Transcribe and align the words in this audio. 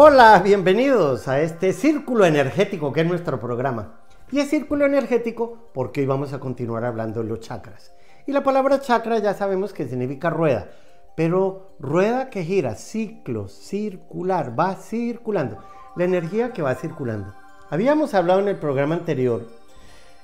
Hola, 0.00 0.40
bienvenidos 0.44 1.26
a 1.26 1.40
este 1.40 1.72
círculo 1.72 2.24
energético 2.24 2.92
que 2.92 3.00
es 3.00 3.06
nuestro 3.08 3.40
programa. 3.40 3.98
Y 4.30 4.38
es 4.38 4.48
círculo 4.48 4.86
energético 4.86 5.70
porque 5.74 6.02
hoy 6.02 6.06
vamos 6.06 6.32
a 6.32 6.38
continuar 6.38 6.84
hablando 6.84 7.20
de 7.20 7.28
los 7.28 7.40
chakras. 7.40 7.92
Y 8.24 8.30
la 8.30 8.44
palabra 8.44 8.80
chakra 8.80 9.18
ya 9.18 9.34
sabemos 9.34 9.72
que 9.72 9.88
significa 9.88 10.30
rueda, 10.30 10.70
pero 11.16 11.72
rueda 11.80 12.30
que 12.30 12.44
gira, 12.44 12.76
ciclo, 12.76 13.48
circular, 13.48 14.56
va 14.56 14.76
circulando. 14.76 15.58
La 15.96 16.04
energía 16.04 16.52
que 16.52 16.62
va 16.62 16.76
circulando. 16.76 17.34
Habíamos 17.68 18.14
hablado 18.14 18.38
en 18.38 18.46
el 18.46 18.56
programa 18.56 18.94
anterior 18.94 19.48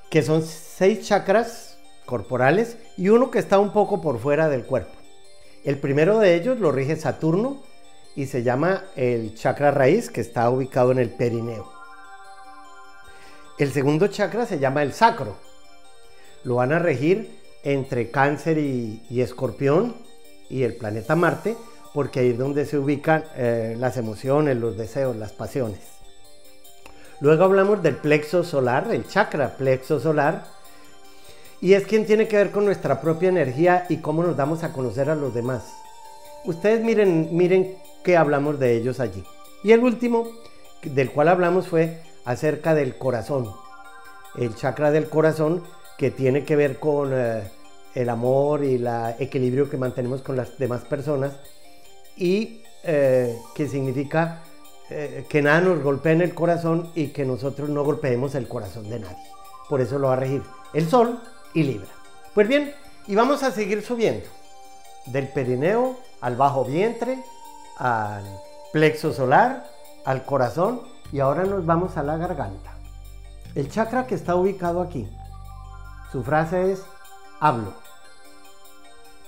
que 0.09 0.23
son 0.23 0.43
seis 0.43 1.05
chakras 1.05 1.81
corporales 2.07 2.79
y 2.97 3.09
uno 3.09 3.33
que 3.33 3.41
está 3.41 3.59
un 3.59 3.73
poco 3.73 4.01
por 4.01 4.21
fuera 4.21 4.49
del 4.49 4.67
cuerpo. 4.67 4.95
El 5.65 5.81
primero 5.81 6.21
de 6.21 6.37
ellos 6.37 6.61
lo 6.61 6.71
rige 6.71 6.95
Saturno 6.95 7.74
y 8.17 8.27
se 8.27 8.43
llama 8.43 8.85
el 8.97 9.35
chakra 9.35 9.71
raíz 9.71 10.11
que 10.11 10.21
está 10.21 10.49
ubicado 10.51 10.93
en 10.93 10.99
el 10.99 11.11
perineo. 11.11 11.73
El 13.59 13.73
segundo 13.73 14.09
chakra 14.09 14.47
se 14.47 14.59
llama 14.59 14.83
el 14.83 14.93
sacro. 14.93 15.37
Lo 16.45 16.57
van 16.57 16.73
a 16.73 16.79
regir 16.79 17.41
entre 17.63 18.11
cáncer 18.11 18.59
y, 18.59 19.01
escorpión 19.11 19.97
y 20.51 20.63
el 20.63 20.77
planeta 20.77 21.17
Marte 21.17 21.57
porque 21.95 22.21
ahí 22.21 22.31
es 22.31 22.39
donde 22.39 22.67
se 22.67 22.77
ubican 22.77 23.25
eh, 23.37 23.77
las 23.79 23.97
emociones, 23.97 24.57
los 24.57 24.77
deseos, 24.77 25.15
las 25.17 25.33
pasiones. 25.33 25.79
Luego 27.21 27.45
hablamos 27.45 27.83
del 27.83 27.97
plexo 27.97 28.43
solar, 28.43 28.89
el 28.91 29.07
chakra 29.07 29.57
plexo 29.57 30.01
solar, 30.01 30.45
y 31.61 31.75
es 31.75 31.87
quien 31.87 32.05
tiene 32.05 32.27
que 32.27 32.37
ver 32.37 32.51
con 32.51 32.65
nuestra 32.65 33.01
propia 33.01 33.29
energía 33.29 33.87
y 33.89 33.99
cómo 33.99 34.25
nos 34.25 34.37
damos 34.37 34.65
a 34.65 34.73
conocer 34.73 35.09
a 35.09 35.15
los 35.15 35.33
demás. 35.33 35.63
Ustedes 36.45 36.83
miren, 36.83 37.29
miren 37.31 37.77
qué 38.05 38.17
hablamos 38.17 38.59
de 38.61 38.77
ellos 38.77 39.01
allí. 39.01 39.25
Y 39.65 39.73
el 39.73 39.81
último 39.81 40.29
del 40.83 41.11
cual 41.11 41.29
hablamos 41.29 41.67
fue 41.67 42.03
acerca 42.25 42.75
del 42.75 42.97
corazón. 42.97 43.51
El 44.37 44.55
chakra 44.55 44.91
del 44.91 45.09
corazón 45.09 45.65
que 45.99 46.11
tiene 46.11 46.45
que 46.45 46.57
ver 46.57 46.79
con 46.79 47.11
eh, 47.13 47.51
el 47.95 48.09
amor 48.09 48.65
y 48.65 48.75
el 48.75 48.89
equilibrio 49.19 49.71
que 49.71 49.77
mantenemos 49.77 50.23
con 50.23 50.37
las 50.37 50.59
demás 50.59 50.83
personas 50.83 51.33
y 52.17 52.63
eh, 52.83 53.37
que 53.55 53.69
significa 53.69 54.43
eh, 54.91 55.25
que 55.29 55.41
nada 55.41 55.61
nos 55.61 55.83
golpee 55.83 56.13
en 56.13 56.21
el 56.21 56.35
corazón 56.35 56.91
y 56.95 57.09
que 57.09 57.25
nosotros 57.25 57.69
no 57.69 57.85
golpeemos 57.85 58.35
el 58.35 58.49
corazón 58.49 58.91
de 58.91 59.01
nadie. 59.01 59.25
Por 59.69 59.81
eso 59.81 59.99
lo 59.99 60.09
va 60.09 60.15
a 60.15 60.17
regir 60.17 60.43
el 60.75 60.89
sol 60.89 61.21
y 61.55 61.63
Libra. 61.63 61.89
Pues 62.35 62.49
bien, 62.49 62.75
y 63.07 63.15
vamos 63.15 63.43
a 63.43 63.51
seguir 63.51 63.83
subiendo 63.83 64.27
del 65.07 65.29
perineo 65.29 65.97
al 66.21 66.37
bajo 66.37 66.65
vientre, 66.65 67.19
al 67.79 68.25
plexo 68.73 69.13
solar, 69.13 69.67
al 70.05 70.25
corazón 70.25 70.83
y 71.13 71.21
ahora 71.21 71.45
nos 71.45 71.65
vamos 71.65 71.97
a 71.97 72.03
la 72.03 72.17
garganta. 72.17 72.73
El 73.55 73.71
chakra 73.71 74.07
que 74.07 74.15
está 74.15 74.35
ubicado 74.35 74.81
aquí, 74.81 75.09
su 76.11 76.23
frase 76.23 76.73
es 76.73 76.83
hablo. 77.41 77.73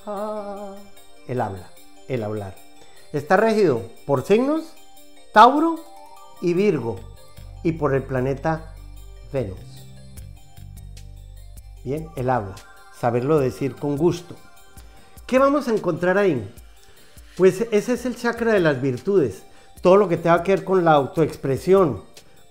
Ah, 0.07 0.75
el 1.29 1.41
habla, 1.41 1.69
el 2.09 2.23
hablar. 2.23 2.55
Está 3.13 3.37
regido 3.37 3.83
por 4.07 4.25
signos 4.25 4.75
Tauro 5.33 5.77
y 6.41 6.55
Virgo 6.55 6.97
y 7.63 7.73
por 7.73 7.95
el 7.95 8.03
planeta 8.03 8.75
Venus. 9.33 9.59
Bien, 11.85 12.09
el 12.17 12.31
habla, 12.31 12.57
saberlo 12.99 13.39
decir 13.39 13.77
con 13.77 13.97
gusto. 13.97 14.35
¿Qué 15.27 15.39
vamos 15.39 15.69
a 15.69 15.73
encontrar 15.73 16.19
ahí? 16.19 16.53
Pues 17.37 17.67
ese 17.71 17.93
es 17.93 18.07
el 18.07 18.17
chakra 18.17 18.55
de 18.55 18.61
las 18.61 18.81
virtudes, 18.81 19.43
todo 19.83 19.99
lo 19.99 20.09
que 20.09 20.17
tenga 20.17 20.43
que 20.43 20.55
ver 20.55 20.65
con 20.65 20.87
la 20.87 20.93
autoexpresión, 20.93 22.03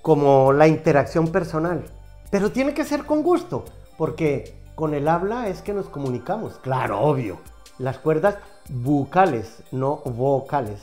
como 0.03 0.53
la 0.53 0.67
interacción 0.67 1.29
personal. 1.29 1.85
Pero 2.29 2.51
tiene 2.51 2.75
que 2.75 2.85
ser 2.85 3.03
con 3.05 3.23
gusto, 3.23 3.65
porque 3.97 4.53
con 4.75 4.93
el 4.93 5.07
habla 5.07 5.47
es 5.47 5.63
que 5.63 5.73
nos 5.73 5.89
comunicamos. 5.89 6.59
Claro, 6.59 7.01
obvio. 7.01 7.39
Las 7.79 7.97
cuerdas 7.97 8.37
bucales, 8.69 9.63
no 9.71 10.01
vocales. 10.05 10.81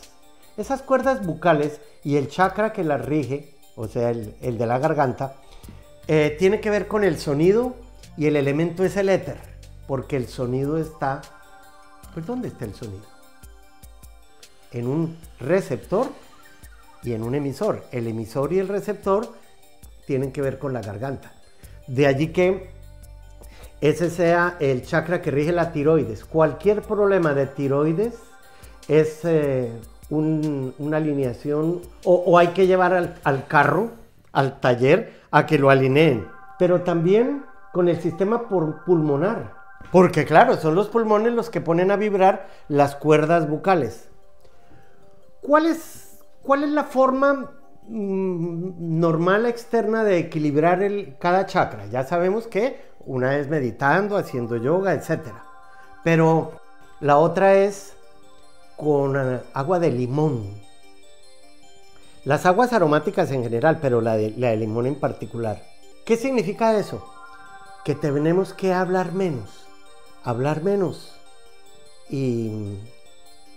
Esas 0.57 0.83
cuerdas 0.83 1.25
bucales 1.25 1.81
y 2.03 2.17
el 2.17 2.29
chakra 2.29 2.73
que 2.73 2.83
las 2.83 3.07
rige, 3.07 3.55
o 3.77 3.87
sea, 3.87 4.11
el, 4.11 4.35
de 4.41 4.67
la 4.67 4.81
garganta, 4.81 5.37
eh, 6.09 6.35
tiene 6.41 6.61
que 6.61 6.71
ver 6.71 6.89
con 6.89 7.05
el 7.05 7.21
sonido 7.21 7.77
y 8.17 8.27
el 8.27 8.35
elemento 8.35 8.83
es 8.83 8.97
el 8.97 9.11
éter, 9.11 9.39
porque 9.87 10.17
el 10.17 10.27
sonido 10.27 10.77
está... 10.77 11.23
Pues 12.13 12.27
¿dónde 12.27 12.49
está 12.49 12.65
el 12.65 12.75
sonido? 12.75 13.12
En 14.73 14.87
un 14.87 15.17
receptor 15.41 16.09
y 17.03 17.13
en 17.13 17.23
un 17.23 17.35
emisor. 17.35 17.85
El 17.93 18.07
emisor 18.07 18.53
y 18.53 18.59
el 18.59 18.69
receptor 18.69 19.29
tienen 20.07 20.33
que 20.33 20.43
ver 20.43 20.59
con 20.59 20.73
la 20.73 20.81
garganta. 20.81 21.33
De 21.87 22.07
allí 22.07 22.29
que 22.29 22.71
ese 23.81 24.11
sea 24.11 24.57
el 24.61 24.83
chakra 24.83 25.21
que 25.21 25.33
rige 25.33 25.53
la 25.53 25.73
tiroides. 25.73 26.25
Cualquier 26.25 26.83
problema 26.83 27.35
de 27.35 27.47
tiroides 27.47 28.15
es 28.87 29.25
eh, 29.25 29.73
una 30.09 30.97
alineación 30.97 31.83
o, 32.05 32.39
hay 32.39 32.49
que 32.49 32.67
llevar 32.67 32.95
al, 32.95 33.17
al 33.25 33.47
carro, 33.47 33.91
al 34.33 34.61
taller, 34.61 35.21
a 35.31 35.47
que 35.47 35.59
lo 35.59 35.71
alineen. 35.71 36.29
Pero 36.59 36.83
también 36.83 37.45
con 37.73 37.89
el 37.89 38.01
sistema 38.01 38.49
pulmonar. 38.49 39.55
Porque 39.91 40.25
claro, 40.25 40.57
son 40.57 40.77
los 40.77 40.89
pulmones 40.89 41.33
los 41.33 41.51
que 41.51 41.61
ponen 41.61 41.91
a 41.91 41.97
vibrar 41.97 42.49
las 42.69 42.95
cuerdas 42.95 43.49
bucales. 43.49 44.12
¿Cuál 45.43 45.67
es, 45.67 46.19
cuál 46.43 46.65
es 46.65 46.71
la 46.71 46.85
forma 46.85 47.53
mm, 47.89 48.99
normal 48.99 49.45
externa 49.45 50.05
de 50.05 50.19
equilibrar 50.19 50.81
cada 51.19 51.45
chakra? 51.45 51.87
Ya 51.87 52.05
sabemos 52.05 52.47
que 52.47 52.81
una 53.05 53.37
es 53.37 53.49
meditando, 53.49 54.17
haciendo 54.17 54.57
yoga, 54.57 54.95
etc. 54.95 55.29
Pero 56.03 56.53
la 57.01 57.19
otra 57.19 57.55
es 57.55 57.95
con 58.77 59.17
eh, 59.17 59.41
agua 59.53 59.79
de 59.79 59.91
limón. 59.91 60.63
Las 62.25 62.47
aguas 62.47 62.73
aromáticas 62.73 63.31
en 63.33 63.43
general, 63.43 63.79
pero 63.83 64.01
la 64.01 64.17
de, 64.17 64.31
la 64.37 64.49
de 64.51 64.57
limón 64.57 64.87
en 64.87 64.99
particular. 64.99 65.61
¿Qué 66.07 66.17
significa 66.17 66.79
eso? 66.79 67.05
que 67.85 67.95
tenemos 67.97 68.55
que 68.55 68.73
hablar 68.73 69.13
menos, 69.13 69.51
hablar 70.23 70.63
menos 70.63 71.13
y 72.09 72.79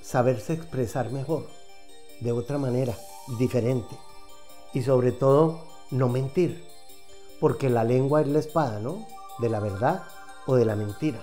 saberse 0.01 0.53
expresar 0.53 1.11
mejor, 1.11 1.45
de 2.19 2.31
otra 2.31 2.57
manera, 2.57 2.95
diferente. 3.39 3.95
Y 4.73 4.81
sobre 4.81 5.11
todo, 5.11 5.61
no 5.91 6.09
mentir, 6.09 6.65
porque 7.39 7.69
la 7.69 7.83
lengua 7.83 8.21
es 8.21 8.27
la 8.27 8.39
espada, 8.39 8.79
¿no? 8.79 9.05
De 9.39 9.49
la 9.49 9.59
verdad 9.59 10.03
o 10.45 10.55
de 10.55 10.65
la 10.65 10.75
mentira. 10.75 11.19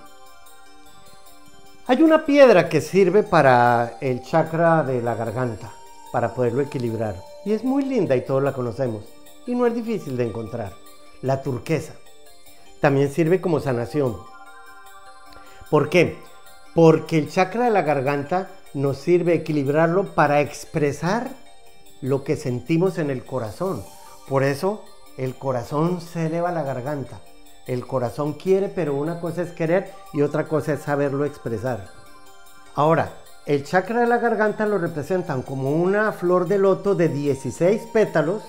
Hay 1.87 2.03
una 2.03 2.25
piedra 2.25 2.69
que 2.69 2.81
sirve 2.81 3.23
para 3.23 3.99
el 4.01 4.23
chakra 4.23 4.83
de 4.85 5.03
la 5.03 5.15
garganta, 5.15 5.73
para 6.13 6.33
poderlo 6.35 6.63
equilibrar. 6.63 7.17
Y 7.45 7.53
es 7.53 7.65
muy 7.65 7.85
linda 7.85 8.15
y 8.15 8.25
todos 8.25 8.43
la 8.43 8.53
conocemos. 8.53 9.05
Y 9.47 9.55
no 9.55 9.67
es 9.67 9.75
difícil 9.75 10.17
de 10.17 10.25
encontrar. 10.25 10.73
La 11.23 11.43
turquesa 11.43 11.95
también 12.81 13.13
sirve 13.13 13.41
como 13.41 13.61
sanación. 13.61 14.17
¿Por 15.71 15.89
qué? 15.89 16.19
Porque 16.75 17.19
el 17.19 17.31
chakra 17.31 17.65
de 17.65 17.71
la 17.71 17.83
garganta 17.83 18.49
nos 18.75 18.99
sirve 18.99 19.35
equilibrarlo 19.35 20.15
para 20.15 20.41
expresar 20.41 21.31
lo 22.01 22.25
que 22.25 22.37
sentimos 22.37 22.99
en 22.99 23.11
el 23.11 23.25
corazón. 23.25 23.83
Por 24.29 24.43
eso 24.43 24.83
el 25.19 25.35
corazón 25.35 26.01
se 26.01 26.27
eleva 26.27 26.51
a 26.51 26.53
la 26.53 26.63
garganta. 26.63 27.21
El 27.67 27.87
corazón 27.87 28.33
quiere, 28.33 28.69
pero 28.69 28.95
una 28.95 29.21
cosa 29.21 29.43
es 29.43 29.51
querer 29.53 29.93
y 30.13 30.23
otra 30.23 30.49
cosa 30.49 30.73
es 30.73 30.81
saberlo 30.81 31.25
expresar. 31.25 31.87
Ahora, 32.75 33.13
el 33.47 33.65
chakra 33.65 34.01
de 34.01 34.07
la 34.07 34.19
garganta 34.19 34.67
lo 34.67 34.79
representan 34.79 35.43
como 35.43 35.71
una 35.71 36.13
flor 36.13 36.49
de 36.49 36.59
loto 36.59 36.95
de 36.95 37.09
16 37.09 37.83
pétalos, 37.93 38.43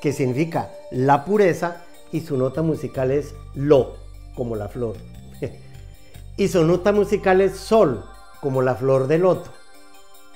que 0.00 0.12
significa 0.12 0.70
la 0.90 1.24
pureza, 1.24 1.82
y 2.12 2.22
su 2.22 2.36
nota 2.36 2.62
musical 2.62 3.10
es 3.10 3.34
lo, 3.54 3.96
como 4.34 4.56
la 4.56 4.68
flor. 4.68 4.96
y 6.36 6.48
su 6.48 6.64
nota 6.64 6.92
musical 6.92 7.40
es 7.40 7.56
sol, 7.56 8.04
como 8.40 8.62
la 8.62 8.74
flor 8.74 9.06
de 9.06 9.18
loto, 9.18 9.50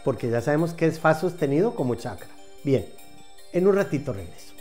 porque 0.05 0.31
ya 0.31 0.41
sabemos 0.41 0.75
que 0.75 0.87
es 0.87 1.01
fa 1.01 1.15
sostenido 1.15 1.75
como 1.75 1.95
chakra. 1.95 2.29
Bien, 2.65 2.87
en 3.53 3.67
un 3.67 3.75
ratito 3.75 4.13
regreso. 4.13 4.55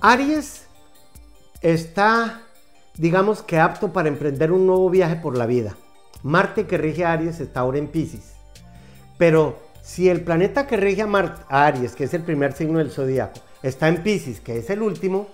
Aries 0.00 0.66
está, 1.60 2.42
digamos 2.96 3.42
que 3.42 3.58
apto 3.58 3.92
para 3.92 4.08
emprender 4.08 4.52
un 4.52 4.66
nuevo 4.66 4.88
viaje 4.90 5.16
por 5.16 5.36
la 5.36 5.46
vida. 5.46 5.74
Marte 6.22 6.66
que 6.66 6.78
rige 6.78 7.04
a 7.04 7.12
Aries 7.12 7.40
está 7.40 7.60
ahora 7.60 7.78
en 7.78 7.88
Pisces. 7.88 8.34
Pero 9.18 9.58
si 9.82 10.08
el 10.08 10.22
planeta 10.22 10.66
que 10.66 10.76
rige 10.76 11.02
a, 11.02 11.66
Aries, 11.66 11.94
que 11.96 12.04
es 12.04 12.14
el 12.14 12.22
primer 12.22 12.52
signo 12.52 12.78
del 12.78 12.92
zodiaco, 12.92 13.40
está 13.62 13.88
en 13.88 14.02
Pisces, 14.02 14.40
que 14.40 14.58
es 14.58 14.70
el 14.70 14.82
último, 14.82 15.28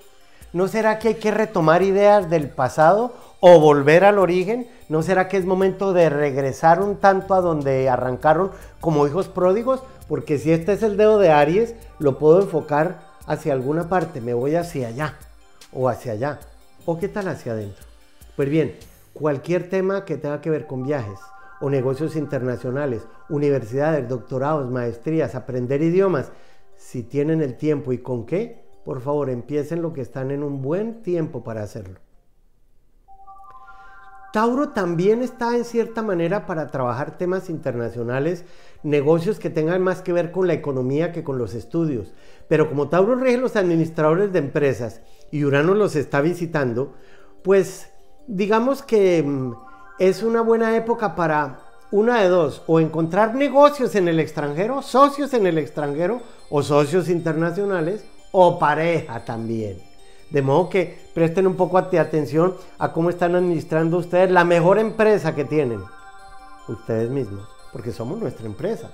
¿no 0.55 0.69
será 0.69 0.99
que 0.99 1.09
hay 1.09 1.15
que 1.17 1.33
retomar 1.33 1.83
ideas 1.83 2.31
del 2.31 2.49
pasado 2.49 3.12
o 3.41 3.61
volver 3.61 4.05
al 4.05 4.19
origen? 4.19 4.69
¿No 4.89 5.03
será 5.03 5.29
que 5.29 5.37
es 5.37 5.45
momento 5.45 5.93
de 5.93 6.09
regresar 6.09 6.81
un 6.81 6.97
tanto 6.97 7.35
a 7.35 7.43
donde 7.43 7.91
arrancaron 7.91 8.53
como 8.81 9.06
hijos 9.06 9.29
pródigos? 9.29 9.83
Porque 10.09 10.39
si 10.39 10.53
este 10.53 10.73
es 10.73 10.83
el 10.83 10.97
dedo 10.97 11.19
de 11.19 11.31
Aries, 11.31 11.75
lo 11.99 12.19
puedo 12.19 12.41
enfocar 12.41 13.01
hacia 13.27 13.53
alguna 13.53 13.89
parte, 13.89 14.21
me 14.21 14.33
voy 14.33 14.55
hacia 14.55 14.89
allá 14.89 15.19
o 15.73 15.89
hacia 15.89 16.12
allá. 16.12 16.39
¿O 16.87 16.99
qué 16.99 17.09
tal 17.09 17.29
hacia 17.29 17.53
adentro? 17.53 17.85
Pues 18.37 18.49
bien, 18.49 18.77
cualquier 19.12 19.69
tema 19.69 20.05
que 20.05 20.19
tenga 20.19 20.41
que 20.41 20.51
ver 20.51 20.67
con 20.67 20.85
viajes 20.85 21.19
o 21.61 21.69
negocios 21.69 22.15
internacionales, 22.15 23.03
universidades, 23.29 24.09
doctorados, 24.09 24.71
maestrías, 24.71 25.35
aprender 25.35 25.83
idiomas, 25.83 26.31
si 26.77 27.03
tienen 27.03 27.43
el 27.43 27.56
tiempo 27.56 27.93
y 27.93 27.99
con 27.99 28.27
qué, 28.27 28.63
por 28.84 29.00
favor 29.00 29.31
empiecen 29.31 29.82
lo 29.82 29.92
que 29.92 30.00
están 30.00 30.31
en 30.31 30.42
un 30.42 30.62
buen 30.62 31.02
tiempo 31.02 31.42
para 31.42 31.62
hacerlo. 31.62 32.00
Tauro 34.32 34.70
también 34.70 35.22
está 35.22 35.56
en 35.56 35.64
cierta 35.64 36.02
manera 36.02 36.44
para 36.44 36.72
trabajar 36.72 37.16
temas 37.16 37.48
internacionales, 37.48 38.44
negocios 38.82 39.38
que 39.38 39.48
tengan 39.48 39.81
más 39.81 40.02
que 40.02 40.12
ver 40.12 40.32
con 40.32 40.48
la 40.48 40.54
economía 40.54 41.12
que 41.12 41.22
con 41.22 41.38
los 41.38 41.54
estudios. 41.54 42.12
Pero 42.48 42.69
como 42.69 42.88
Tauro 42.88 43.14
rige 43.14 43.38
los 43.38 43.54
administradores 43.54 44.32
de 44.32 44.40
empresas 44.40 45.02
y 45.31 45.44
Urano 45.44 45.75
los 45.75 45.94
está 45.94 46.20
visitando, 46.20 46.94
pues 47.42 47.90
digamos 48.26 48.82
que 48.82 49.22
mm, 49.22 49.54
es 50.00 50.25
una 50.25 50.40
buena 50.40 50.76
época 50.76 51.14
para 51.14 51.60
una 51.92 52.20
de 52.20 52.28
dos, 52.28 52.64
o 52.66 52.81
encontrar 52.81 53.36
negocios 53.36 53.94
en 53.94 54.08
el 54.08 54.19
extranjero, 54.19 54.82
socios 54.82 55.32
en 55.32 55.46
el 55.46 55.58
extranjero 55.58 56.22
o 56.50 56.60
socios 56.64 57.08
internacionales, 57.08 58.04
o 58.36 58.58
pareja 58.58 59.25
también. 59.25 59.81
De 60.28 60.42
modo 60.42 60.69
que 60.69 60.98
presten 61.14 61.46
un 61.46 61.54
poco 61.54 61.81
de 61.81 62.00
atención 62.00 62.56
a 62.78 62.92
cómo 62.92 63.08
están 63.08 63.36
administrando 63.36 63.98
ustedes 63.98 64.28
la 64.28 64.42
mejor 64.42 64.81
empresa 64.81 65.36
que 65.36 65.44
tienen. 65.44 65.81
Ustedes 66.66 67.10
mismos, 67.10 67.48
porque 67.72 67.92
somos 67.92 68.19
nuestra 68.19 68.46
empresa. 68.46 68.90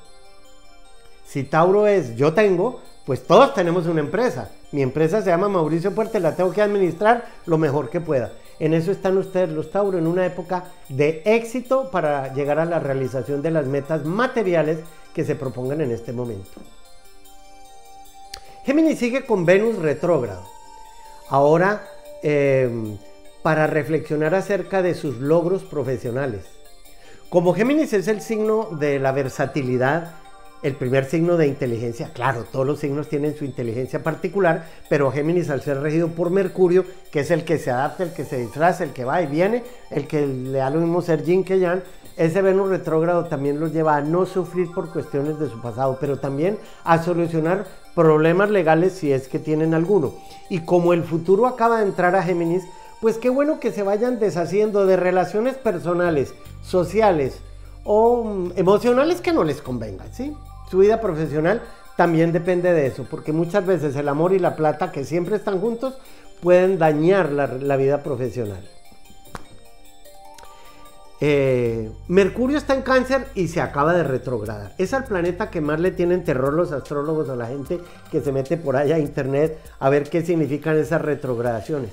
Si 1.25 1.45
Tauro 1.45 1.87
es 1.87 2.17
yo 2.17 2.35
tengo, 2.35 2.83
pues 3.07 3.27
todos 3.27 3.55
tenemos 3.55 3.87
una 3.87 4.01
empresa. 4.01 4.51
Mi 4.73 4.83
empresa 4.83 5.23
se 5.23 5.31
llama 5.31 5.49
Mauricio 5.49 5.95
Puerta 5.95 6.19
la 6.19 6.37
tengo 6.37 6.53
que 6.53 6.61
administrar 6.61 7.25
lo 7.47 7.57
mejor 7.57 7.89
que 7.89 8.03
pueda. 8.03 8.33
En 8.59 8.75
eso 8.75 8.93
están 8.93 9.17
ustedes 9.17 9.49
los 9.49 9.71
Tauro, 9.71 9.97
en 9.97 10.07
una 10.07 10.27
época 10.27 10.65
de 10.91 11.23
éxito 11.25 11.91
para 11.91 12.35
llegar 12.35 12.59
a 12.59 12.67
la 12.67 12.79
realización 12.79 13.41
de 13.41 13.53
las 13.53 13.65
metas 13.65 14.05
materiales 14.05 14.81
que 15.15 15.25
se 15.25 15.35
propongan 15.35 15.81
en 15.81 15.93
este 15.93 16.13
momento. 16.13 16.61
Géminis 18.71 19.01
sigue 19.01 19.27
con 19.27 19.47
Venus 19.47 19.79
retrógrado. 19.79 20.45
Ahora, 21.29 21.83
em, 22.23 22.99
para 23.43 23.67
reflexionar 23.67 24.33
acerca 24.33 24.81
de 24.81 24.95
sus 24.95 25.17
logros 25.17 25.65
profesionales. 25.65 26.45
Como 27.31 27.53
Géminis 27.53 27.93
es 27.95 28.07
el 28.07 28.21
signo 28.21 28.69
de 28.79 29.01
la 29.01 29.11
versatilidad, 29.11 30.13
el 30.63 30.77
primer 30.77 31.07
signo 31.07 31.37
de 31.37 31.49
inteligencia, 31.49 32.13
claro, 32.13 32.45
todos 32.45 32.65
los 32.65 32.79
signos 32.79 33.09
tienen 33.09 33.35
su 33.35 33.45
inteligencia 33.45 34.05
particular, 34.05 34.67
pero 34.89 35.11
Géminis 35.11 35.51
al 35.51 35.63
ser 35.63 35.81
regido 35.81 36.07
por 36.07 36.31
Mercurio, 36.31 36.85
que 37.11 37.21
es 37.21 37.33
el 37.33 37.45
que 37.45 37.59
se 37.59 37.73
adapta, 37.73 38.05
el 38.05 38.13
que 38.13 38.25
se 38.25 38.37
disfraza, 38.37 38.85
el 38.85 38.93
que 38.93 39.05
va 39.05 39.21
y 39.21 39.27
viene, 39.27 39.65
el 39.91 40.07
que 40.07 40.25
le 40.25 40.59
da 40.59 40.71
lo 40.71 40.79
mismo 40.79 41.03
ser 41.03 41.25
Yin 41.25 41.43
que 41.43 41.59
Yang, 41.59 41.83
ese 42.17 42.41
Venus 42.41 42.69
retrógrado 42.69 43.25
también 43.25 43.59
los 43.59 43.73
lleva 43.73 43.97
a 43.97 44.01
no 44.01 44.27
sufrir 44.27 44.71
por 44.73 44.93
cuestiones 44.93 45.41
de 45.41 45.49
su 45.49 45.61
pasado, 45.61 45.97
pero 46.01 46.19
también 46.19 46.59
a 46.85 47.03
solucionar 47.03 47.65
problemas 47.95 48.51
legales 48.51 48.93
si 48.95 49.13
es 49.13 49.29
que 49.29 49.39
tienen 49.39 49.75
alguno. 49.75 50.15
Y 50.49 50.61
como 50.61 50.93
el 50.93 51.05
futuro 51.05 51.47
acaba 51.47 51.79
de 51.79 51.87
entrar 51.87 52.15
a 52.17 52.23
Géminis, 52.23 52.65
pues 53.01 53.17
qué 53.19 53.31
bueno 53.31 53.61
que 53.61 53.73
se 53.73 53.83
vayan 53.83 54.19
deshaciendo 54.19 54.87
de 54.87 54.97
relaciones 54.97 55.57
personales, 55.57 56.35
sociales 56.63 57.41
o 57.85 58.25
mm, 58.25 58.53
emocionales 58.57 59.21
que 59.21 59.33
no 59.33 59.45
les 59.45 59.63
convengan, 59.63 60.13
¿sí? 60.13 60.37
Su 60.71 60.79
vida 60.79 61.01
profesional 61.01 61.63
también 61.97 62.33
depende 62.33 62.73
de 62.73 62.87
eso, 62.87 63.07
porque 63.11 63.33
muchas 63.33 63.67
veces 63.67 63.97
el 63.97 64.09
amor 64.09 64.33
y 64.33 64.39
la 64.39 64.57
plata, 64.57 64.93
que 64.93 65.05
siempre 65.05 65.37
están 65.37 65.61
juntos, 65.61 65.99
pueden 66.41 66.79
dañar 66.79 67.33
la, 67.33 67.47
la 67.47 67.77
vida 67.77 68.03
profesional. 68.03 68.67
Eh, 71.23 71.91
Mercurio 72.09 72.57
está 72.57 72.75
en 72.75 72.81
cáncer 72.81 73.27
y 73.35 73.49
se 73.49 73.61
acaba 73.61 73.93
de 73.93 74.05
retrogradar. 74.05 74.73
Es 74.79 74.95
el 74.95 75.05
planeta 75.05 75.51
que 75.51 75.61
más 75.61 75.79
le 75.79 75.91
tienen 75.91 76.25
terror 76.25 76.55
los 76.55 76.73
astrólogos 76.73 77.29
o 77.29 77.37
la 77.37 77.47
gente 77.47 77.79
que 78.11 78.23
se 78.23 78.33
mete 78.33 78.57
por 78.57 78.77
allá 78.77 78.95
a 78.97 79.01
internet 79.01 79.59
a 79.79 79.91
ver 79.91 80.09
qué 80.09 80.23
significan 80.23 80.79
esas 80.79 81.03
retrogradaciones. 81.03 81.91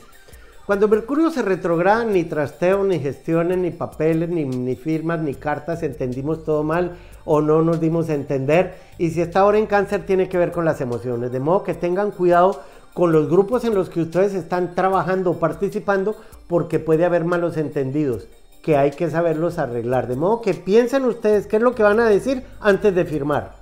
Cuando 0.65 0.87
Mercurio 0.87 1.29
se 1.29 1.41
retrograda, 1.41 2.05
ni 2.05 2.23
trasteo, 2.23 2.83
ni 2.83 2.99
gestiones, 2.99 3.57
ni 3.57 3.71
papeles, 3.71 4.29
ni, 4.29 4.45
ni, 4.45 4.75
firmas, 4.75 5.19
ni 5.21 5.33
cartas, 5.33 5.83
entendimos 5.83 6.43
todo 6.43 6.63
mal 6.63 6.97
o 7.25 7.41
no 7.41 7.61
nos 7.61 7.79
dimos 7.81 8.09
a 8.09 8.13
entender. 8.13 8.75
Y 8.97 9.11
si 9.11 9.21
está 9.21 9.41
ahora 9.41 9.57
en 9.57 9.65
cáncer, 9.65 10.05
tiene 10.05 10.29
que 10.29 10.37
ver 10.37 10.51
con 10.51 10.65
las 10.65 10.79
emociones. 10.79 11.31
De 11.31 11.39
modo 11.39 11.63
que 11.63 11.73
tengan 11.73 12.11
cuidado 12.11 12.61
con 12.93 13.11
los 13.11 13.29
grupos 13.29 13.63
en 13.63 13.75
los 13.75 13.89
que 13.89 14.01
ustedes 14.01 14.33
están 14.33 14.75
trabajando 14.75 15.31
o 15.31 15.39
participando, 15.39 16.15
porque 16.47 16.79
puede 16.79 17.05
haber 17.05 17.23
malos 17.23 17.55
entendidos 17.55 18.27
que 18.67 18.75
hay 18.75 18.91
que 18.91 19.09
saberlos 19.09 19.59
arreglar. 19.59 20.07
De 20.07 20.17
modo 20.17 20.41
que 20.41 20.53
piensen 20.53 21.05
ustedes 21.05 21.47
qué 21.47 21.55
es 21.55 21.61
lo 21.61 21.73
que 21.73 21.83
van 21.83 22.01
a 22.01 22.09
decir 22.09 22.43
antes 22.59 22.93
de 22.93 23.05
firmar. 23.05 23.53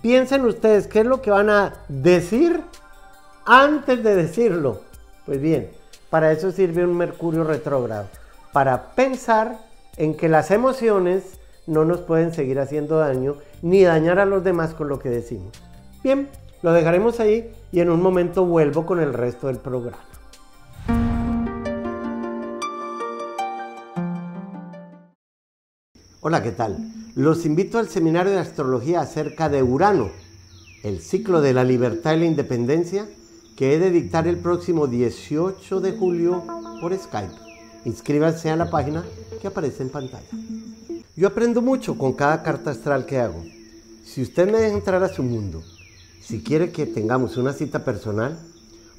Piensen 0.00 0.46
ustedes 0.46 0.86
qué 0.86 1.00
es 1.00 1.04
lo 1.04 1.20
que 1.20 1.30
van 1.30 1.50
a 1.50 1.74
decir 1.88 2.62
antes 3.44 4.02
de 4.02 4.14
decirlo. 4.14 4.80
Pues 5.26 5.38
bien, 5.38 5.68
para 6.08 6.32
eso 6.32 6.50
sirve 6.50 6.82
un 6.82 6.96
Mercurio 6.96 7.44
retrógrado. 7.44 8.06
Para 8.54 8.94
pensar 8.94 9.58
en 9.98 10.16
que 10.16 10.30
las 10.30 10.50
emociones 10.50 11.38
no 11.66 11.84
nos 11.84 12.00
pueden 12.00 12.32
seguir 12.32 12.58
haciendo 12.58 13.00
daño 13.00 13.36
ni 13.60 13.82
dañar 13.82 14.18
a 14.18 14.24
los 14.24 14.42
demás 14.44 14.72
con 14.72 14.88
lo 14.88 14.98
que 14.98 15.10
decimos. 15.10 15.52
Bien, 16.02 16.26
lo 16.62 16.72
dejaremos 16.72 17.20
ahí 17.20 17.52
y 17.70 17.80
en 17.80 17.90
un 17.90 18.00
momento 18.00 18.46
vuelvo 18.46 18.86
con 18.86 18.98
el 18.98 19.12
resto 19.12 19.48
del 19.48 19.58
programa. 19.58 19.98
Hola, 26.30 26.42
¿qué 26.42 26.52
tal? 26.52 26.76
Los 27.14 27.46
invito 27.46 27.78
al 27.78 27.88
seminario 27.88 28.32
de 28.32 28.38
astrología 28.38 29.00
acerca 29.00 29.48
de 29.48 29.62
Urano, 29.62 30.10
el 30.82 31.00
ciclo 31.00 31.40
de 31.40 31.54
la 31.54 31.64
libertad 31.64 32.12
y 32.12 32.18
la 32.18 32.26
independencia, 32.26 33.08
que 33.56 33.72
he 33.72 33.78
de 33.78 33.90
dictar 33.90 34.28
el 34.28 34.36
próximo 34.36 34.88
18 34.88 35.80
de 35.80 35.92
julio 35.92 36.44
por 36.82 36.94
Skype. 36.94 37.32
Inscríbanse 37.86 38.50
a 38.50 38.56
la 38.56 38.68
página 38.68 39.06
que 39.40 39.46
aparece 39.48 39.82
en 39.82 39.88
pantalla. 39.88 40.28
Yo 41.16 41.28
aprendo 41.28 41.62
mucho 41.62 41.96
con 41.96 42.12
cada 42.12 42.42
carta 42.42 42.72
astral 42.72 43.06
que 43.06 43.20
hago. 43.20 43.42
Si 44.04 44.20
usted 44.20 44.52
me 44.52 44.58
deja 44.58 44.76
entrar 44.76 45.02
a 45.02 45.08
su 45.08 45.22
mundo, 45.22 45.62
si 46.20 46.42
quiere 46.42 46.70
que 46.70 46.84
tengamos 46.84 47.38
una 47.38 47.54
cita 47.54 47.86
personal, 47.86 48.38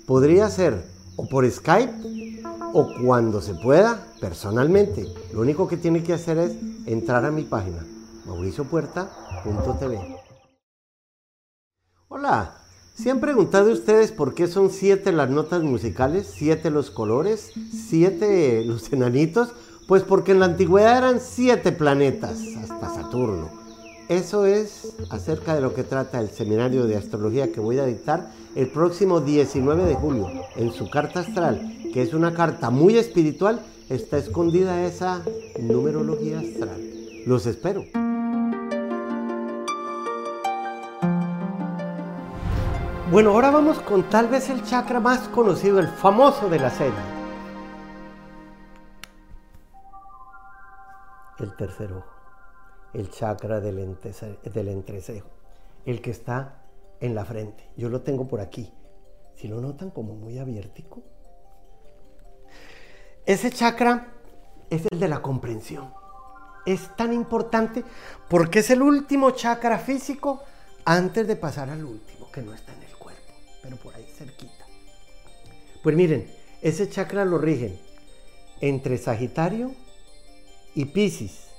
podría 0.07 0.49
ser 0.49 0.83
o 1.15 1.29
por 1.29 1.47
Skype 1.47 2.38
o 2.73 2.87
cuando 3.03 3.41
se 3.41 3.53
pueda 3.55 4.05
personalmente. 4.19 5.07
Lo 5.33 5.41
único 5.41 5.67
que 5.67 5.77
tiene 5.77 6.03
que 6.03 6.13
hacer 6.13 6.37
es 6.37 6.55
entrar 6.85 7.25
a 7.25 7.31
mi 7.31 7.43
página, 7.43 7.85
mauriciopuerta.tv. 8.25 10.17
Hola, 12.07 12.55
¿se 12.93 13.11
han 13.11 13.19
preguntado 13.19 13.71
ustedes 13.71 14.11
por 14.11 14.33
qué 14.33 14.47
son 14.47 14.69
siete 14.69 15.11
las 15.11 15.29
notas 15.29 15.63
musicales, 15.63 16.31
siete 16.33 16.69
los 16.69 16.91
colores, 16.91 17.51
siete 17.71 18.63
los 18.65 18.91
enanitos? 18.93 19.53
Pues 19.87 20.03
porque 20.03 20.33
en 20.33 20.39
la 20.39 20.45
antigüedad 20.45 20.97
eran 20.97 21.19
siete 21.19 21.71
planetas, 21.71 22.39
hasta 22.61 22.93
Saturno. 22.93 23.49
Eso 24.07 24.47
es 24.47 24.95
acerca 25.11 25.53
de 25.53 25.61
lo 25.61 25.75
que 25.75 25.83
trata 25.83 26.19
el 26.19 26.31
seminario 26.31 26.87
de 26.87 26.95
astrología 26.95 27.51
que 27.51 27.59
voy 27.59 27.77
a 27.77 27.85
dictar 27.85 28.31
el 28.55 28.67
próximo 28.67 29.21
19 29.21 29.85
de 29.85 29.93
julio. 29.93 30.27
En 30.55 30.71
su 30.71 30.89
carta 30.89 31.19
astral, 31.19 31.78
que 31.93 32.01
es 32.01 32.13
una 32.13 32.33
carta 32.33 32.69
muy 32.69 32.97
espiritual, 32.97 33.61
está 33.89 34.17
escondida 34.17 34.85
esa 34.85 35.23
numerología 35.59 36.39
astral. 36.39 36.77
Los 37.25 37.45
espero. 37.45 37.83
Bueno, 43.11 43.31
ahora 43.31 43.49
vamos 43.49 43.79
con 43.79 44.03
tal 44.03 44.27
vez 44.27 44.49
el 44.49 44.63
chakra 44.63 44.99
más 44.99 45.27
conocido, 45.29 45.79
el 45.79 45.87
famoso 45.87 46.49
de 46.49 46.59
la 46.59 46.69
serie. 46.69 46.93
El 51.39 51.55
tercer 51.55 51.91
ojo 51.93 52.19
el 52.93 53.09
chakra 53.09 53.59
del, 53.59 53.79
entrecejo, 53.79 55.29
el 55.85 56.01
que 56.01 56.11
está 56.11 56.63
en 56.99 57.15
la 57.15 57.25
frente. 57.25 57.69
Yo 57.77 57.89
lo 57.89 58.01
tengo 58.01 58.27
por 58.27 58.41
aquí. 58.41 58.71
Si 59.35 59.47
lo 59.47 59.61
notan 59.61 59.91
como 59.91 60.15
muy 60.15 60.37
abiertico. 60.37 61.01
Ese 63.29 63.51
chakra 63.51 64.07
es 64.71 64.87
el 64.89 64.99
de 64.99 65.07
la 65.07 65.21
comprensión. 65.21 65.93
Es 66.65 66.95
tan 66.95 67.13
importante 67.13 67.83
porque 68.27 68.57
es 68.57 68.71
el 68.71 68.81
último 68.81 69.29
chakra 69.29 69.77
físico 69.77 70.41
antes 70.83 71.27
de 71.27 71.35
pasar 71.35 71.69
al 71.69 71.85
último, 71.85 72.31
que 72.31 72.41
no 72.41 72.55
está 72.55 72.73
en 72.73 72.81
el 72.81 72.95
cuerpo, 72.97 73.31
pero 73.61 73.77
por 73.77 73.93
ahí 73.93 74.07
cerquita. 74.17 74.65
Pues 75.83 75.95
miren, 75.95 76.27
ese 76.63 76.89
chakra 76.89 77.23
lo 77.23 77.37
rigen 77.37 77.79
entre 78.61 78.97
Sagitario 78.97 79.75
y 80.73 80.85
Pisces, 80.85 81.49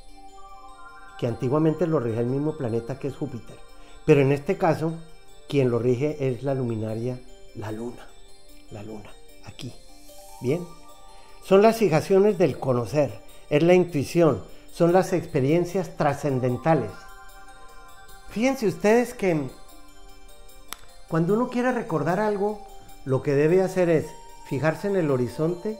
que 1.21 1.29
antiguamente 1.29 1.87
lo 1.87 2.01
rige 2.01 2.19
el 2.19 2.27
mismo 2.27 2.57
planeta 2.57 2.99
que 2.99 3.07
es 3.07 3.15
Júpiter. 3.15 3.57
Pero 4.07 4.23
en 4.23 4.33
este 4.33 4.59
caso, 4.59 4.99
quien 5.49 5.71
lo 5.71 5.79
rige 5.79 6.17
es 6.19 6.43
la 6.43 6.55
luminaria, 6.55 7.21
la 7.55 7.71
luna. 7.71 8.09
La 8.73 8.83
luna, 8.83 9.13
aquí. 9.47 9.73
Bien. 10.41 10.67
Son 11.43 11.63
las 11.63 11.77
fijaciones 11.77 12.39
del 12.39 12.59
conocer, 12.59 13.21
es 13.49 13.63
la 13.63 13.75
intuición, 13.75 14.43
son 14.73 14.93
las 14.93 15.13
experiencias 15.13 15.97
trascendentales. 15.97 16.91
Fíjense 18.29 18.67
ustedes 18.69 19.15
que 19.15 19.49
cuando 21.09 21.35
uno 21.35 21.49
quiere 21.49 21.73
recordar 21.73 22.21
algo, 22.21 22.65
lo 23.05 23.23
que 23.23 23.35
debe 23.35 23.63
hacer 23.63 23.89
es 23.89 24.07
fijarse 24.49 24.87
en 24.87 24.97
el 24.97 25.11
horizonte, 25.11 25.79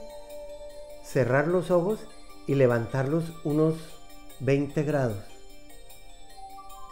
cerrar 1.03 1.47
los 1.47 1.71
ojos 1.71 1.99
y 2.47 2.55
levantarlos 2.55 3.31
unos 3.45 3.75
20 4.41 4.83
grados. 4.83 5.23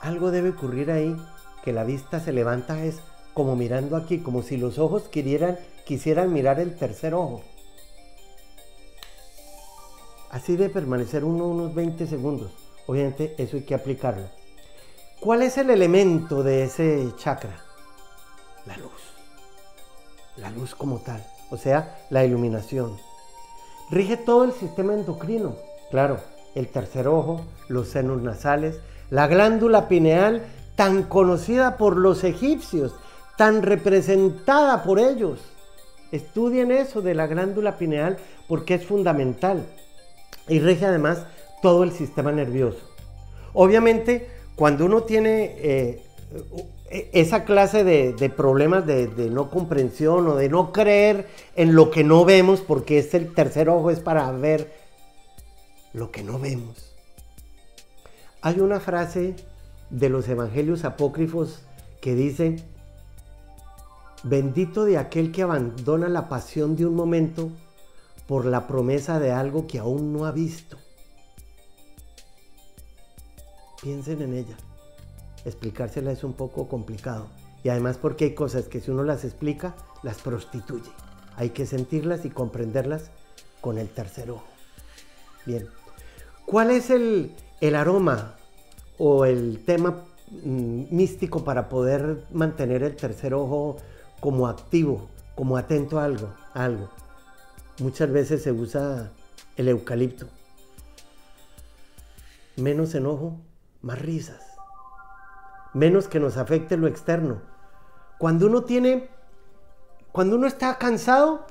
Algo 0.02 0.32
debe 0.32 0.52
ocurrir 0.52 0.92
ahí 0.92 1.18
que 1.64 1.74
la 1.74 1.84
vista 1.84 2.22
se 2.22 2.32
levanta 2.32 2.84
es 2.84 3.00
como 3.34 3.56
mirando 3.56 3.98
aquí, 3.98 4.20
como 4.20 4.42
si 4.44 4.56
los 4.56 4.80
ojos 4.80 5.10
quisieran, 5.10 5.60
quisieran 5.86 6.32
mirar 6.32 6.60
el 6.60 6.78
tercer 6.78 7.14
ojo. 7.14 7.42
Así 10.30 10.56
debe 10.56 10.70
permanecer 10.74 11.24
uno 11.24 11.48
unos 11.48 11.74
20 11.74 12.06
segundos. 12.06 12.52
Obviamente 12.86 13.34
eso 13.38 13.58
hay 13.58 13.64
que 13.64 13.74
aplicarlo. 13.74 14.28
¿Cuál 15.20 15.42
es 15.42 15.58
el 15.58 15.70
elemento 15.70 16.44
de 16.44 16.64
ese 16.64 17.08
chakra? 17.18 17.58
La 18.66 18.78
luz. 18.78 18.92
La 20.38 20.52
luz 20.52 20.76
como 20.76 21.00
tal. 21.00 21.26
O 21.50 21.58
sea, 21.58 22.06
la 22.12 22.24
iluminación. 22.26 22.96
Rige 23.90 24.18
todo 24.18 24.44
el 24.44 24.54
sistema 24.54 24.94
endocrino. 24.94 25.56
Claro, 25.90 26.20
el 26.54 26.68
tercer 26.68 27.08
ojo, 27.08 27.42
los 27.68 27.90
senos 27.90 28.22
nasales, 28.22 28.80
la 29.10 29.28
glándula 29.28 29.88
pineal 29.88 30.46
tan 30.76 31.04
conocida 31.04 31.76
por 31.78 31.98
los 31.98 32.24
egipcios, 32.24 32.94
tan 33.36 33.64
representada 33.64 34.84
por 34.84 35.00
ellos. 35.00 35.40
Estudien 36.12 36.72
eso 36.72 37.02
de 37.02 37.16
la 37.16 37.26
glándula 37.26 37.78
pineal 37.78 38.18
porque 38.48 38.76
es 38.76 38.86
fundamental 38.86 39.66
y 40.50 40.60
rige 40.60 40.86
además 40.86 41.26
todo 41.62 41.84
el 41.84 41.92
sistema 41.92 42.32
nervioso. 42.32 42.80
Obviamente, 43.54 44.28
cuando 44.56 44.86
uno 44.86 45.04
tiene 45.04 45.56
eh, 45.58 46.04
esa 47.14 47.44
clase 47.44 47.84
de, 47.84 48.30
problemas 48.30 48.86
de, 48.86 49.08
de, 49.08 49.30
no 49.30 49.50
comprensión 49.50 50.28
o 50.28 50.36
de 50.36 50.50
no 50.50 50.72
creer 50.72 51.28
en 51.56 51.76
lo 51.76 51.92
que 51.92 52.04
no 52.04 52.26
vemos, 52.26 52.62
porque 52.62 53.00
es 53.00 53.14
el 53.14 53.34
tercer 53.34 53.70
ojo 53.70 53.92
es 53.92 54.00
para 54.00 54.32
ver 54.32 54.72
lo 55.94 56.12
que 56.12 56.24
no 56.24 56.40
vemos. 56.40 56.96
Hay 58.42 58.60
una 58.60 58.80
frase 58.80 59.36
de 59.90 60.10
los 60.10 60.28
evangelios 60.30 60.86
apócrifos 60.86 61.62
que 62.02 62.16
dice, 62.16 62.64
bendito 64.24 64.86
de 64.86 64.98
aquel 64.98 65.32
que 65.32 65.44
abandona 65.44 66.08
la 66.10 66.30
pasión 66.30 66.76
de 66.76 66.86
un 66.86 66.96
momento 66.96 67.50
por 68.30 68.46
la 68.46 68.68
promesa 68.68 69.20
de 69.20 69.32
algo 69.32 69.66
que 69.66 69.80
aún 69.80 70.14
no 70.14 70.26
ha 70.26 70.32
visto. 70.32 70.78
Piensen 73.82 74.22
en 74.22 74.36
ella. 74.36 74.56
Explicársela 75.46 76.12
es 76.12 76.24
un 76.24 76.34
poco 76.34 76.68
complicado. 76.68 77.26
Y 77.64 77.70
además 77.70 77.98
porque 77.98 78.26
hay 78.26 78.36
cosas 78.36 78.68
que 78.68 78.82
si 78.82 78.92
uno 78.92 79.04
las 79.04 79.26
explica, 79.26 79.76
las 80.04 80.20
prostituye. 80.20 80.92
Hay 81.38 81.50
que 81.50 81.66
sentirlas 81.66 82.24
y 82.24 82.30
comprenderlas 82.30 83.10
con 83.62 83.80
el 83.80 83.90
tercer 83.90 84.30
ojo. 84.30 84.46
Bien. 85.48 85.68
¿Cuál 86.46 86.70
es 86.70 86.92
el, 86.92 87.34
aroma 87.76 88.36
o 89.00 89.26
el 89.26 89.64
tema 89.66 90.04
mm, 90.44 90.96
místico 90.96 91.44
para 91.44 91.68
poder 91.68 92.26
mantener 92.32 92.84
el 92.84 92.96
tercer 92.96 93.34
ojo 93.34 93.78
como 94.20 94.48
activo, 94.48 95.10
como 95.34 95.58
atento 95.58 96.00
a 96.00 96.06
algo? 96.06 96.30
A 96.54 96.66
algo? 96.66 96.92
Muchas 97.80 98.12
veces 98.12 98.44
se 98.44 98.52
usa 98.52 99.12
el 99.56 99.68
eucalipto. 99.68 100.28
Menos 102.56 102.94
enojo, 102.96 103.38
más 103.82 104.00
risas. 104.02 104.42
Menos 105.74 106.08
que 106.08 106.20
nos 106.20 106.38
afecte 106.38 106.78
lo 106.78 106.88
externo. 106.88 107.42
Cuando 108.18 108.48
uno 108.48 108.64
tiene, 108.64 109.10
cuando 110.12 110.36
uno 110.36 110.48
está 110.48 110.78
cansado, 110.78 111.46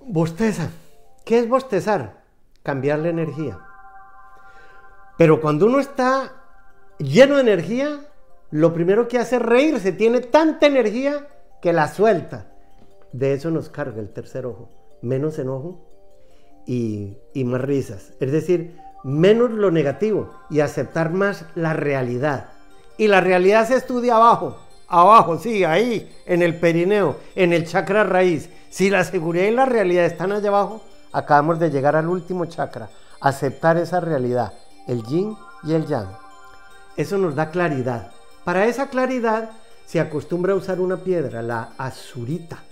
bosteza. 0.00 0.70
¿Qué 1.24 1.38
es 1.38 1.48
bostezar? 1.48 2.22
Cambiar 2.62 3.00
la 3.00 3.08
energía. 3.08 3.58
Pero 5.16 5.40
cuando 5.40 5.66
uno 5.66 5.80
está 5.80 6.32
lleno 6.98 7.36
de 7.36 7.42
energía, 7.42 8.00
lo 8.50 8.72
primero 8.72 9.08
que 9.08 9.18
hace 9.18 9.36
es 9.36 9.42
reírse. 9.42 9.92
Tiene 9.92 10.20
tanta 10.20 10.66
energía 10.66 11.26
que 11.60 11.72
la 11.72 11.88
suelta. 11.88 12.53
De 13.14 13.32
eso 13.32 13.52
nos 13.52 13.68
carga 13.68 14.00
el 14.00 14.12
tercer 14.12 14.44
ojo. 14.44 14.70
Menos 15.00 15.38
enojo 15.38 15.86
y, 16.66 17.16
más 17.44 17.60
risas. 17.60 18.12
Es 18.18 18.32
decir, 18.32 18.76
menos 19.04 19.52
lo 19.52 19.70
negativo 19.70 20.32
y 20.50 20.58
aceptar 20.58 21.12
más 21.12 21.44
la 21.54 21.74
realidad. 21.74 22.48
Y 22.98 23.06
la 23.06 23.20
realidad 23.20 23.68
se 23.68 23.76
estudia 23.76 24.16
abajo, 24.16 24.56
abajo, 24.88 25.38
sí, 25.38 25.62
ahí, 25.62 26.12
en 26.26 26.42
el 26.42 26.58
perineo, 26.58 27.18
en 27.36 27.52
el 27.52 27.68
chakra 27.68 28.02
raíz. 28.02 28.50
Si 28.68 28.90
la 28.90 29.04
seguridad 29.04 29.46
y 29.46 29.52
la 29.52 29.66
realidad 29.66 30.06
están 30.06 30.32
allá 30.32 30.48
abajo, 30.48 30.82
acabamos 31.12 31.60
de 31.60 31.70
llegar 31.70 31.94
al 31.94 32.08
último 32.08 32.46
chakra, 32.46 32.90
aceptar 33.20 33.76
esa 33.76 34.00
realidad, 34.00 34.54
el 34.88 35.04
yin 35.04 35.36
y 35.62 35.74
el 35.74 35.86
yang. 35.86 36.08
Eso 36.96 37.16
nos 37.16 37.36
da 37.36 37.52
claridad. 37.52 38.10
Para 38.42 38.66
esa 38.66 38.88
claridad 38.88 39.50
se 39.86 40.00
acostumbra 40.00 40.54
a 40.54 40.56
usar 40.56 40.80
una 40.80 40.96
piedra, 40.96 41.42
la 41.42 41.74
azurita 41.78 42.64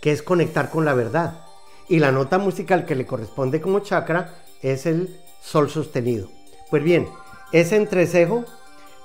que 0.00 0.12
es 0.12 0.22
conectar 0.22 0.70
con 0.70 0.84
la 0.84 0.94
verdad. 0.94 1.44
Y 1.88 1.98
la 1.98 2.12
nota 2.12 2.38
musical 2.38 2.86
que 2.86 2.94
le 2.94 3.06
corresponde 3.06 3.60
como 3.60 3.80
chakra 3.80 4.34
es 4.62 4.86
el 4.86 5.18
sol 5.42 5.70
sostenido. 5.70 6.28
Pues 6.70 6.82
bien, 6.82 7.08
ese 7.52 7.76
entrecejo 7.76 8.44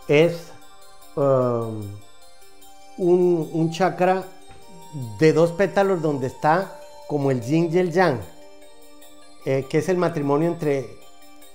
es 0.07 0.51
um, 1.15 1.83
un, 2.97 3.71
chakra 3.71 4.23
de 5.19 5.33
dos 5.33 5.51
pétalos 5.51 6.01
donde 6.01 6.27
está 6.27 6.79
como 7.07 7.31
el 7.31 7.41
yin 7.41 7.69
y 7.71 7.77
el 7.79 7.91
yang, 7.91 8.19
eh, 9.45 9.65
que 9.69 9.79
es 9.79 9.89
el 9.89 9.97
matrimonio 9.97 10.47
entre 10.47 10.87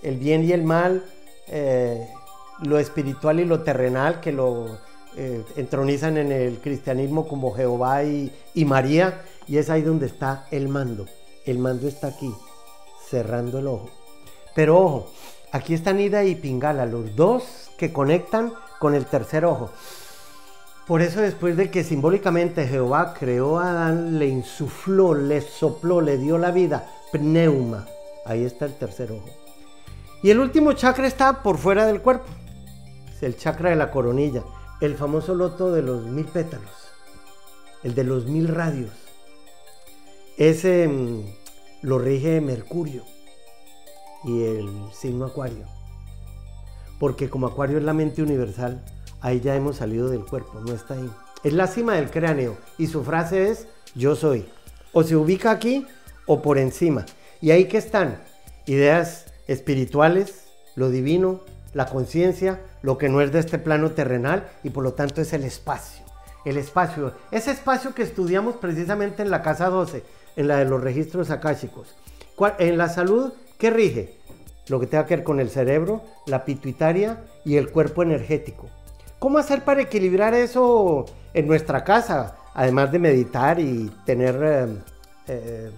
el 0.03 0.17
bien 0.17 0.45
y 0.45 0.53
el 0.53 0.65
mal, 0.65 1.05
eh, 1.49 2.09
lo 2.63 2.79
espiritual 2.79 3.41
y 3.41 3.45
lo 3.45 3.63
terrenal, 3.63 4.21
que 4.21 4.33
lo 4.33 4.79
eh, 5.17 5.43
entronizan 5.57 6.19
en 6.19 6.31
el 6.31 6.59
cristianismo 6.59 7.27
como 7.27 7.53
Jehová 7.53 8.05
y, 8.05 8.33
María, 8.65 9.23
y 9.51 9.59
es 9.59 9.69
ahí 9.69 9.83
donde 9.83 10.07
está 10.07 10.47
el 10.51 10.69
mando. 10.69 11.05
El 11.45 11.59
mando 11.59 11.89
está 11.89 12.07
aquí, 12.07 12.33
cerrando 13.11 13.59
el 13.59 13.67
ojo. 13.67 13.91
Pero 14.55 14.79
ojo, 14.79 15.11
aquí 15.53 15.75
están 15.75 16.01
Ida 16.01 16.25
y 16.25 16.37
Pingala, 16.37 16.87
los 16.87 17.17
dos 17.17 17.71
que 17.77 17.93
conectan 17.93 18.55
con 18.79 18.95
el 18.95 19.05
tercer 19.05 19.45
ojo. 19.45 19.71
Por 20.87 21.03
eso 21.03 21.21
después 21.21 21.57
de 21.57 21.71
que 21.71 21.85
simbólicamente 21.85 22.67
Jehová 22.67 23.13
creó 23.13 23.59
a 23.59 23.71
Adán, 23.71 24.19
le 24.19 24.29
insufló, 24.29 25.15
le 25.15 25.41
sopló, 25.41 26.01
le 26.01 26.17
dio 26.17 26.39
la 26.39 26.53
vida, 26.53 26.89
pneuma. 27.13 27.87
Ahí 28.25 28.45
está 28.45 28.65
el 28.65 28.75
tercer 28.75 29.13
ojo. 29.13 29.29
Y 30.23 30.31
el 30.31 30.41
último 30.41 30.73
chakra 30.75 31.07
está 31.07 31.43
por 31.43 31.59
fuera 31.59 31.87
del 31.87 32.01
cuerpo. 32.01 32.27
Es 33.15 33.23
el 33.23 33.37
chakra 33.37 33.71
de 33.71 33.77
la 33.77 33.91
coronilla 33.91 34.43
el 34.81 34.97
famoso 34.97 35.35
loto 35.35 35.73
de 35.73 35.83
los 35.83 36.05
mil 36.07 36.25
pétalos, 36.25 36.71
el 37.83 37.95
de 37.95 38.05
los 38.05 38.27
mil 38.27 38.49
radios. 38.49 39.10
Ese 40.41 40.89
mm, 40.89 41.21
lo 41.83 41.99
rige 41.99 42.41
Mercurio 42.41 43.05
y 44.25 44.43
el 44.43 44.71
signo 44.91 45.27
Acuario. 45.27 45.67
Porque 46.99 47.29
como 47.29 47.47
Acuario 47.47 47.77
es 47.77 47.85
la 47.85 47.93
mente 47.93 48.23
universal, 48.23 48.83
ahí 49.21 49.41
ya 49.41 49.55
hemos 49.55 49.77
salido 49.77 50.09
del 50.09 50.25
cuerpo, 50.25 50.59
no 50.61 50.73
está 50.73 50.95
ahí. 50.95 51.11
Es 51.45 51.53
la 51.53 51.67
cima 51.67 51.97
del 51.97 52.11
cráneo 52.11 52.57
y 52.79 52.87
su 52.87 53.05
frase 53.05 53.51
es 53.51 53.69
yo 53.95 54.17
soy. 54.17 54.49
O 54.95 55.03
se 55.03 55.15
ubica 55.15 55.51
aquí 55.51 55.87
o 56.25 56.41
por 56.41 56.57
encima. 56.57 57.05
Y 57.43 57.51
ahí 57.51 57.67
que 57.67 57.77
están 57.77 58.23
ideas 58.65 59.27
espirituales, 59.47 60.47
lo 60.75 60.89
divino, 60.89 61.43
la 61.75 61.85
conciencia, 61.85 62.63
lo 62.81 62.97
que 62.97 63.11
no 63.11 63.21
es 63.21 63.31
de 63.31 63.41
este 63.41 63.59
plano 63.59 63.91
terrenal 63.91 64.49
y 64.63 64.71
por 64.71 64.85
lo 64.85 64.95
tanto 64.95 65.21
es 65.21 65.35
el 65.35 65.45
espacio. 65.45 66.03
El 66.47 66.57
espacio, 66.57 67.13
ese 67.31 67.51
espacio 67.51 67.95
que 67.95 68.03
estudiamos 68.03 68.57
precisamente 68.57 69.21
en 69.21 69.31
la 69.31 69.43
casa 69.43 69.69
12, 69.69 70.03
en 70.41 70.49
la 70.49 70.57
de 70.57 70.65
los 70.65 70.83
registros 70.83 71.31
akáshicos. 71.31 71.95
En 72.59 72.79
la 72.79 72.89
salud, 72.89 73.35
¿qué 73.59 73.69
rige? 73.69 74.17
Lo 74.69 74.81
que 74.81 74.87
tenga 74.87 75.05
que 75.05 75.17
ver 75.17 75.25
con 75.25 75.39
el 75.39 75.51
cerebro, 75.51 76.03
la 76.27 76.47
pituitaria 76.47 77.25
y 77.45 77.57
el 77.57 77.71
cuerpo 77.71 78.03
energético. 78.03 78.69
¿Cómo 79.19 79.37
hacer 79.37 79.65
para 79.65 79.83
equilibrar 79.83 80.33
eso 80.33 81.05
en 81.35 81.47
nuestra 81.47 81.85
casa? 81.85 82.37
Además 82.55 82.91
de 82.91 82.99
meditar 82.99 83.61
y 83.61 83.91
tener 84.07 84.35
eh, 84.43 84.65
eh, 85.29 85.71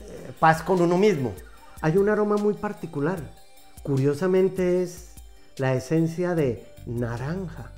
eh, 0.00 0.32
paz 0.40 0.62
con 0.62 0.82
uno 0.82 0.98
mismo. 0.98 1.32
Hay 1.80 1.96
un 1.96 2.08
aroma 2.08 2.36
muy 2.38 2.54
particular. 2.54 3.20
Curiosamente 3.84 4.82
es 4.82 5.14
la 5.58 5.74
esencia 5.74 6.34
de 6.34 6.66
naranja. 6.86 7.70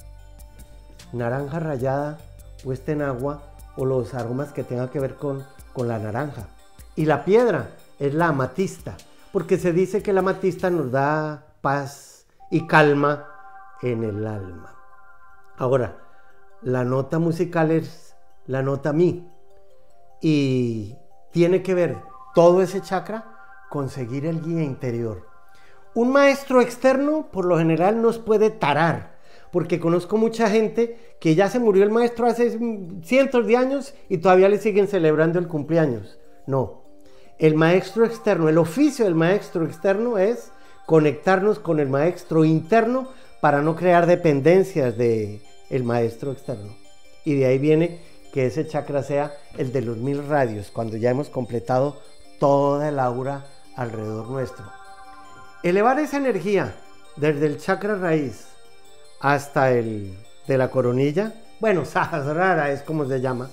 Naranja 1.13 1.61
rallada 1.61 2.19
puesta 2.65 2.93
en 2.93 3.03
agua 3.03 3.43
o 3.77 3.85
los 3.85 4.15
aromas 4.15 4.53
que 4.53 4.65
tengan 4.65 4.89
que 4.89 5.01
ver 5.01 5.17
con, 5.17 5.45
con 5.73 5.89
la 5.89 5.99
naranja. 5.99 6.49
Y 6.97 7.05
la 7.05 7.25
piedra 7.25 7.71
es 7.99 8.15
la 8.15 8.29
amatista, 8.29 8.97
porque 9.33 9.59
se 9.59 9.73
dice 9.73 10.03
que 10.03 10.13
la 10.13 10.21
amatista 10.21 10.71
nos 10.71 10.91
da 10.91 11.47
paz 11.61 12.27
y 12.51 12.67
calma 12.67 13.27
en 13.83 14.05
el 14.05 14.27
alma. 14.27 14.75
Ahora, 15.57 15.97
la 16.63 16.85
nota 16.85 17.19
musical 17.19 17.71
es 17.71 18.15
la 18.47 18.63
nota 18.63 18.93
mi 18.93 19.29
y 20.21 20.97
tiene 21.33 21.63
que 21.63 21.75
ver 21.75 22.03
todo 22.35 22.63
ese 22.63 22.81
chakra 22.81 23.25
con 23.69 23.89
seguir 23.89 24.27
el 24.27 24.43
guía 24.43 24.63
interior. 24.63 25.27
Un 25.95 26.13
maestro 26.13 26.61
externo 26.61 27.29
por 27.33 27.45
lo 27.45 27.59
general 27.59 28.01
nos 28.01 28.19
puede 28.19 28.51
tarar, 28.51 29.12
porque 29.53 29.79
conozco 29.79 30.17
mucha 30.17 30.49
gente 30.49 30.97
que 31.21 31.35
ya 31.35 31.49
se 31.49 31.61
murió 31.61 31.85
el 31.85 31.91
maestro 31.91 32.27
hace 32.27 32.59
cientos 33.05 33.47
de 33.47 33.57
años 33.57 33.95
y 34.09 34.19
todavía 34.19 34.49
le 34.49 34.59
siguen 34.59 34.89
celebrando 34.89 35.39
el 35.39 35.47
cumpleaños. 35.47 36.19
No, 36.47 36.83
el 37.39 37.55
maestro 37.55 38.05
externo, 38.05 38.49
el 38.49 38.59
oficio 38.59 39.05
del 39.05 39.15
maestro 39.15 39.65
externo 39.67 40.17
es 40.17 40.51
conectarnos 40.87 41.59
con 41.59 41.81
el 41.81 41.89
maestro 41.89 42.45
interno 42.45 43.09
para 43.41 43.61
no 43.61 43.77
crear 43.77 44.07
dependencias 44.07 44.97
de 44.97 45.43
el 45.69 45.85
maestro 45.85 46.33
externo. 46.33 46.75
Y 47.25 47.35
de 47.35 47.47
ahí 47.47 47.59
viene 47.59 48.01
que 48.33 48.47
ese 48.47 48.67
chakra 48.67 49.03
sea 49.03 49.33
el 49.59 49.71
de 49.73 49.83
los 49.83 49.99
mil 49.99 50.27
radios, 50.27 50.71
cuando 50.71 50.97
ya 50.97 51.11
hemos 51.11 51.29
completado 51.29 52.01
toda 52.41 52.89
el 52.89 52.99
aura 52.99 53.47
alrededor 53.77 54.31
nuestro. 54.31 54.65
Elevar 55.63 56.01
esa 56.01 56.17
energía 56.17 56.75
desde 57.17 57.47
el 57.47 57.59
chakra 57.59 57.97
raíz 57.97 58.52
hasta 59.23 59.71
el 59.71 60.19
de 60.47 60.59
la 60.59 60.71
coronilla, 60.71 61.33
bueno, 61.61 61.85
Sahasrara 61.87 62.73
es 62.73 62.83
como 62.83 63.07
se 63.07 63.21
llama, 63.21 63.49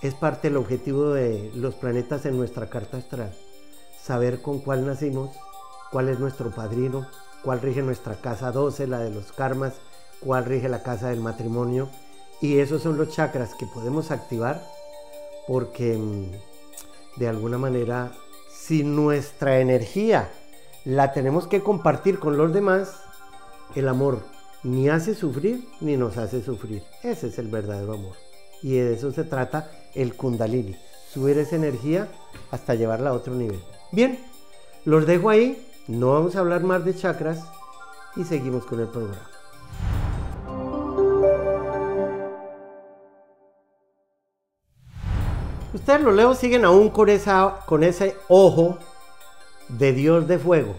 es 0.00 0.14
parte 0.14 0.48
del 0.48 0.56
objetivo 0.56 1.10
de 1.10 1.50
los 1.54 1.74
planetas 1.74 2.24
en 2.24 2.38
nuestra 2.38 2.70
carta 2.70 2.96
astral. 2.96 3.34
Saber 4.00 4.40
con 4.40 4.60
cuál 4.60 4.86
nacimos, 4.86 5.36
cuál 5.90 6.08
es 6.08 6.18
nuestro 6.18 6.50
padrino, 6.50 7.06
cuál 7.42 7.60
rige 7.60 7.82
nuestra 7.82 8.14
casa 8.14 8.50
12, 8.50 8.86
la 8.86 9.00
de 9.00 9.10
los 9.10 9.32
karmas, 9.32 9.74
cuál 10.20 10.46
rige 10.46 10.68
la 10.68 10.82
casa 10.82 11.10
del 11.10 11.20
matrimonio. 11.20 11.90
Y 12.40 12.60
esos 12.60 12.82
son 12.82 12.96
los 12.96 13.10
chakras 13.10 13.54
que 13.54 13.66
podemos 13.66 14.10
activar 14.10 14.62
porque 15.46 15.98
mm, 15.98 17.18
de 17.18 17.28
alguna 17.28 17.58
manera 17.58 18.12
si 18.50 18.84
nuestra 18.84 19.58
energía 19.58 20.30
la 20.84 21.12
tenemos 21.12 21.46
que 21.46 21.60
compartir 21.60 22.18
con 22.18 22.38
los 22.38 22.54
demás, 22.54 22.94
el 23.74 23.88
amor 23.88 24.20
ni 24.62 24.88
hace 24.88 25.14
sufrir 25.14 25.66
ni 25.80 25.96
nos 25.96 26.16
hace 26.16 26.42
sufrir. 26.42 26.82
Ese 27.02 27.28
es 27.28 27.38
el 27.38 27.48
verdadero 27.48 27.94
amor. 27.94 28.16
Y 28.62 28.74
de 28.74 28.94
eso 28.94 29.10
se 29.12 29.24
trata 29.24 29.70
el 29.94 30.14
kundalini. 30.14 30.76
Subir 31.12 31.38
esa 31.38 31.56
energía 31.56 32.08
hasta 32.50 32.74
llevarla 32.74 33.10
a 33.10 33.14
otro 33.14 33.34
nivel. 33.34 33.60
Bien, 33.92 34.18
los 34.84 35.06
dejo 35.06 35.30
ahí. 35.30 35.66
No 35.88 36.12
vamos 36.12 36.36
a 36.36 36.40
hablar 36.40 36.62
más 36.62 36.84
de 36.84 36.94
chakras 36.94 37.40
y 38.16 38.24
seguimos 38.24 38.64
con 38.64 38.80
el 38.80 38.88
programa. 38.88 39.28
Ustedes 45.72 46.00
los 46.02 46.14
leos 46.14 46.38
siguen 46.38 46.64
aún 46.64 46.90
con, 46.90 47.08
esa, 47.08 47.60
con 47.66 47.82
ese 47.82 48.16
ojo 48.28 48.78
de 49.68 49.92
Dios 49.92 50.28
de 50.28 50.38
fuego. 50.38 50.74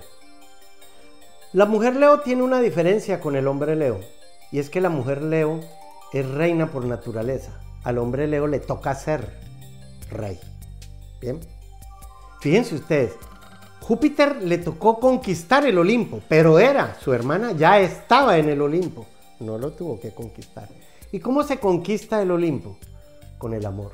La 1.53 1.65
mujer 1.65 1.97
leo 1.97 2.21
tiene 2.21 2.43
una 2.43 2.61
diferencia 2.61 3.19
con 3.19 3.35
el 3.35 3.45
hombre 3.47 3.75
leo. 3.75 3.99
Y 4.53 4.59
es 4.59 4.69
que 4.69 4.79
la 4.79 4.89
mujer 4.89 5.21
leo 5.21 5.59
es 6.13 6.25
reina 6.25 6.71
por 6.71 6.85
naturaleza. 6.85 7.51
Al 7.83 7.97
hombre 7.97 8.27
leo 8.27 8.47
le 8.47 8.59
toca 8.59 8.95
ser 8.95 9.27
rey. 10.09 10.39
Bien. 11.19 11.41
Fíjense 12.39 12.75
ustedes, 12.75 13.13
Júpiter 13.81 14.41
le 14.41 14.59
tocó 14.59 14.99
conquistar 14.99 15.65
el 15.65 15.77
Olimpo, 15.77 16.21
pero 16.29 16.57
era, 16.57 16.95
su 16.99 17.13
hermana 17.13 17.51
ya 17.51 17.79
estaba 17.79 18.37
en 18.37 18.47
el 18.47 18.61
Olimpo, 18.61 19.05
no 19.39 19.57
lo 19.57 19.71
tuvo 19.71 19.99
que 19.99 20.11
conquistar. 20.11 20.69
¿Y 21.11 21.19
cómo 21.19 21.43
se 21.43 21.59
conquista 21.59 22.21
el 22.21 22.31
Olimpo? 22.31 22.77
Con 23.37 23.53
el 23.53 23.65
amor, 23.65 23.91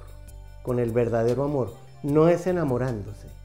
con 0.61 0.79
el 0.79 0.91
verdadero 0.91 1.43
amor. 1.43 1.73
No 2.03 2.29
es 2.29 2.45
enamorándose. 2.45 3.37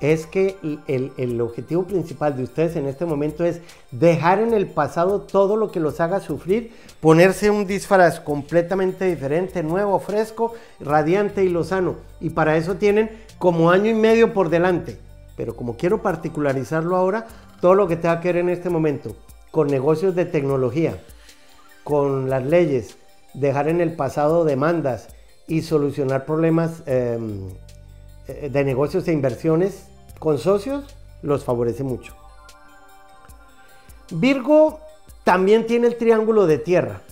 Es 0.00 0.26
que 0.26 0.56
el, 0.86 1.40
objetivo 1.40 1.84
principal 1.84 2.36
de 2.36 2.44
ustedes 2.44 2.76
en 2.76 2.86
este 2.86 3.04
momento 3.04 3.44
es 3.44 3.60
dejar 3.90 4.38
en 4.38 4.54
el 4.54 4.66
pasado 4.68 5.22
todo 5.22 5.56
lo 5.56 5.72
que 5.72 5.80
los 5.80 6.00
haga 6.00 6.20
sufrir, 6.20 6.72
ponerse 7.00 7.50
un 7.50 7.66
disfraz 7.66 8.20
completamente 8.20 9.06
diferente, 9.06 9.62
nuevo, 9.62 9.98
fresco, 9.98 10.54
radiante 10.78 11.44
y 11.44 11.48
lozano. 11.48 11.96
Y 12.20 12.30
para 12.30 12.56
eso 12.56 12.76
tienen 12.76 13.10
como 13.38 13.70
año 13.70 13.90
y 13.90 13.94
medio 13.94 14.32
por 14.32 14.50
delante 14.50 14.98
pero 15.38 15.54
como 15.54 15.76
quiero 15.76 16.02
particularizarlo 16.02 16.96
ahora, 16.96 17.28
todo 17.60 17.76
lo 17.76 17.86
que 17.86 17.96
tenga 17.96 18.20
que 18.20 18.32
ver 18.32 18.38
en 18.38 18.48
este 18.48 18.70
momento 18.70 19.14
con 19.52 19.68
negocios 19.68 20.16
de 20.16 20.24
tecnología, 20.24 21.00
con 21.84 22.28
las 22.28 22.44
leyes, 22.44 22.98
dejar 23.34 23.68
en 23.68 23.80
el 23.80 23.92
pasado 23.92 24.44
demandas 24.44 25.08
y 25.46 25.62
solucionar 25.62 26.26
problemas 26.26 26.82
em, 26.86 27.48
eh, 28.26 28.50
de 28.52 28.64
negocios 28.64 29.06
e 29.06 29.12
inversiones 29.12 29.86
con 30.18 30.38
socios, 30.38 30.96
los 31.22 31.44
favorece 31.44 31.84
mucho. 31.84 32.14
Virgo 34.10 34.80
también 35.24 35.66
tiene 35.66 35.88
el 35.88 35.96
triángulo 35.96 36.46
de 36.46 36.58
tierra 36.58 37.02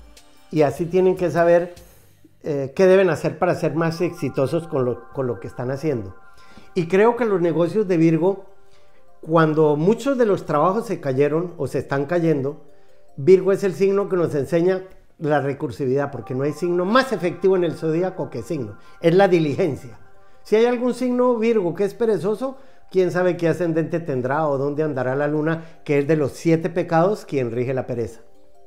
y 0.50 0.62
así 0.62 0.86
tienen 0.86 1.16
que 1.16 1.30
saber 1.30 1.74
eh, 2.42 2.72
qué 2.74 2.86
deben 2.86 3.10
hacer 3.10 3.38
para 3.38 3.54
ser 3.54 3.74
más 3.74 4.00
exitosos 4.00 4.66
con 4.68 5.26
lo 5.26 5.40
que 5.40 5.48
están 5.48 5.70
haciendo. 5.70 6.14
Y 6.74 6.88
creo 6.88 7.16
que 7.16 7.24
los 7.24 7.40
negocios 7.40 7.88
de 7.88 7.96
Virgo, 7.96 8.44
cuando 9.22 9.76
muchos 9.76 10.18
de 10.18 10.26
los 10.26 10.44
trabajos 10.44 10.86
se 10.86 11.00
cayeron 11.00 11.54
o 11.56 11.66
se 11.66 11.78
están 11.78 12.04
cayendo, 12.04 12.60
Virgo 13.16 13.50
es 13.52 13.64
el 13.64 13.74
signo 13.74 14.10
que 14.10 14.16
nos 14.16 14.34
enseña 14.34 14.82
la 15.18 15.40
recursividad, 15.40 16.10
porque 16.10 16.34
no 16.34 16.44
hay 16.44 16.52
signo 16.52 16.84
más 16.84 17.12
efectivo 17.12 17.56
en 17.56 17.64
el 17.64 17.76
zodíaco 17.76 18.28
que 18.28 18.42
signo, 18.42 18.76
es 19.00 19.14
la 19.14 19.26
diligencia. 19.26 19.98
Si 20.42 20.54
hay 20.54 20.66
algún 20.66 20.92
signo 20.92 21.36
Virgo 21.38 21.74
que 21.74 21.84
es 21.84 21.94
perezoso, 21.94 22.58
quién 22.90 23.10
sabe 23.10 23.36
qué 23.36 23.48
ascendente 23.48 24.00
tendrá 24.00 24.46
o 24.46 24.58
dónde 24.58 24.82
andará 24.82 25.16
la 25.16 25.28
luna, 25.28 25.64
que 25.84 25.98
es 25.98 26.06
de 26.06 26.16
los 26.16 26.32
siete 26.32 26.70
pecados 26.70 27.24
quien 27.24 27.50
rige 27.50 27.74
la 27.74 27.86
pereza. 27.86 28.20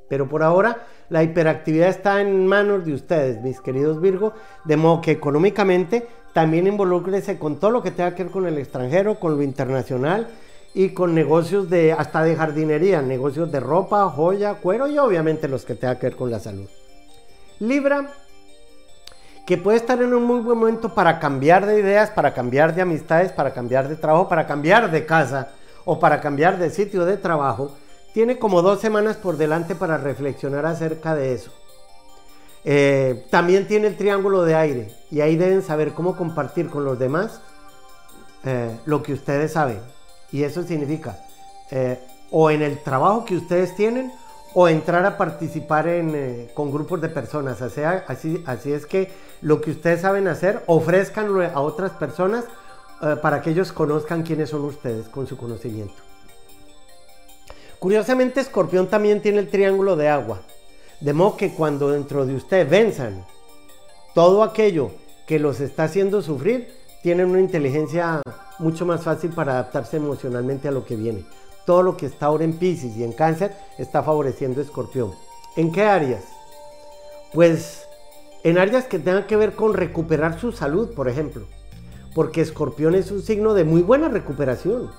Pero 0.08 0.28
por 0.28 0.42
ahora 0.42 0.86
la 1.08 1.22
hiperactividad 1.22 1.88
está 1.88 2.20
en 2.20 2.46
manos 2.46 2.84
de 2.84 2.94
ustedes, 2.94 3.40
mis 3.42 3.60
queridos 3.60 4.00
Virgo, 4.00 4.32
de 4.64 4.76
modo 4.76 5.00
que 5.00 5.12
económicamente 5.12 6.06
también 6.32 6.66
involúcrese 6.66 7.38
con 7.38 7.58
todo 7.58 7.70
lo 7.70 7.82
que 7.82 7.90
tenga 7.90 8.14
que 8.14 8.24
ver 8.24 8.32
con 8.32 8.46
el 8.46 8.58
extranjero, 8.58 9.20
con 9.20 9.36
lo 9.36 9.42
internacional 9.42 10.28
y 10.74 10.90
con 10.90 11.14
negocios 11.14 11.70
de 11.70 11.92
hasta 11.92 12.22
de 12.22 12.36
jardinería, 12.36 13.02
negocios 13.02 13.50
de 13.50 13.60
ropa, 13.60 14.08
joya, 14.08 14.54
cuero 14.54 14.88
y 14.88 14.98
obviamente 14.98 15.48
los 15.48 15.64
que 15.64 15.74
tengan 15.74 15.98
que 15.98 16.06
ver 16.06 16.16
con 16.16 16.30
la 16.30 16.40
salud. 16.40 16.68
Libra, 17.60 18.10
que 19.50 19.58
puede 19.58 19.78
estar 19.78 20.00
en 20.00 20.14
un 20.14 20.22
muy 20.22 20.38
buen 20.38 20.56
momento 20.56 20.94
para 20.94 21.18
cambiar 21.18 21.66
de 21.66 21.80
ideas, 21.80 22.08
para 22.10 22.32
cambiar 22.32 22.72
de 22.72 22.82
amistades, 22.82 23.32
para 23.32 23.52
cambiar 23.52 23.88
de 23.88 23.96
trabajo, 23.96 24.28
para 24.28 24.46
cambiar 24.46 24.92
de 24.92 25.04
casa 25.04 25.48
o 25.84 25.98
para 25.98 26.20
cambiar 26.20 26.56
de 26.56 26.70
sitio 26.70 27.04
de 27.04 27.16
trabajo, 27.16 27.72
tiene 28.14 28.38
como 28.38 28.62
dos 28.62 28.80
semanas 28.80 29.16
por 29.16 29.36
delante 29.36 29.74
para 29.74 29.98
reflexionar 29.98 30.66
acerca 30.66 31.16
de 31.16 31.34
eso. 31.34 31.50
Eh, 32.64 33.26
también 33.28 33.66
tiene 33.66 33.88
el 33.88 33.96
triángulo 33.96 34.44
de 34.44 34.54
aire 34.54 34.94
y 35.10 35.20
ahí 35.20 35.34
deben 35.34 35.62
saber 35.62 35.94
cómo 35.94 36.16
compartir 36.16 36.68
con 36.68 36.84
los 36.84 36.96
demás 36.96 37.40
eh, 38.44 38.78
lo 38.84 39.02
que 39.02 39.14
ustedes 39.14 39.54
saben. 39.54 39.80
Y 40.30 40.44
eso 40.44 40.62
significa 40.62 41.18
eh, 41.72 41.98
o 42.30 42.52
en 42.52 42.62
el 42.62 42.80
trabajo 42.84 43.24
que 43.24 43.34
ustedes 43.34 43.74
tienen 43.74 44.12
o 44.54 44.68
entrar 44.68 45.04
a 45.06 45.16
participar 45.16 45.88
en, 45.88 46.48
con 46.54 46.72
grupos 46.72 47.00
de 47.00 47.08
personas. 47.08 47.62
así, 47.62 48.72
es 48.72 48.86
que 48.86 49.10
lo 49.42 49.60
que 49.60 49.70
ustedes 49.70 50.00
saben 50.00 50.28
hacer, 50.28 50.62
ofrezcanlo 50.66 51.42
a 51.42 51.60
otras 51.60 51.92
personas 51.92 52.44
para 53.22 53.40
que 53.40 53.50
ellos 53.50 53.72
conozcan 53.72 54.22
quiénes 54.22 54.50
son 54.50 54.64
ustedes 54.64 55.08
con 55.08 55.26
su 55.26 55.36
conocimiento. 55.36 55.94
Curiosamente, 57.78 58.40
Escorpión 58.40 58.88
también 58.88 59.22
tiene 59.22 59.38
el 59.38 59.48
triángulo 59.48 59.96
de 59.96 60.08
agua. 60.08 60.42
De 61.00 61.14
modo 61.14 61.38
que 61.38 61.54
cuando 61.54 61.90
dentro 61.90 62.26
de 62.26 62.34
usted 62.34 62.68
venzan 62.68 63.24
todo 64.14 64.42
aquello 64.42 64.90
que 65.26 65.38
los 65.38 65.60
está 65.60 65.84
haciendo 65.84 66.20
sufrir, 66.20 66.68
tienen 67.02 67.30
una 67.30 67.40
inteligencia 67.40 68.20
mucho 68.58 68.84
más 68.84 69.02
fácil 69.02 69.30
para 69.30 69.52
adaptarse 69.52 69.96
emocionalmente 69.96 70.68
a 70.68 70.72
lo 70.72 70.84
que 70.84 70.96
viene. 70.96 71.24
Todo 71.70 71.84
lo 71.84 71.96
que 71.96 72.06
está 72.06 72.26
ahora 72.26 72.42
en 72.42 72.54
Pisces 72.54 72.96
y 72.96 73.04
en 73.04 73.12
Cáncer 73.12 73.54
está 73.78 74.02
favoreciendo 74.02 74.60
a 74.60 74.64
Escorpión. 74.64 75.12
¿En 75.54 75.70
qué 75.70 75.84
áreas? 75.84 76.24
Pues 77.32 77.86
en 78.42 78.58
áreas 78.58 78.86
que 78.86 78.98
tengan 78.98 79.28
que 79.28 79.36
ver 79.36 79.52
con 79.52 79.74
recuperar 79.74 80.40
su 80.40 80.50
salud, 80.50 80.92
por 80.96 81.08
ejemplo. 81.08 81.46
porque 82.12 82.40
Escorpión 82.40 82.96
es 82.96 83.12
un 83.12 83.22
signo 83.22 83.54
de 83.54 83.62
muy 83.62 83.82
buena 83.82 84.08
recuperación. 84.08 84.90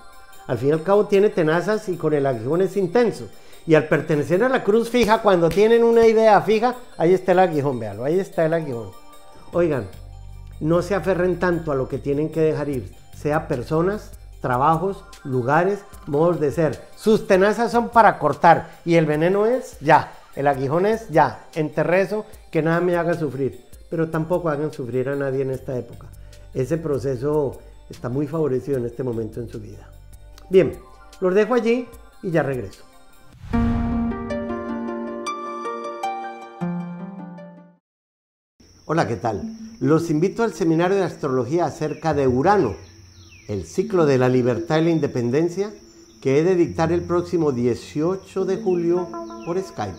Al 0.47 0.60
fin 0.60 0.69
y 0.69 0.71
al 0.71 0.84
cabo 0.84 1.07
tiene 1.07 1.27
tenazas 1.27 1.89
y 1.89 1.97
con 1.97 2.13
el 2.13 2.25
aguijón 2.25 2.62
es 2.62 2.77
intenso. 2.77 3.27
Y 3.67 3.75
al 3.75 3.89
pertenecer 3.89 4.41
a 4.41 4.47
la 4.47 4.63
cruz 4.63 4.89
fija, 4.89 5.21
cuando 5.21 5.49
tienen 5.49 5.84
una 5.84 6.07
idea 6.07 6.39
fija, 6.39 6.77
ahí 6.97 7.13
está 7.13 7.34
el 7.34 7.39
aguijón, 7.39 7.81
véalo, 7.81 8.05
ahí 8.05 8.17
está 8.17 8.45
el 8.45 8.53
aguijón. 8.53 8.91
Oigan, 9.51 9.89
no 10.62 10.81
se 10.81 10.95
aferren 10.95 11.38
tanto 11.38 11.73
a 11.73 11.75
lo 11.75 11.89
que 11.89 11.97
tienen 11.97 12.31
que 12.31 12.39
dejar 12.39 12.69
ir, 12.69 12.93
sea 13.13 13.49
personas, 13.49 14.20
trabajos, 14.41 15.06
lugares, 15.23 15.80
modos 16.08 16.39
de 16.39 16.51
ser. 16.51 16.82
Sus 16.95 17.27
tenazas 17.27 17.71
son 17.71 17.89
para 17.89 18.19
cortar 18.19 18.71
y 18.84 18.95
el 18.95 19.06
veneno 19.06 19.45
es 19.45 19.80
ya, 19.80 20.12
el 20.36 20.47
aguijón 20.47 20.86
es 20.86 21.08
ya, 21.10 21.45
enterré 21.54 22.01
eso, 22.01 22.25
que 22.51 22.62
nada 22.62 22.82
me 22.82 22.95
haga 22.95 23.13
sufrir. 23.13 23.65
Pero 23.89 24.10
tampoco 24.10 24.49
hagan 24.49 24.73
sufrir 24.73 25.10
a 25.10 25.15
nadie 25.15 25.43
en 25.43 25.51
esta 25.51 25.77
época. 25.77 26.08
Ese 26.54 26.77
proceso 26.77 27.60
está 27.89 28.10
muy 28.10 28.27
favorecido 28.27 28.77
en 28.77 28.86
este 28.86 29.04
momento 29.04 29.39
en 29.39 29.49
su 29.49 29.60
vida. 29.60 29.89
Bien, 30.49 30.77
los 31.19 31.34
dejo 31.34 31.54
allí 31.54 31.88
y 32.23 32.32
ya 32.32 32.43
regreso. 32.43 32.84
Hola, 38.86 39.08
¿qué 39.08 39.15
tal? 39.15 39.41
Los 39.80 40.10
invito 40.10 40.43
al 40.43 40.54
seminario 40.54 40.97
de 40.97 41.04
astrología 41.04 41.65
acerca 41.65 42.13
de 42.13 42.27
Urano, 42.27 42.75
el 43.51 43.65
ciclo 43.65 44.05
de 44.05 44.17
la 44.17 44.29
libertad 44.29 44.79
y 44.79 44.85
la 44.85 44.89
independencia, 44.91 45.73
que 46.21 46.39
he 46.39 46.43
de 46.43 46.55
dictar 46.55 46.93
el 46.93 47.01
próximo 47.01 47.51
18 47.51 48.45
de 48.45 48.57
julio 48.57 49.09
por 49.45 49.61
Skype. 49.61 49.97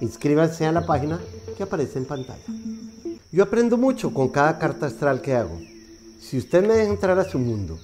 Inscríbanse 0.00 0.66
a 0.66 0.72
la 0.72 0.86
página 0.86 1.18
que 1.56 1.64
aparece 1.64 1.98
en 1.98 2.04
pantalla. 2.04 2.44
Yo 3.32 3.42
aprendo 3.42 3.76
mucho 3.76 4.14
con 4.14 4.28
cada 4.28 4.58
carta 4.58 4.86
astral 4.86 5.20
que 5.20 5.34
hago. 5.34 5.58
Si 6.20 6.38
usted 6.38 6.64
me 6.64 6.74
deja 6.74 6.92
entrar 6.92 7.18
a 7.18 7.24
su 7.24 7.38
mundo, 7.38 7.78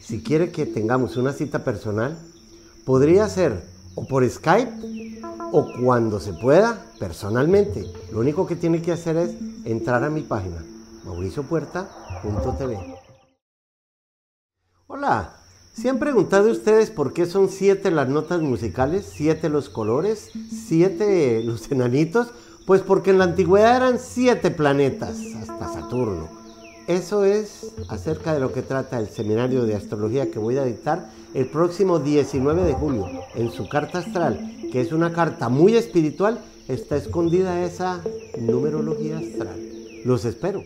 si 0.00 0.20
quiere 0.22 0.50
que 0.50 0.66
tengamos 0.66 1.16
una 1.16 1.32
cita 1.32 1.62
personal, 1.62 2.18
podría 2.84 3.28
ser 3.28 3.62
o 3.94 4.06
por 4.06 4.28
Skype 4.28 5.20
o 5.52 5.68
cuando 5.80 6.18
se 6.18 6.32
pueda 6.32 6.84
personalmente. 6.98 7.84
Lo 8.10 8.18
único 8.20 8.46
que 8.46 8.56
tiene 8.56 8.82
que 8.82 8.92
hacer 8.92 9.16
es 9.16 9.30
entrar 9.64 10.02
a 10.02 10.10
mi 10.10 10.22
página 10.22 10.64
mauriciopuerta.tv. 11.04 12.95
Hola, 14.88 15.32
¿se 15.72 15.88
han 15.88 15.98
preguntado 15.98 16.48
ustedes 16.48 16.90
por 16.90 17.12
qué 17.12 17.26
son 17.26 17.48
siete 17.48 17.90
las 17.90 18.08
notas 18.08 18.40
musicales, 18.40 19.04
siete 19.12 19.48
los 19.48 19.68
colores, 19.68 20.30
siete 20.48 21.42
los 21.42 21.68
enanitos? 21.72 22.28
Pues 22.66 22.82
porque 22.82 23.10
en 23.10 23.18
la 23.18 23.24
antigüedad 23.24 23.78
eran 23.78 23.98
siete 23.98 24.52
planetas, 24.52 25.18
hasta 25.40 25.72
Saturno. 25.72 26.28
Eso 26.86 27.24
es 27.24 27.74
acerca 27.88 28.32
de 28.32 28.38
lo 28.38 28.52
que 28.52 28.62
trata 28.62 29.00
el 29.00 29.08
seminario 29.08 29.66
de 29.66 29.74
astrología 29.74 30.30
que 30.30 30.38
voy 30.38 30.56
a 30.56 30.64
dictar 30.64 31.10
el 31.34 31.48
próximo 31.48 31.98
19 31.98 32.62
de 32.62 32.74
julio. 32.74 33.08
En 33.34 33.50
su 33.50 33.68
carta 33.68 33.98
astral, 33.98 34.56
que 34.70 34.80
es 34.80 34.92
una 34.92 35.12
carta 35.12 35.48
muy 35.48 35.74
espiritual, 35.74 36.38
está 36.68 36.94
escondida 36.94 37.64
esa 37.64 38.02
numerología 38.38 39.18
astral. 39.18 39.60
Los 40.04 40.24
espero. 40.24 40.62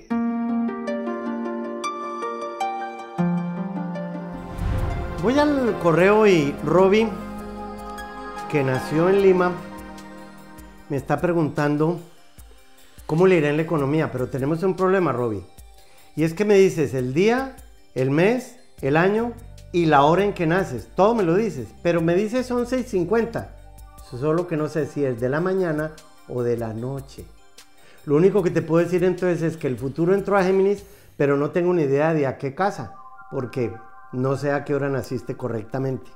Voy 5.23 5.39
al 5.39 5.79
correo 5.81 6.27
y 6.27 6.55
Robin, 6.65 7.11
que 8.51 8.65
nació 8.65 9.11
en 9.11 9.21
Lima, 9.21 9.53
me 10.89 10.97
está 10.97 11.21
preguntando 11.21 12.01
cómo 13.05 13.27
le 13.27 13.37
irá 13.37 13.51
en 13.51 13.59
la 13.59 13.63
economía, 13.63 14.11
pero 14.11 14.29
tenemos 14.29 14.63
un 14.63 14.75
problema, 14.75 15.13
Robin. 15.13 15.45
Y 16.17 16.25
es 16.25 16.33
que 16.33 16.47
me 16.47 16.55
dices 16.55 16.95
el 16.95 17.13
día, 17.13 17.55
el 17.95 18.11
mes, 18.11 18.57
el 18.81 18.97
año 18.97 19.35
y 19.73 19.85
la 19.85 20.05
hora 20.05 20.25
en 20.25 20.33
que 20.33 20.47
naces. 20.47 20.89
Todo 20.97 21.15
me 21.15 21.23
lo 21.23 21.35
dices, 21.35 21.69
pero 21.83 22.01
me 22.01 22.15
dices 22.15 22.51
11 22.51 22.79
y 22.79 22.83
50. 22.85 23.57
Solo 24.11 24.49
que 24.49 24.57
no 24.57 24.69
sé 24.69 24.87
si 24.87 25.05
es 25.05 25.21
de 25.21 25.29
la 25.29 25.43
mañana 25.43 25.93
o 26.29 26.43
de 26.43 26.57
la 26.57 26.73
noche. 26.73 27.27
Lo 28.07 28.17
único 28.17 28.43
que 28.43 28.51
te 28.51 28.63
puedo 28.63 28.83
decir 28.83 29.05
entonces 29.05 29.43
es 29.43 29.59
que 29.59 29.67
el 29.67 29.77
futuro 29.77 30.15
entró 30.15 30.39
a 30.39 30.45
Géminis, 30.45 30.83
pero 31.19 31.37
no 31.37 31.51
tengo 31.51 31.75
ni 31.75 31.83
idea 31.83 32.15
de 32.15 32.27
a 32.27 32.39
qué 32.39 32.55
casa, 32.55 32.95
porque 33.31 33.71
no 34.13 34.37
sé 34.37 34.53
a 34.53 34.65
qué 34.65 34.75
hora 34.75 34.89
naciste 34.89 35.37
correctamente. 35.37 36.11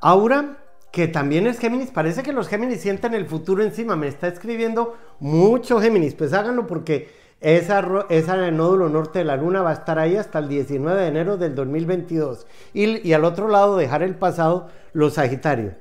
Aura, 0.00 0.58
que 0.92 1.08
también 1.08 1.46
es 1.46 1.58
Géminis, 1.58 1.90
parece 1.90 2.22
que 2.22 2.32
los 2.32 2.48
Géminis 2.48 2.80
sienten 2.80 3.14
el 3.14 3.26
futuro 3.26 3.62
encima. 3.62 3.96
Me 3.96 4.08
está 4.08 4.28
escribiendo 4.28 4.96
mucho 5.20 5.80
Géminis, 5.80 6.14
pues 6.14 6.32
háganlo 6.32 6.66
porque 6.66 7.10
esa, 7.40 8.06
esa 8.08 8.50
nódulo 8.50 8.88
norte 8.88 9.20
de 9.20 9.24
la 9.24 9.36
luna 9.36 9.62
va 9.62 9.70
a 9.70 9.74
estar 9.74 9.98
ahí 9.98 10.16
hasta 10.16 10.38
el 10.38 10.48
19 10.48 11.00
de 11.00 11.08
enero 11.08 11.36
del 11.36 11.54
2022. 11.54 12.46
Y, 12.74 13.06
y 13.06 13.12
al 13.12 13.24
otro 13.24 13.48
lado 13.48 13.76
dejar 13.76 14.02
el 14.02 14.14
pasado 14.14 14.68
los 14.92 15.14
Sagitarios. 15.14 15.74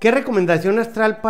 ¿Qué 0.00 0.10
recomendación 0.10 0.78
astral 0.78 1.20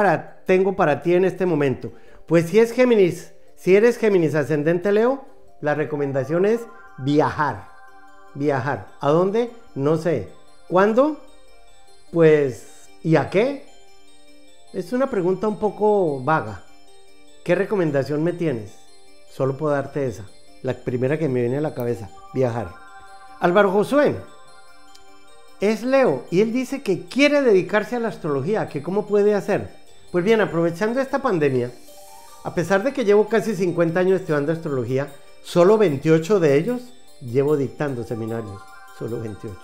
tengo 0.47 0.77
para 0.77 1.03
ti 1.03 1.15
en 1.15 1.25
este 1.25 1.45
momento? 1.45 1.93
Pues 2.27 2.49
si 2.49 2.59
es 2.59 2.73
Géminis, 2.73 3.35
si 3.55 3.77
eres 3.77 3.99
Géminis 3.99 4.35
ascendente 4.35 4.93
Leo, 4.93 5.27
la 5.61 5.75
recomendación 5.75 6.47
es 6.47 6.61
viajar. 6.99 7.72
Viajar. 8.35 8.89
¿A 9.01 9.11
dónde? 9.11 9.51
No 9.75 9.97
sé. 9.97 10.29
¿Cuándo? 10.69 11.21
Pues, 12.11 12.89
¿y 13.03 13.17
a 13.17 13.31
qué? 13.31 13.67
Es 14.73 14.93
una 14.93 15.11
pregunta 15.11 15.49
un 15.49 15.59
poco 15.59 16.23
vaga. 16.23 16.65
¿Qué 17.45 17.55
recomendación 17.55 18.23
me 18.23 18.33
tienes? 18.33 18.75
Solo 19.31 19.57
puedo 19.57 19.75
darte 19.75 20.07
esa. 20.07 20.25
La 20.63 20.75
primera 20.75 21.19
que 21.19 21.29
me 21.29 21.41
viene 21.41 21.59
a 21.59 21.63
la 21.63 21.75
cabeza, 21.75 22.11
viajar. 22.33 22.73
Álvaro 23.41 23.73
Josué 23.73 24.15
es 25.61 25.83
Leo 25.83 26.25
y 26.31 26.41
él 26.41 26.53
dice 26.53 26.83
que 26.83 27.07
quiere 27.07 27.43
dedicarse 27.43 27.97
a 27.97 28.01
la 28.01 28.09
astrología, 28.09 28.69
que 28.69 28.83
cómo 28.83 29.07
puede 29.07 29.35
hacer. 29.35 29.75
Pues 30.11 30.25
bien, 30.25 30.41
aprovechando 30.41 31.01
esta 31.01 31.21
pandemia, 31.21 31.73
a 32.45 32.55
pesar 32.55 32.83
de 32.83 32.93
que 32.93 33.05
llevo 33.05 33.29
casi 33.29 33.55
50 33.55 33.99
años 33.99 34.21
estudiando 34.21 34.53
astrología, 34.53 35.13
solo 35.43 35.79
28 35.79 36.41
de 36.41 36.57
ellos 36.57 36.83
llevo 37.25 37.57
dictando 37.57 38.05
seminarios, 38.05 38.61
solo 38.99 39.21
28. 39.21 39.59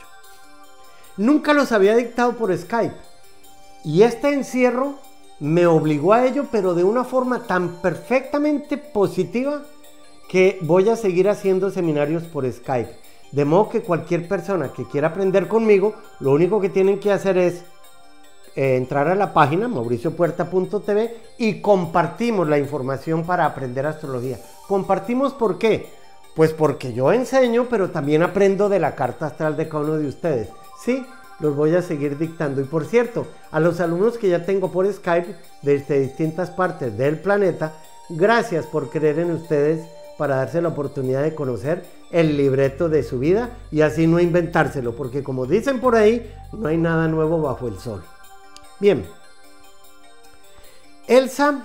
Nunca 1.17 1.53
los 1.53 1.73
había 1.73 1.97
dictado 1.97 2.35
por 2.35 2.57
Skype 2.57 2.95
y 3.85 4.03
este 4.03 4.33
encierro 4.33 4.95
me 5.41 5.67
obligó 5.67 6.13
a 6.13 6.27
ello, 6.27 6.47
pero 6.51 6.75
de 6.75 6.85
una 6.85 7.05
forma 7.05 7.47
tan 7.47 7.81
perfectamente 7.81 8.77
positiva 8.77 9.63
que 10.29 10.59
voy 10.63 10.89
a 10.89 10.97
seguir 10.97 11.29
haciendo 11.29 11.71
seminarios 11.71 12.25
por 12.25 12.51
Skype. 12.51 12.91
De 13.33 13.45
modo 13.45 13.69
que 13.69 13.83
cualquier 13.83 14.27
persona 14.27 14.73
que 14.73 14.87
quiera 14.87 15.09
aprender 15.09 15.49
conmigo, 15.49 15.95
lo 16.21 16.33
único 16.33 16.61
que 16.61 16.71
tienen 16.71 16.99
que 16.99 17.13
hacer 17.13 17.39
es 17.39 17.65
eh, 18.57 18.77
entrar 18.77 19.09
a 19.09 19.15
la 19.15 19.33
página 19.33 19.69
mauriciopuerta.tv 19.69 21.17
y 21.39 21.61
compartimos 21.61 22.49
la 22.49 22.59
información 22.59 23.25
para 23.25 23.45
aprender 23.45 23.87
astrología. 23.87 24.39
Compartimos 24.67 25.35
por 25.35 25.59
qué? 25.59 25.98
Pues 26.39 26.53
porque 26.53 26.93
yo 26.93 27.13
enseño, 27.13 27.67
pero 27.69 27.91
también 27.91 28.23
aprendo 28.23 28.69
de 28.69 28.79
la 28.79 28.95
carta 28.95 29.27
astral 29.27 29.57
de 29.57 29.69
cada 29.69 29.83
uno 29.83 29.95
de 29.95 30.07
ustedes. 30.07 30.49
Sí, 30.85 31.05
los 31.41 31.57
voy 31.57 31.75
a 31.75 31.83
seguir 31.83 32.17
dictando. 32.17 32.61
Y 32.61 32.65
por 32.65 32.87
cierto, 32.87 33.27
a 33.51 33.59
los 33.59 33.81
alumnos 33.81 34.19
que 34.19 34.29
ya 34.29 34.47
tengo 34.47 34.71
por 34.71 34.87
Skype 34.87 35.35
desde 35.63 35.99
distintas 35.99 36.51
partes 36.51 36.97
del 36.97 37.19
planeta, 37.19 37.73
gracias 38.09 38.67
por 38.67 38.89
creer 38.89 39.19
en 39.19 39.33
ustedes 39.33 39.85
para 40.17 40.37
darse 40.37 40.63
la 40.63 40.69
oportunidad 40.69 41.25
de 41.25 41.35
conocer 41.35 41.83
el 42.13 42.37
libreto 42.37 42.89
de 42.89 43.03
su 43.03 43.19
vida 43.19 43.51
y 43.73 43.81
así 43.81 44.07
no 44.07 44.21
inventárselo, 44.21 44.95
porque 44.95 45.25
como 45.25 45.45
dicen 45.45 45.81
por 45.81 45.97
ahí, 45.97 46.33
no 46.53 46.69
hay 46.69 46.77
nada 46.77 47.09
nuevo 47.09 47.43
bajo 47.43 47.67
el 47.67 47.81
sol. 47.81 48.05
Bien, 48.79 49.05
Elsa 51.09 51.65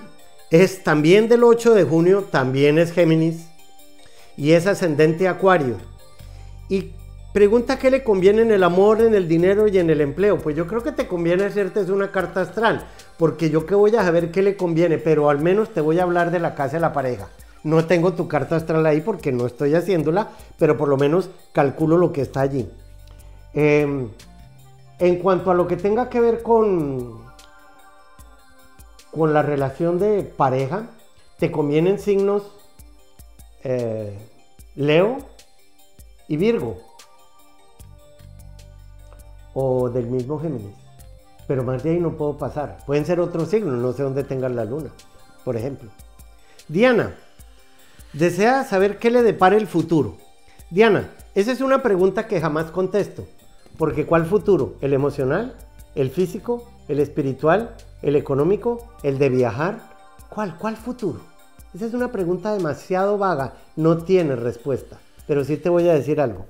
es 0.50 0.84
también 0.84 1.30
del 1.30 1.44
8 1.44 1.76
de 1.76 1.84
junio, 1.84 2.24
también 2.32 2.80
es 2.80 2.92
Géminis 2.92 3.53
y 4.38 4.52
es 4.52 4.68
ascendente 4.68 5.28
Acuario. 5.28 5.78
Y 6.70 6.94
Pregunta 7.34 7.80
qué 7.80 7.90
le 7.90 8.04
conviene 8.04 8.44
en 8.44 8.52
el 8.52 8.64
amor, 8.64 9.02
en 9.02 9.16
el 9.16 9.28
dinero 9.28 9.68
y 9.68 9.80
en 9.80 9.90
el 9.90 10.02
empleo. 10.02 10.38
Pues 10.38 10.56
yo 10.56 10.68
creo 10.68 10.84
que 10.84 10.92
te 10.92 11.08
conviene 11.08 11.46
hacerte 11.46 11.92
una 11.92 12.12
carta 12.12 12.42
astral, 12.42 12.86
porque 13.18 13.50
yo 13.50 13.66
que 13.66 13.74
voy 13.74 13.96
a 13.96 14.04
saber 14.04 14.30
qué 14.30 14.44
le 14.44 14.56
conviene, 14.56 15.00
pero 15.00 15.32
al 15.32 15.40
menos 15.40 15.74
te 15.74 15.82
voy 15.82 15.98
a 15.98 16.04
hablar 16.04 16.30
de 16.30 16.38
la 16.38 16.54
casa 16.54 16.74
de 16.74 16.82
la 16.82 16.94
pareja. 16.94 17.30
No 17.64 17.86
tengo 17.88 18.14
tu 18.14 18.28
carta 18.28 18.56
astral 18.56 18.86
ahí 18.86 19.02
porque 19.02 19.32
no 19.32 19.48
estoy 19.48 19.74
haciéndola, 19.74 20.30
pero 20.60 20.78
por 20.78 20.88
lo 20.88 20.96
menos 20.96 21.32
calculo 21.54 21.98
lo 21.98 22.14
que 22.14 22.22
está 22.22 22.42
allí. 22.42 22.70
Em, 23.56 24.10
en 25.00 25.16
cuanto 25.16 25.50
a 25.50 25.56
lo 25.56 25.68
que 25.68 25.76
tenga 25.76 26.10
que 26.10 26.20
ver 26.20 26.44
con, 26.44 27.20
con 29.10 29.34
la 29.34 29.42
relación 29.42 29.98
de 29.98 30.22
pareja, 30.22 30.84
te 31.40 31.52
convienen 31.52 31.98
signos 31.98 32.44
eh, 33.64 34.18
Leo 34.76 35.18
y 36.28 36.38
Virgo 36.38 36.78
o 39.54 39.90
del 39.90 40.08
mismo 40.08 40.40
Géminis. 40.40 40.76
Pero 41.48 41.64
más 41.64 41.84
de 41.84 41.92
ahí 41.92 42.00
no 42.00 42.16
puedo 42.16 42.38
pasar. 42.38 42.80
Pueden 42.86 43.06
ser 43.06 43.20
otros 43.20 43.50
signos, 43.50 43.74
no 43.74 43.94
sé 43.94 44.04
dónde 44.04 44.24
tengan 44.24 44.56
la 44.56 44.66
luna, 44.66 44.92
por 45.44 45.58
ejemplo. 45.58 45.90
Diana, 46.68 47.16
desea 48.14 48.64
saber 48.64 48.98
qué 48.98 49.12
le 49.12 49.22
depara 49.22 49.58
el 49.58 49.68
futuro. 49.68 50.18
Diana, 50.70 51.12
esa 51.36 51.52
es 51.52 51.62
una 51.62 51.84
pregunta 51.84 52.28
que 52.28 52.42
jamás 52.42 52.72
contesto. 52.72 53.26
Porque 53.78 54.06
¿cuál 54.06 54.26
futuro? 54.26 54.76
¿El 54.82 54.94
emocional? 54.94 55.56
¿El 55.96 56.10
físico? 56.10 56.70
¿El 56.88 57.00
espiritual? 57.00 57.76
¿El 58.02 58.16
económico? 58.16 58.88
¿El 59.04 59.18
de 59.18 59.30
viajar? 59.30 59.80
¿Cuál? 60.30 60.58
¿Cuál 60.58 60.78
futuro? 60.78 61.33
Esa 61.74 61.86
es 61.86 61.94
una 61.94 62.12
pregunta 62.12 62.54
demasiado 62.54 63.18
vaga. 63.18 63.54
No 63.76 63.98
tiene 63.98 64.36
respuesta. 64.36 65.00
Pero 65.28 65.44
sí 65.44 65.58
te 65.58 65.70
voy 65.70 65.90
a 65.90 65.94
decir 65.94 66.22
algo. 66.22 66.46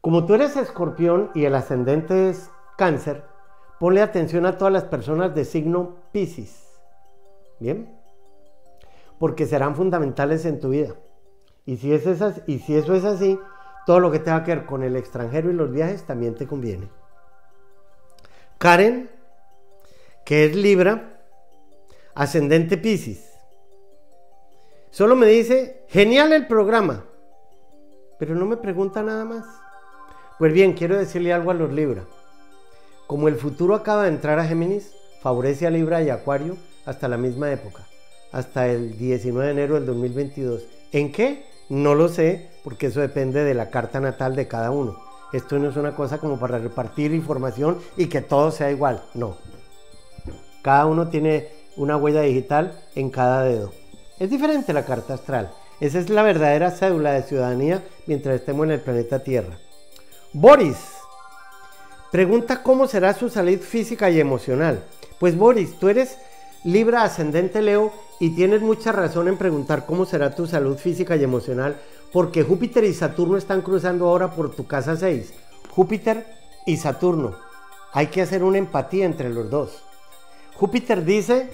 Como 0.00 0.26
tú 0.26 0.34
eres 0.34 0.56
escorpión 0.56 1.30
y 1.34 1.44
el 1.44 1.54
ascendente 1.54 2.30
es 2.30 2.50
cáncer, 2.76 3.24
ponle 3.80 4.02
atención 4.02 4.46
a 4.46 4.58
todas 4.58 4.72
las 4.72 4.84
personas 4.84 5.34
de 5.34 5.44
signo 5.44 5.96
Pisces. 6.12 6.66
¿Bien? 7.58 7.94
Porque 9.18 9.46
serán 9.46 9.74
fundamentales 9.74 10.44
en 10.44 10.60
tu 10.60 10.70
vida. 10.70 10.94
Y 11.66 11.76
si, 11.76 11.92
es 11.92 12.06
esas, 12.06 12.42
y 12.46 12.60
si 12.60 12.76
eso 12.76 12.94
es 12.94 13.04
así, 13.04 13.38
todo 13.86 14.00
lo 14.00 14.10
que 14.10 14.18
tenga 14.18 14.44
que 14.44 14.54
ver 14.54 14.66
con 14.66 14.82
el 14.82 14.96
extranjero 14.96 15.50
y 15.50 15.54
los 15.54 15.72
viajes 15.72 16.04
también 16.04 16.34
te 16.34 16.46
conviene. 16.46 16.88
Karen, 18.58 19.10
que 20.24 20.44
es 20.44 20.56
Libra, 20.56 21.22
ascendente 22.14 22.76
Pisces. 22.76 23.27
Solo 24.90 25.16
me 25.16 25.26
dice, 25.26 25.84
genial 25.88 26.32
el 26.32 26.46
programa, 26.46 27.04
pero 28.18 28.34
no 28.34 28.46
me 28.46 28.56
pregunta 28.56 29.02
nada 29.02 29.24
más. 29.24 29.44
Pues 30.38 30.52
bien, 30.52 30.72
quiero 30.72 30.96
decirle 30.96 31.32
algo 31.32 31.50
a 31.50 31.54
los 31.54 31.70
Libra. 31.72 32.04
Como 33.06 33.28
el 33.28 33.36
futuro 33.36 33.74
acaba 33.74 34.04
de 34.04 34.08
entrar 34.08 34.38
a 34.38 34.46
Géminis, 34.46 34.94
favorece 35.20 35.66
a 35.66 35.70
Libra 35.70 36.02
y 36.02 36.10
Acuario 36.10 36.56
hasta 36.86 37.06
la 37.06 37.18
misma 37.18 37.52
época, 37.52 37.86
hasta 38.32 38.68
el 38.68 38.96
19 38.96 39.46
de 39.46 39.52
enero 39.52 39.74
del 39.74 39.86
2022. 39.86 40.62
¿En 40.92 41.12
qué? 41.12 41.44
No 41.68 41.94
lo 41.94 42.08
sé, 42.08 42.48
porque 42.64 42.86
eso 42.86 43.00
depende 43.00 43.44
de 43.44 43.54
la 43.54 43.68
carta 43.68 44.00
natal 44.00 44.36
de 44.36 44.48
cada 44.48 44.70
uno. 44.70 44.96
Esto 45.34 45.58
no 45.58 45.68
es 45.68 45.76
una 45.76 45.94
cosa 45.94 46.16
como 46.16 46.40
para 46.40 46.58
repartir 46.58 47.12
información 47.12 47.78
y 47.98 48.06
que 48.06 48.22
todo 48.22 48.50
sea 48.50 48.70
igual. 48.70 49.02
No. 49.12 49.36
Cada 50.62 50.86
uno 50.86 51.08
tiene 51.08 51.48
una 51.76 51.98
huella 51.98 52.22
digital 52.22 52.80
en 52.94 53.10
cada 53.10 53.42
dedo. 53.42 53.70
Es 54.18 54.30
diferente 54.30 54.72
la 54.72 54.84
carta 54.84 55.14
astral. 55.14 55.50
Esa 55.80 55.98
es 55.98 56.10
la 56.10 56.22
verdadera 56.22 56.70
cédula 56.70 57.12
de 57.12 57.22
ciudadanía 57.22 57.84
mientras 58.06 58.36
estemos 58.36 58.64
en 58.66 58.72
el 58.72 58.80
planeta 58.80 59.20
Tierra. 59.20 59.56
Boris 60.32 60.76
pregunta 62.10 62.62
cómo 62.62 62.86
será 62.88 63.14
su 63.14 63.28
salud 63.30 63.60
física 63.60 64.10
y 64.10 64.18
emocional. 64.18 64.82
Pues 65.20 65.36
Boris, 65.36 65.78
tú 65.78 65.88
eres 65.88 66.18
Libra 66.64 67.04
ascendente 67.04 67.62
Leo 67.62 67.92
y 68.18 68.30
tienes 68.34 68.60
mucha 68.60 68.90
razón 68.90 69.28
en 69.28 69.36
preguntar 69.36 69.86
cómo 69.86 70.04
será 70.04 70.34
tu 70.34 70.46
salud 70.46 70.76
física 70.76 71.14
y 71.14 71.22
emocional 71.22 71.76
porque 72.12 72.42
Júpiter 72.42 72.84
y 72.84 72.94
Saturno 72.94 73.36
están 73.36 73.62
cruzando 73.62 74.08
ahora 74.08 74.32
por 74.32 74.54
tu 74.54 74.66
casa 74.66 74.96
6. 74.96 75.32
Júpiter 75.70 76.26
y 76.66 76.76
Saturno. 76.76 77.36
Hay 77.92 78.08
que 78.08 78.22
hacer 78.22 78.42
una 78.42 78.58
empatía 78.58 79.04
entre 79.04 79.30
los 79.30 79.50
dos. 79.50 79.82
Júpiter 80.56 81.04
dice 81.04 81.50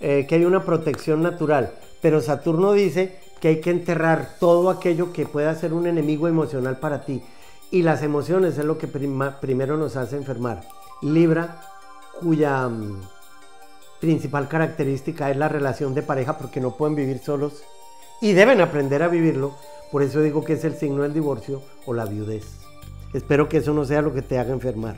eh, 0.00 0.26
que 0.28 0.36
hay 0.36 0.44
una 0.44 0.64
protección 0.64 1.22
natural, 1.22 1.72
pero 2.00 2.20
Saturno 2.20 2.72
dice 2.72 3.18
que 3.40 3.48
hay 3.48 3.60
que 3.60 3.70
enterrar 3.70 4.36
todo 4.38 4.70
aquello 4.70 5.12
que 5.12 5.26
pueda 5.26 5.54
ser 5.54 5.72
un 5.72 5.86
enemigo 5.86 6.28
emocional 6.28 6.78
para 6.78 7.04
ti. 7.04 7.22
Y 7.70 7.82
las 7.82 8.02
emociones 8.02 8.56
es 8.58 8.64
lo 8.64 8.78
que 8.78 8.88
primero 8.88 9.76
nos 9.76 9.96
hace 9.96 10.16
enfermar. 10.16 10.62
Libra, 11.02 11.60
cuya 12.20 12.68
mm, 12.68 13.02
principal 14.00 14.48
característica 14.48 15.30
es 15.30 15.36
la 15.36 15.48
relación 15.48 15.94
de 15.94 16.02
pareja 16.02 16.38
porque 16.38 16.60
no 16.60 16.76
pueden 16.76 16.96
vivir 16.96 17.18
solos 17.18 17.62
y 18.20 18.32
deben 18.32 18.60
aprender 18.60 19.02
a 19.02 19.08
vivirlo. 19.08 19.54
Por 19.92 20.02
eso 20.02 20.20
digo 20.20 20.44
que 20.44 20.54
es 20.54 20.64
el 20.64 20.76
signo 20.76 21.02
del 21.02 21.14
divorcio 21.14 21.62
o 21.86 21.94
la 21.94 22.04
viudez. 22.04 22.44
Espero 23.14 23.48
que 23.48 23.58
eso 23.58 23.72
no 23.72 23.84
sea 23.84 24.02
lo 24.02 24.12
que 24.12 24.22
te 24.22 24.38
haga 24.38 24.52
enfermar. 24.52 24.96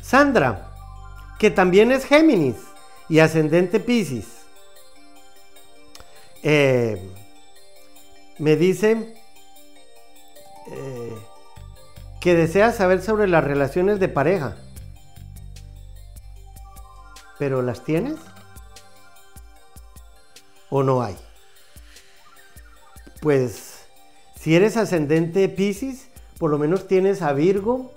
Sandra, 0.00 0.72
que 1.38 1.50
también 1.50 1.90
es 1.90 2.04
Géminis 2.04 2.56
y 3.08 3.18
ascendente 3.18 3.80
Pisces. 3.80 4.41
Eh, 6.42 7.00
me 8.38 8.56
dice 8.56 9.14
eh, 10.70 11.16
que 12.20 12.34
desea 12.34 12.72
saber 12.72 13.02
sobre 13.02 13.28
las 13.28 13.44
relaciones 13.44 14.00
de 14.00 14.08
pareja. 14.08 14.56
¿Pero 17.38 17.62
las 17.62 17.84
tienes? 17.84 18.16
¿O 20.70 20.82
no 20.82 21.02
hay? 21.02 21.16
Pues 23.20 23.84
si 24.40 24.56
eres 24.56 24.76
ascendente 24.76 25.48
Pisces, 25.48 26.08
por 26.38 26.50
lo 26.50 26.58
menos 26.58 26.88
tienes 26.88 27.22
a 27.22 27.32
Virgo 27.32 27.92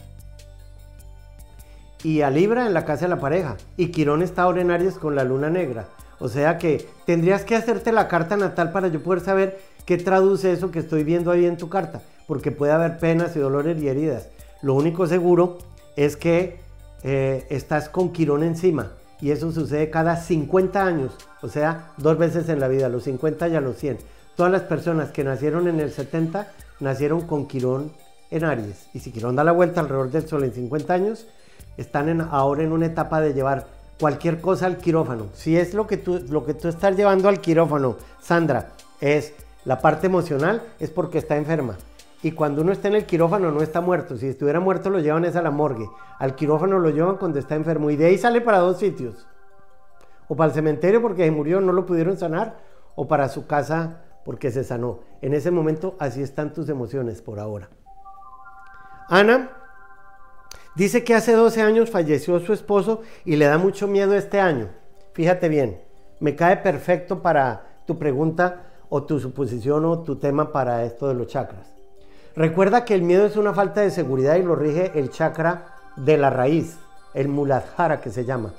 y 2.04 2.22
a 2.22 2.30
Libra 2.30 2.68
en 2.68 2.76
la 2.76 2.86
casa 2.86 3.06
de 3.06 3.10
la 3.10 3.20
pareja. 3.20 3.58
Y 3.78 3.88
Quirón 3.88 4.22
está 4.22 4.44
ahora 4.44 4.62
en 4.62 4.70
Aries 4.70 5.00
con 5.00 5.16
la 5.16 5.24
luna 5.24 5.50
negra. 5.50 5.88
O 6.26 6.28
sea 6.28 6.58
que 6.58 6.88
tendrías 7.06 7.46
que 7.46 7.56
hacerte 7.56 7.92
la 7.92 8.08
carta 8.08 8.36
natal 8.36 8.72
para 8.72 8.88
yo 8.88 9.04
poder 9.04 9.22
saber 9.22 9.60
qué 9.86 9.98
traduce 9.98 10.52
eso 10.52 10.72
que 10.72 10.80
estoy 10.80 11.04
viendo 11.04 11.30
ahí 11.30 11.46
en 11.46 11.56
tu 11.56 11.70
carta 11.70 12.02
porque 12.28 12.52
puede 12.52 12.72
haber 12.72 12.98
penas 12.98 13.36
y 13.36 13.40
dolores 13.40 13.80
y 13.80 13.88
heridas. 13.88 14.30
Lo 14.64 14.74
único 14.74 15.06
seguro 15.06 15.60
es 15.96 16.18
que 16.18 16.60
eh, 17.04 17.46
estás 17.52 17.90
con 17.90 18.12
Quirón 18.12 18.42
encima 18.42 18.94
y 19.22 19.30
eso 19.30 19.52
sucede 19.52 19.92
cada 19.92 20.18
50 20.18 20.84
años, 20.84 21.14
o 21.44 21.48
sea, 21.48 21.92
dos 21.98 22.18
veces 22.18 22.50
en 22.50 22.60
la 22.60 22.70
vida, 22.70 22.90
los 22.90 23.04
50 23.04 23.48
y 23.50 23.56
a 23.56 23.62
los 23.62 23.78
100. 23.78 24.00
Todas 24.36 24.52
las 24.52 24.64
personas 24.64 25.12
que 25.12 25.24
nacieron 25.24 25.68
en 25.68 25.80
el 25.80 25.92
70 25.92 26.52
nacieron 26.80 27.22
con 27.22 27.48
Quirón 27.48 27.92
en 28.32 28.46
Aries. 28.46 28.88
Y 28.96 29.00
si 29.00 29.12
Quirón 29.12 29.36
da 29.36 29.44
la 29.44 29.52
vuelta 29.52 29.82
alrededor 29.82 30.10
del 30.10 30.28
Sol 30.28 30.44
en 30.44 30.54
50 30.54 30.92
años, 30.92 31.28
están 31.78 32.20
ahora 32.20 32.64
en 32.64 32.72
una 32.72 32.88
etapa 32.88 33.22
de 33.22 33.36
llevar 33.36 33.68
cualquier 34.00 34.42
cosa 34.42 34.66
al 34.66 34.78
quirófano. 34.78 35.28
Si 35.34 35.58
es 35.58 35.74
lo 35.74 35.88
que 35.88 35.98
tú, 35.98 36.24
lo 36.30 36.46
que 36.46 36.54
tú 36.54 36.68
estás 36.68 36.96
llevando 36.96 37.30
al 37.30 37.42
quirófano, 37.42 37.98
Sandra, 38.20 38.70
es 39.02 39.34
la 39.66 39.80
parte 39.82 40.08
emocional, 40.08 40.62
es 40.80 40.90
porque 40.90 41.18
está 41.18 41.38
enferma. 41.38 41.78
Y 42.24 42.32
cuando 42.32 42.62
uno 42.62 42.72
está 42.72 42.88
en 42.88 42.96
el 42.96 43.06
quirófano 43.06 43.52
no 43.52 43.62
está 43.62 43.82
muerto. 43.82 44.18
Si 44.18 44.28
estuviera 44.28 44.60
muerto 44.60 44.90
lo 44.90 45.00
llevan 45.00 45.26
es 45.26 45.36
a 45.36 45.42
la 45.42 45.52
morgue. 45.52 45.88
Al 46.18 46.36
quirófano 46.36 46.80
lo 46.80 46.90
llevan 46.90 47.18
cuando 47.18 47.38
está 47.38 47.56
enfermo. 47.56 47.92
Y 47.92 47.98
de 47.98 48.08
ahí 48.08 48.18
sale 48.18 48.42
para 48.42 48.60
dos 48.60 48.80
sitios. 48.80 49.28
O 50.28 50.36
para 50.36 50.48
el 50.48 50.56
cementerio 50.56 51.04
porque 51.04 51.24
se 51.24 51.30
murió, 51.30 51.62
no 51.62 51.72
lo 51.72 51.86
pudieron 51.86 52.18
sanar. 52.18 52.58
O 52.96 53.08
para 53.08 53.30
su 53.30 53.46
casa 53.46 54.02
porque 54.24 54.50
se 54.50 54.64
sanó. 54.64 55.02
En 55.22 55.36
ese 55.36 55.52
momento 55.52 55.96
así 56.00 56.24
están 56.24 56.52
tus 56.52 56.68
emociones 56.68 57.22
por 57.22 57.40
ahora. 57.40 57.70
Ana 59.08 59.52
dice 60.76 61.04
que 61.04 61.16
hace 61.16 61.34
12 61.34 61.62
años 61.62 61.90
falleció 61.90 62.40
su 62.40 62.54
esposo 62.54 63.02
y 63.24 63.36
le 63.36 63.46
da 63.46 63.58
mucho 63.58 63.88
miedo 63.88 64.14
este 64.14 64.40
año. 64.40 64.70
Fíjate 65.14 65.50
bien, 65.50 65.82
me 66.20 66.36
cae 66.36 66.58
perfecto 66.58 67.22
para 67.22 67.82
tu 67.86 67.98
pregunta 67.98 68.64
o 68.90 69.04
tu 69.04 69.20
suposición 69.20 69.86
o 69.86 70.00
tu 70.00 70.18
tema 70.18 70.52
para 70.52 70.84
esto 70.84 71.08
de 71.08 71.14
los 71.14 71.28
chakras. 71.28 71.76
Recuerda 72.36 72.84
que 72.84 72.94
el 72.96 73.02
miedo 73.02 73.26
es 73.26 73.38
una 73.38 73.54
falta 73.54 73.82
de 73.82 73.92
seguridad 73.92 74.36
y 74.36 74.44
lo 74.44 74.56
rige 74.56 74.92
el 74.96 75.10
chakra 75.10 75.76
de 75.96 76.18
la 76.18 76.30
raíz, 76.30 76.78
el 77.14 77.30
Muladhara 77.30 78.02
que 78.02 78.10
se 78.10 78.26
llama. 78.26 78.54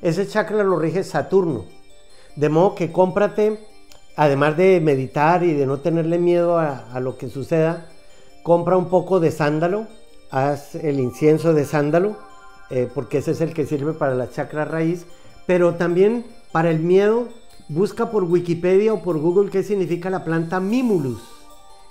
Ese 0.00 0.26
chakra 0.26 0.62
lo 0.62 0.78
rige 0.78 1.04
Saturno. 1.04 1.64
De 2.36 2.48
modo 2.48 2.74
que 2.74 2.92
cómprate, 2.92 3.58
además 4.16 4.56
de 4.56 4.80
meditar 4.80 5.42
y 5.42 5.52
de 5.52 5.66
no 5.66 5.80
tenerle 5.80 6.18
miedo 6.18 6.58
a, 6.58 6.98
lo 7.00 7.18
que 7.18 7.28
suceda, 7.28 7.86
compra 8.42 8.76
un 8.76 8.88
poco 8.88 9.20
de 9.20 9.30
sándalo, 9.30 9.86
haz 10.30 10.74
el 10.74 11.00
incienso 11.00 11.54
de 11.54 11.64
sándalo, 11.64 12.16
eh, 12.70 12.88
porque 12.94 13.18
ese 13.18 13.32
es 13.32 13.40
el 13.40 13.54
que 13.54 13.66
sirve 13.66 13.92
para 13.92 14.14
la 14.14 14.30
chakra 14.30 14.64
raíz, 14.64 15.06
pero 15.46 15.74
también 15.74 16.26
para 16.52 16.70
el 16.70 16.80
miedo, 16.80 17.28
busca 17.68 18.10
por 18.10 18.24
Wikipedia 18.24 18.92
o 18.92 19.02
por 19.02 19.18
Google 19.18 19.50
qué 19.50 19.62
significa 19.62 20.10
la 20.10 20.24
planta 20.24 20.60
Mimulus. 20.60 21.22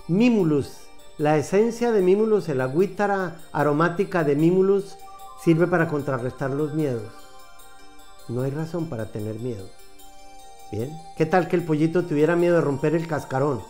Mimulus 0.07 0.87
la 1.17 1.35
esencia 1.35 1.91
de 1.91 2.01
Mimulus, 2.01 2.47
el 2.47 2.61
agüítara 2.61 3.37
aromática 3.51 4.23
de 4.23 4.35
Mimulus, 4.35 4.97
sirve 5.43 5.65
para 5.65 5.87
contrarrestar 5.87 6.51
los 6.51 6.75
miedos. 6.75 7.11
No 8.27 8.43
hay 8.43 8.51
razón 8.51 8.87
para 8.87 9.07
tener 9.07 9.39
miedo. 9.39 9.65
Bien, 10.71 10.91
¿qué 11.17 11.25
tal 11.25 11.47
que 11.47 11.55
el 11.55 11.63
pollito 11.63 12.03
tuviera 12.03 12.35
miedo 12.35 12.55
de 12.55 12.61
romper 12.61 12.93
el 12.93 13.07
cascarón? 13.07 13.63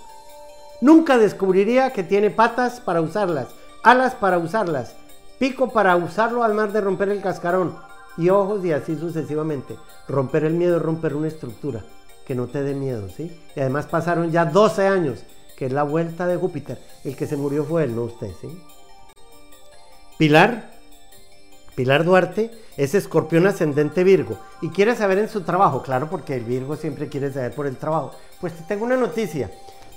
Nunca 0.81 1.17
descubriría 1.17 1.93
que 1.93 2.03
tiene 2.03 2.31
patas 2.31 2.81
para 2.81 2.99
usarlas, 2.99 3.47
alas 3.87 4.15
para 4.15 4.37
usarlas, 4.37 4.95
pico 5.39 5.69
para 5.69 5.95
usarlo 5.95 6.43
al 6.43 6.53
mar 6.53 6.73
de 6.73 6.81
romper 6.81 7.07
el 7.07 7.21
cascarón 7.21 7.73
y 8.17 8.27
ojos 8.29 8.65
y 8.65 8.73
así 8.73 8.97
sucesivamente. 8.97 9.77
Romper 10.09 10.43
el 10.43 10.55
miedo 10.55 10.75
es 10.75 10.81
romper 10.81 11.15
una 11.15 11.29
estructura 11.29 11.85
que 12.25 12.35
no 12.35 12.47
te 12.47 12.63
dé 12.63 12.75
miedo, 12.75 13.07
¿sí? 13.07 13.39
Y 13.55 13.61
además 13.61 13.85
pasaron 13.85 14.29
ya 14.29 14.43
12 14.43 14.87
años 14.87 15.23
que 15.55 15.67
es 15.67 15.71
la 15.71 15.83
vuelta 15.83 16.27
de 16.27 16.35
Júpiter. 16.35 16.77
El 17.05 17.15
que 17.15 17.27
se 17.27 17.37
murió 17.37 17.63
fue 17.63 17.85
él, 17.85 17.95
no 17.95 18.03
usted, 18.03 18.29
¿sí? 18.41 18.61
Pilar, 20.17 20.69
Pilar 21.73 22.03
Duarte, 22.03 22.51
es 22.75 22.93
escorpión 22.93 23.47
ascendente 23.47 24.03
Virgo 24.03 24.37
y 24.61 24.69
quiere 24.69 24.97
saber 24.97 25.17
en 25.19 25.29
su 25.29 25.41
trabajo, 25.41 25.81
claro, 25.81 26.09
porque 26.09 26.35
el 26.35 26.43
Virgo 26.43 26.75
siempre 26.75 27.07
quiere 27.07 27.31
saber 27.31 27.55
por 27.55 27.65
el 27.65 27.77
trabajo. 27.77 28.11
Pues 28.41 28.51
te 28.51 28.63
tengo 28.63 28.83
una 28.83 28.97
noticia, 28.97 29.49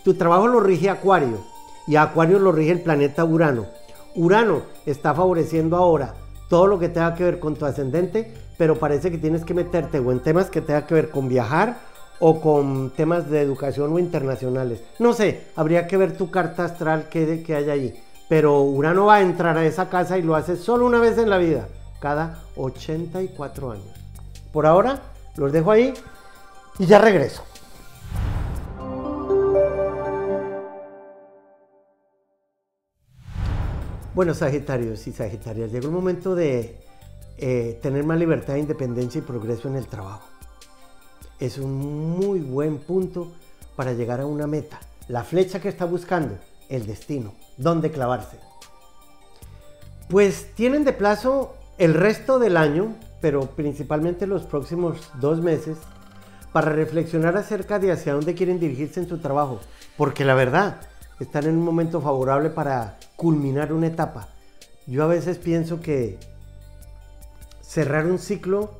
tu 0.04 0.14
trabajo 0.14 0.46
lo 0.46 0.60
rige 0.60 0.88
Acuario 0.88 1.59
y 1.86 1.96
a 1.96 2.02
Acuario 2.02 2.38
lo 2.38 2.52
rige 2.52 2.72
el 2.72 2.80
planeta 2.80 3.24
Urano. 3.24 3.66
Urano 4.14 4.62
está 4.86 5.14
favoreciendo 5.14 5.76
ahora 5.76 6.14
todo 6.48 6.66
lo 6.66 6.78
que 6.78 6.88
tenga 6.88 7.14
que 7.14 7.24
ver 7.24 7.38
con 7.38 7.54
tu 7.54 7.64
ascendente, 7.64 8.34
pero 8.58 8.78
parece 8.78 9.10
que 9.10 9.18
tienes 9.18 9.44
que 9.44 9.54
meterte 9.54 10.00
o 10.00 10.10
en 10.10 10.20
temas 10.20 10.50
que 10.50 10.60
tenga 10.60 10.84
que 10.86 10.94
ver 10.94 11.10
con 11.10 11.28
viajar 11.28 11.78
o 12.18 12.40
con 12.40 12.90
temas 12.90 13.30
de 13.30 13.40
educación 13.40 13.92
o 13.92 13.98
internacionales. 13.98 14.82
No 14.98 15.12
sé, 15.12 15.46
habría 15.56 15.86
que 15.86 15.96
ver 15.96 16.16
tu 16.16 16.30
carta 16.30 16.64
astral 16.64 17.08
que, 17.08 17.42
que 17.42 17.54
hay 17.54 17.70
allí. 17.70 17.94
Pero 18.28 18.62
Urano 18.62 19.06
va 19.06 19.16
a 19.16 19.20
entrar 19.22 19.56
a 19.56 19.64
esa 19.64 19.88
casa 19.88 20.18
y 20.18 20.22
lo 20.22 20.34
hace 20.34 20.56
solo 20.56 20.86
una 20.86 21.00
vez 21.00 21.18
en 21.18 21.30
la 21.30 21.38
vida, 21.38 21.68
cada 22.00 22.40
84 22.56 23.72
años. 23.72 23.86
Por 24.52 24.66
ahora, 24.66 25.00
los 25.36 25.52
dejo 25.52 25.70
ahí 25.70 25.94
y 26.78 26.86
ya 26.86 26.98
regreso. 26.98 27.42
Bueno, 34.12 34.34
Sagitarios 34.34 35.06
y 35.06 35.12
Sagitarias, 35.12 35.70
llegó 35.70 35.86
el 35.86 35.92
momento 35.92 36.34
de 36.34 36.76
eh, 37.38 37.78
tener 37.80 38.02
más 38.02 38.18
libertad, 38.18 38.56
independencia 38.56 39.20
y 39.20 39.22
progreso 39.22 39.68
en 39.68 39.76
el 39.76 39.86
trabajo. 39.86 40.26
Es 41.38 41.58
un 41.58 42.18
muy 42.18 42.40
buen 42.40 42.78
punto 42.78 43.30
para 43.76 43.92
llegar 43.92 44.20
a 44.20 44.26
una 44.26 44.48
meta. 44.48 44.80
La 45.06 45.22
flecha 45.22 45.60
que 45.60 45.68
está 45.68 45.84
buscando, 45.84 46.36
el 46.68 46.86
destino, 46.86 47.34
dónde 47.56 47.92
clavarse. 47.92 48.36
Pues 50.08 50.56
tienen 50.56 50.84
de 50.84 50.92
plazo 50.92 51.54
el 51.78 51.94
resto 51.94 52.40
del 52.40 52.56
año, 52.56 52.96
pero 53.20 53.42
principalmente 53.46 54.26
los 54.26 54.42
próximos 54.42 55.08
dos 55.20 55.40
meses, 55.40 55.78
para 56.52 56.72
reflexionar 56.72 57.36
acerca 57.36 57.78
de 57.78 57.92
hacia 57.92 58.14
dónde 58.14 58.34
quieren 58.34 58.58
dirigirse 58.58 58.98
en 58.98 59.08
su 59.08 59.18
trabajo. 59.18 59.60
Porque 59.96 60.24
la 60.24 60.34
verdad, 60.34 60.80
están 61.20 61.44
en 61.44 61.56
un 61.56 61.64
momento 61.64 62.00
favorable 62.00 62.50
para 62.50 62.98
culminar 63.14 63.72
una 63.72 63.86
etapa. 63.86 64.28
Yo 64.86 65.04
a 65.04 65.06
veces 65.06 65.38
pienso 65.38 65.80
que 65.80 66.18
cerrar 67.60 68.06
un 68.06 68.18
ciclo 68.18 68.70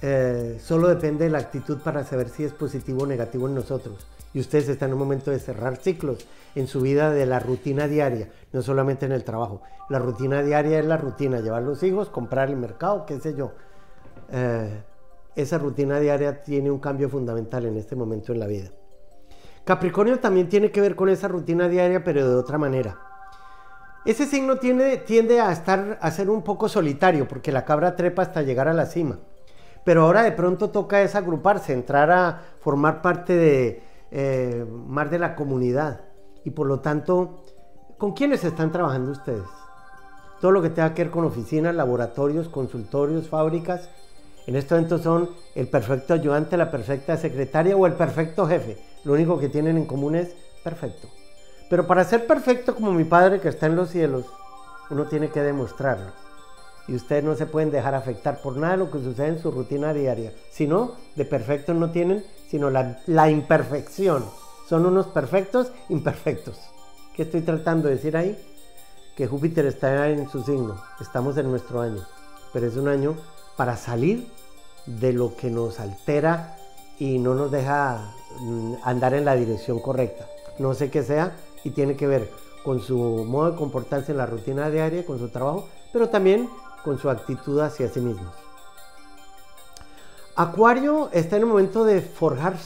eh, 0.00 0.58
solo 0.62 0.88
depende 0.88 1.24
de 1.24 1.30
la 1.30 1.38
actitud 1.38 1.78
para 1.78 2.04
saber 2.04 2.28
si 2.28 2.44
es 2.44 2.52
positivo 2.52 3.02
o 3.02 3.06
negativo 3.06 3.48
en 3.48 3.54
nosotros. 3.54 4.06
Y 4.32 4.40
ustedes 4.40 4.68
están 4.68 4.90
en 4.90 4.94
un 4.94 5.00
momento 5.00 5.30
de 5.30 5.40
cerrar 5.40 5.76
ciclos 5.76 6.26
en 6.54 6.68
su 6.68 6.80
vida 6.80 7.10
de 7.10 7.26
la 7.26 7.40
rutina 7.40 7.88
diaria, 7.88 8.30
no 8.52 8.62
solamente 8.62 9.06
en 9.06 9.12
el 9.12 9.24
trabajo. 9.24 9.62
La 9.88 9.98
rutina 9.98 10.42
diaria 10.42 10.78
es 10.78 10.84
la 10.84 10.96
rutina, 10.96 11.40
llevar 11.40 11.62
los 11.62 11.82
hijos, 11.82 12.08
comprar 12.08 12.50
el 12.50 12.56
mercado, 12.56 13.04
qué 13.04 13.18
sé 13.18 13.34
yo. 13.34 13.52
Eh, 14.30 14.82
esa 15.34 15.58
rutina 15.58 15.98
diaria 15.98 16.42
tiene 16.42 16.70
un 16.70 16.78
cambio 16.78 17.08
fundamental 17.08 17.66
en 17.66 17.76
este 17.76 17.96
momento 17.96 18.32
en 18.32 18.40
la 18.40 18.46
vida. 18.46 18.70
Capricornio 19.68 20.18
también 20.18 20.48
tiene 20.48 20.70
que 20.70 20.80
ver 20.80 20.96
con 20.96 21.10
esa 21.10 21.28
rutina 21.28 21.68
diaria, 21.68 22.02
pero 22.02 22.26
de 22.26 22.36
otra 22.36 22.56
manera. 22.56 22.96
Ese 24.06 24.24
signo 24.24 24.56
tiende 24.56 25.40
a 25.42 25.52
estar 25.52 25.98
a 26.00 26.10
ser 26.10 26.30
un 26.30 26.40
poco 26.40 26.70
solitario, 26.70 27.28
porque 27.28 27.52
la 27.52 27.66
cabra 27.66 27.94
trepa 27.94 28.22
hasta 28.22 28.40
llegar 28.40 28.66
a 28.68 28.72
la 28.72 28.86
cima. 28.86 29.18
Pero 29.84 30.04
ahora 30.04 30.22
de 30.22 30.32
pronto 30.32 30.70
toca 30.70 30.96
desagruparse, 30.96 31.74
entrar 31.74 32.10
a 32.10 32.40
formar 32.60 33.02
parte 33.02 33.34
de 33.34 33.82
eh, 34.10 34.64
más 34.86 35.10
de 35.10 35.18
la 35.18 35.36
comunidad. 35.36 36.00
Y 36.44 36.50
por 36.52 36.66
lo 36.66 36.80
tanto, 36.80 37.44
¿con 37.98 38.14
quiénes 38.14 38.44
están 38.44 38.72
trabajando 38.72 39.12
ustedes? 39.12 39.44
Todo 40.40 40.50
lo 40.50 40.62
que 40.62 40.70
tenga 40.70 40.94
que 40.94 41.04
ver 41.04 41.12
con 41.12 41.26
oficinas, 41.26 41.74
laboratorios, 41.74 42.48
consultorios, 42.48 43.28
fábricas. 43.28 43.90
En 44.46 44.56
este 44.56 44.74
momento 44.74 44.96
son 44.96 45.28
el 45.54 45.68
perfecto 45.68 46.14
ayudante, 46.14 46.56
la 46.56 46.70
perfecta 46.70 47.18
secretaria 47.18 47.76
o 47.76 47.86
el 47.86 47.92
perfecto 47.92 48.46
jefe. 48.46 48.87
Lo 49.04 49.12
único 49.12 49.38
que 49.38 49.48
tienen 49.48 49.76
en 49.76 49.86
común 49.86 50.14
es 50.14 50.34
perfecto. 50.62 51.08
Pero 51.70 51.86
para 51.86 52.04
ser 52.04 52.26
perfecto 52.26 52.74
como 52.74 52.92
mi 52.92 53.04
Padre 53.04 53.40
que 53.40 53.48
está 53.48 53.66
en 53.66 53.76
los 53.76 53.90
cielos, 53.90 54.26
uno 54.90 55.06
tiene 55.06 55.30
que 55.30 55.42
demostrarlo. 55.42 56.12
Y 56.86 56.94
ustedes 56.94 57.22
no 57.22 57.34
se 57.34 57.46
pueden 57.46 57.70
dejar 57.70 57.94
afectar 57.94 58.40
por 58.40 58.56
nada 58.56 58.72
de 58.72 58.78
lo 58.78 58.90
que 58.90 58.98
sucede 58.98 59.28
en 59.28 59.38
su 59.38 59.50
rutina 59.50 59.92
diaria. 59.92 60.32
Si 60.50 60.66
no, 60.66 60.92
de 61.16 61.26
perfecto 61.26 61.74
no 61.74 61.90
tienen, 61.90 62.24
sino 62.48 62.70
la, 62.70 63.00
la 63.06 63.28
imperfección. 63.30 64.24
Son 64.66 64.86
unos 64.86 65.06
perfectos 65.08 65.70
imperfectos. 65.90 66.58
¿Qué 67.14 67.22
estoy 67.22 67.42
tratando 67.42 67.88
de 67.88 67.96
decir 67.96 68.16
ahí? 68.16 68.38
Que 69.14 69.26
Júpiter 69.26 69.66
está 69.66 70.08
en 70.08 70.30
su 70.30 70.42
signo. 70.42 70.80
Estamos 71.00 71.36
en 71.36 71.50
nuestro 71.50 71.82
año. 71.82 72.06
Pero 72.54 72.66
es 72.66 72.76
un 72.76 72.88
año 72.88 73.16
para 73.56 73.76
salir 73.76 74.26
de 74.86 75.12
lo 75.12 75.36
que 75.36 75.50
nos 75.50 75.80
altera 75.80 76.56
y 76.98 77.18
no 77.18 77.34
nos 77.34 77.50
deja 77.50 78.14
andar 78.82 79.14
en 79.14 79.24
la 79.24 79.34
dirección 79.34 79.78
correcta. 79.80 80.26
No 80.58 80.74
sé 80.74 80.90
qué 80.90 81.02
sea 81.02 81.36
y 81.64 81.70
tiene 81.70 81.96
que 81.96 82.06
ver 82.06 82.30
con 82.64 82.80
su 82.80 82.96
modo 82.96 83.52
de 83.52 83.56
comportarse 83.56 84.12
en 84.12 84.18
la 84.18 84.26
rutina 84.26 84.70
diaria, 84.70 85.06
con 85.06 85.18
su 85.18 85.28
trabajo, 85.28 85.68
pero 85.92 86.08
también 86.08 86.48
con 86.84 86.98
su 86.98 87.08
actitud 87.08 87.60
hacia 87.60 87.88
sí 87.88 88.00
mismos. 88.00 88.34
Acuario 90.36 91.10
está 91.12 91.36
en 91.36 91.42
el 91.42 91.48
momento 91.48 91.84
de 91.84 92.00
forjar 92.00 92.56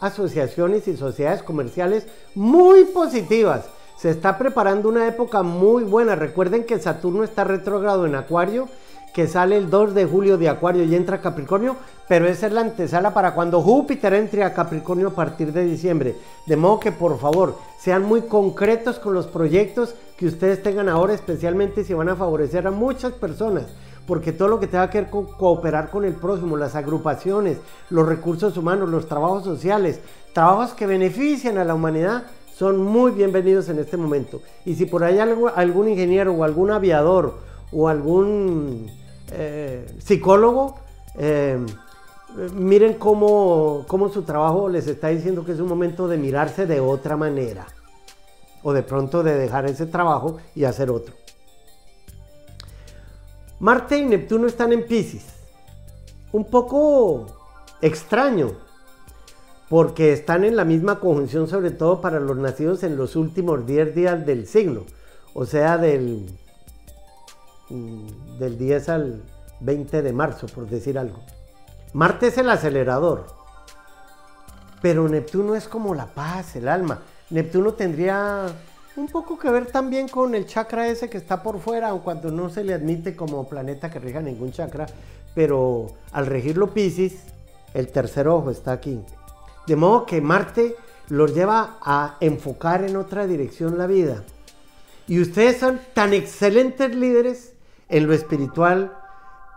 asociaciones 0.00 0.88
y 0.88 0.96
sociedades 0.96 1.42
comerciales 1.42 2.06
muy 2.34 2.84
positivas. 2.84 3.66
Se 3.96 4.10
está 4.10 4.38
preparando 4.38 4.88
una 4.88 5.08
época 5.08 5.42
muy 5.42 5.82
buena. 5.84 6.14
Recuerden 6.14 6.64
que 6.64 6.78
Saturno 6.78 7.24
está 7.24 7.44
retrógrado 7.44 8.06
en 8.06 8.14
Acuario 8.14 8.68
que 9.18 9.26
sale 9.26 9.56
el 9.56 9.68
2 9.68 9.96
de 9.96 10.04
julio 10.04 10.38
de 10.38 10.48
Acuario 10.48 10.84
y 10.84 10.94
entra 10.94 11.20
Capricornio, 11.20 11.74
pero 12.06 12.28
esa 12.28 12.46
es 12.46 12.52
la 12.52 12.60
antesala 12.60 13.12
para 13.12 13.34
cuando 13.34 13.60
Júpiter 13.60 14.14
entre 14.14 14.44
a 14.44 14.54
Capricornio 14.54 15.08
a 15.08 15.14
partir 15.16 15.52
de 15.52 15.64
diciembre. 15.64 16.14
De 16.46 16.56
modo 16.56 16.78
que 16.78 16.92
por 16.92 17.18
favor 17.18 17.56
sean 17.80 18.04
muy 18.04 18.22
concretos 18.22 19.00
con 19.00 19.14
los 19.14 19.26
proyectos 19.26 19.96
que 20.16 20.26
ustedes 20.26 20.62
tengan 20.62 20.88
ahora, 20.88 21.14
especialmente 21.14 21.82
si 21.82 21.94
van 21.94 22.10
a 22.10 22.14
favorecer 22.14 22.64
a 22.68 22.70
muchas 22.70 23.12
personas, 23.12 23.64
porque 24.06 24.30
todo 24.30 24.46
lo 24.46 24.60
que 24.60 24.68
tenga 24.68 24.88
que 24.88 25.00
ver 25.00 25.10
con 25.10 25.26
cooperar 25.26 25.90
con 25.90 26.04
el 26.04 26.14
prójimo, 26.14 26.56
las 26.56 26.76
agrupaciones, 26.76 27.58
los 27.90 28.06
recursos 28.06 28.56
humanos, 28.56 28.88
los 28.88 29.08
trabajos 29.08 29.42
sociales, 29.42 29.98
trabajos 30.32 30.74
que 30.74 30.86
benefician 30.86 31.58
a 31.58 31.64
la 31.64 31.74
humanidad, 31.74 32.22
son 32.54 32.78
muy 32.78 33.10
bienvenidos 33.10 33.68
en 33.68 33.80
este 33.80 33.96
momento. 33.96 34.42
Y 34.64 34.76
si 34.76 34.86
por 34.86 35.02
ahí 35.02 35.18
algún 35.18 35.88
ingeniero 35.88 36.32
o 36.34 36.44
algún 36.44 36.70
aviador 36.70 37.34
o 37.72 37.88
algún 37.88 38.88
eh, 39.32 39.86
psicólogo, 39.98 40.76
eh, 41.16 41.58
miren 42.54 42.94
cómo, 42.94 43.84
cómo 43.86 44.08
su 44.08 44.22
trabajo 44.22 44.68
les 44.68 44.86
está 44.86 45.08
diciendo 45.08 45.44
que 45.44 45.52
es 45.52 45.60
un 45.60 45.68
momento 45.68 46.08
de 46.08 46.16
mirarse 46.16 46.66
de 46.66 46.80
otra 46.80 47.16
manera. 47.16 47.66
O 48.62 48.72
de 48.72 48.82
pronto 48.82 49.22
de 49.22 49.36
dejar 49.36 49.66
ese 49.66 49.86
trabajo 49.86 50.38
y 50.54 50.64
hacer 50.64 50.90
otro. 50.90 51.14
Marte 53.60 53.98
y 53.98 54.04
Neptuno 54.04 54.46
están 54.46 54.72
en 54.72 54.86
Pisces. 54.86 55.26
Un 56.32 56.44
poco 56.44 57.26
extraño, 57.80 58.52
porque 59.68 60.12
están 60.12 60.44
en 60.44 60.56
la 60.56 60.64
misma 60.64 61.00
conjunción, 61.00 61.48
sobre 61.48 61.70
todo 61.70 62.00
para 62.00 62.20
los 62.20 62.36
nacidos 62.36 62.82
en 62.82 62.96
los 62.96 63.16
últimos 63.16 63.66
10 63.66 63.94
días 63.94 64.26
del 64.26 64.46
signo, 64.46 64.84
o 65.34 65.44
sea, 65.44 65.78
del 65.78 66.26
del 67.70 68.58
10 68.58 68.88
al 68.88 69.22
20 69.60 70.02
de 70.02 70.12
marzo, 70.12 70.46
por 70.46 70.68
decir 70.68 70.98
algo. 70.98 71.18
Marte 71.92 72.28
es 72.28 72.38
el 72.38 72.50
acelerador, 72.50 73.26
pero 74.80 75.08
Neptuno 75.08 75.54
es 75.54 75.68
como 75.68 75.94
la 75.94 76.06
paz, 76.06 76.56
el 76.56 76.68
alma. 76.68 77.00
Neptuno 77.30 77.74
tendría 77.74 78.46
un 78.96 79.08
poco 79.08 79.38
que 79.38 79.50
ver 79.50 79.66
también 79.66 80.08
con 80.08 80.34
el 80.34 80.46
chakra 80.46 80.88
ese 80.88 81.08
que 81.08 81.18
está 81.18 81.42
por 81.42 81.60
fuera, 81.60 81.88
aun 81.88 82.00
cuando 82.00 82.30
no 82.30 82.50
se 82.50 82.64
le 82.64 82.74
admite 82.74 83.14
como 83.14 83.48
planeta 83.48 83.90
que 83.90 83.98
rija 83.98 84.20
ningún 84.20 84.52
chakra, 84.52 84.86
pero 85.34 85.86
al 86.12 86.26
regirlo 86.26 86.72
Pisces, 86.74 87.22
el 87.74 87.88
tercer 87.88 88.28
ojo 88.28 88.50
está 88.50 88.72
aquí. 88.72 89.00
De 89.66 89.76
modo 89.76 90.06
que 90.06 90.20
Marte 90.20 90.76
los 91.08 91.34
lleva 91.34 91.78
a 91.80 92.16
enfocar 92.20 92.84
en 92.84 92.96
otra 92.96 93.26
dirección 93.26 93.78
la 93.78 93.86
vida. 93.86 94.24
Y 95.06 95.20
ustedes 95.20 95.58
son 95.58 95.80
tan 95.94 96.12
excelentes 96.12 96.94
líderes 96.94 97.52
en 97.88 98.06
lo 98.06 98.12
espiritual, 98.14 98.92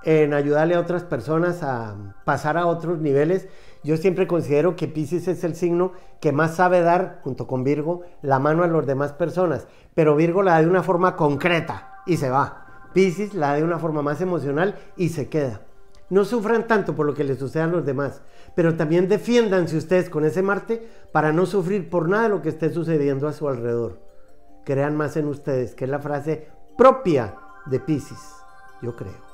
en 0.04 0.34
ayudarle 0.34 0.76
a 0.76 0.80
otras 0.80 1.04
personas 1.04 1.64
a 1.64 2.16
pasar 2.26 2.58
a 2.58 2.66
otros 2.66 3.00
niveles. 3.00 3.48
Yo 3.84 3.98
siempre 3.98 4.28
considero 4.28 4.76
que 4.76 4.88
Pisces 4.88 5.28
es 5.28 5.44
el 5.44 5.56
signo 5.56 5.94
que 6.20 6.32
más 6.32 6.56
sabe 6.56 6.82
dar, 6.82 7.20
junto 7.24 7.48
con 7.48 7.64
Virgo, 7.64 8.02
la 8.22 8.40
mano 8.40 8.64
a 8.64 8.68
las 8.68 8.86
demás 8.86 9.14
personas. 9.14 9.68
Pero 9.94 10.16
Virgo 10.16 10.44
la 10.44 10.54
da 10.54 10.62
de 10.62 10.70
una 10.70 10.84
forma 10.84 11.16
concreta 11.16 12.02
y 12.06 12.18
se 12.18 12.30
va. 12.30 12.90
Pisces 12.94 13.34
la 13.34 13.50
da 13.50 13.56
de 13.56 13.64
una 13.64 13.80
forma 13.80 14.02
más 14.02 14.22
emocional 14.22 14.76
y 14.98 15.10
se 15.10 15.30
queda. 15.30 15.62
No 16.10 16.26
sufran 16.26 16.68
tanto 16.68 16.94
por 16.94 17.06
lo 17.06 17.14
que 17.14 17.24
les 17.24 17.40
suceda 17.40 17.64
a 17.64 17.68
los 17.68 17.86
demás, 17.86 18.22
pero 18.54 18.76
también 18.76 19.08
defiéndanse 19.08 19.78
ustedes 19.78 20.10
con 20.10 20.26
ese 20.26 20.42
Marte 20.42 20.86
para 21.14 21.32
no 21.32 21.46
sufrir 21.46 21.90
por 21.90 22.10
nada 22.10 22.24
de 22.24 22.30
lo 22.30 22.42
que 22.42 22.50
esté 22.50 22.70
sucediendo 22.70 23.30
a 23.30 23.34
su 23.34 23.48
alrededor. 23.48 24.02
Crean 24.66 24.98
más 24.98 25.16
en 25.16 25.28
ustedes, 25.28 25.74
que 25.74 25.86
es 25.86 25.90
la 25.90 26.00
frase 26.00 26.50
propia 26.78 27.36
de 27.66 27.80
Pisces, 27.80 28.20
yo 28.82 28.96
creo. 28.96 29.32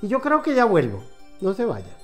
Y 0.00 0.08
yo 0.08 0.20
creo 0.20 0.42
que 0.42 0.54
ya 0.54 0.64
vuelvo, 0.64 1.02
no 1.40 1.54
se 1.54 1.64
vaya. 1.64 1.96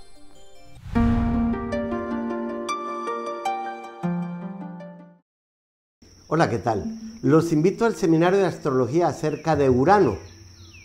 Hola, 6.28 6.50
¿qué 6.50 6.58
tal? 6.58 6.84
Los 7.22 7.52
invito 7.52 7.84
al 7.86 7.96
seminario 7.96 8.38
de 8.38 8.46
astrología 8.46 9.08
acerca 9.08 9.56
de 9.56 9.70
Urano, 9.70 10.18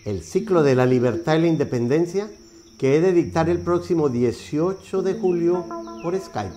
el 0.05 0.23
ciclo 0.23 0.63
de 0.63 0.75
la 0.75 0.85
libertad 0.85 1.35
y 1.35 1.41
la 1.41 1.47
independencia, 1.47 2.29
que 2.79 2.95
he 2.95 3.01
de 3.01 3.13
dictar 3.13 3.49
el 3.49 3.59
próximo 3.59 4.09
18 4.09 5.01
de 5.01 5.13
julio 5.13 5.65
por 6.01 6.19
Skype. 6.19 6.55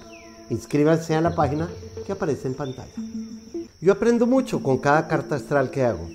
Inscríbanse 0.51 1.15
a 1.15 1.21
la 1.21 1.35
página 1.35 1.69
que 2.07 2.13
aparece 2.13 2.49
en 2.49 2.55
pantalla. 2.55 2.95
Yo 3.81 3.93
aprendo 3.93 4.27
mucho 4.27 4.63
con 4.63 4.79
cada 4.79 5.07
carta 5.07 5.35
astral 5.37 5.71
que 5.71 5.85
hago. 5.85 6.09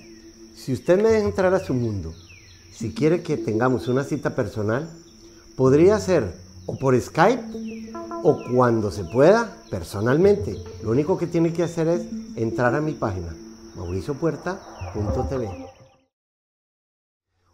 Si 0.62 0.72
usted 0.72 1.02
me 1.02 1.08
deja 1.08 1.26
entrar 1.26 1.52
a 1.54 1.58
su 1.58 1.74
mundo, 1.74 2.14
si 2.70 2.94
quiere 2.94 3.20
que 3.20 3.36
tengamos 3.36 3.88
una 3.88 4.04
cita 4.04 4.36
personal, 4.36 4.88
podría 5.56 5.98
ser 5.98 6.36
o 6.66 6.78
por 6.78 6.98
Skype 7.00 7.90
o 8.22 8.38
cuando 8.54 8.92
se 8.92 9.02
pueda 9.02 9.56
personalmente. 9.70 10.56
Lo 10.84 10.92
único 10.92 11.18
que 11.18 11.26
tiene 11.26 11.52
que 11.52 11.64
hacer 11.64 11.88
es 11.88 12.06
entrar 12.36 12.76
a 12.76 12.80
mi 12.80 12.92
página 12.92 13.34
mauriciopuerta.tv. 13.74 15.50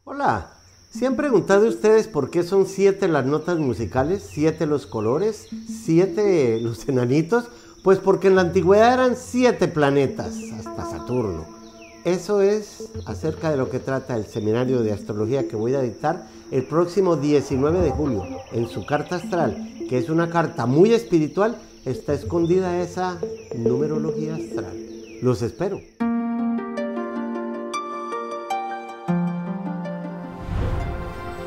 Hola, 0.04 0.52
¿se 0.90 1.06
han 1.06 1.16
preguntado 1.16 1.66
ustedes 1.66 2.09
por 2.09 2.28
qué 2.28 2.42
son 2.42 2.66
siete 2.66 3.09
las 3.09 3.24
notas 3.24 3.56
musicales, 3.56 4.22
siete 4.30 4.66
los 4.66 4.86
colores, 4.86 5.48
siete 5.66 6.61
los 6.61 6.86
enanitos? 6.86 7.48
Pues 7.82 8.00
porque 8.00 8.28
en 8.28 8.34
la 8.34 8.42
antigüedad 8.42 8.92
eran 8.92 9.16
siete 9.16 9.66
planetas, 9.66 10.34
hasta 10.59 10.90
Saturno. 10.90 11.57
Eso 12.05 12.40
es 12.40 12.90
acerca 13.07 13.51
de 13.51 13.57
lo 13.57 13.70
que 13.70 13.80
trata 13.80 14.16
el 14.16 14.26
seminario 14.26 14.82
de 14.82 14.92
astrología 14.92 15.49
que 15.49 15.57
voy 15.57 15.74
a 15.74 15.82
dictar 15.82 16.26
el 16.51 16.64
próximo 16.64 17.16
19 17.16 17.80
de 17.80 17.90
julio. 17.90 18.24
En 18.53 18.68
su 18.68 18.86
carta 18.86 19.16
astral, 19.16 19.74
que 19.88 19.99
es 19.99 20.09
una 20.09 20.30
carta 20.30 20.66
muy 20.66 20.92
espiritual, 20.92 21.57
está 21.84 22.14
escondida 22.14 22.80
esa 22.80 23.18
numerología 23.57 24.36
astral. 24.36 24.76
Los 25.20 25.42
espero. 25.42 25.80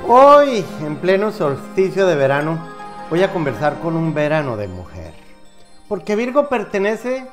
Hoy, 0.07 0.65
en 0.81 0.97
pleno 0.97 1.31
solsticio 1.31 2.05
de 2.05 2.15
verano, 2.17 2.59
voy 3.09 3.23
a 3.23 3.31
conversar 3.31 3.79
con 3.79 3.95
un 3.95 4.13
verano 4.13 4.57
de 4.57 4.67
mujer. 4.67 5.13
Porque 5.87 6.17
Virgo 6.17 6.49
pertenece 6.49 7.25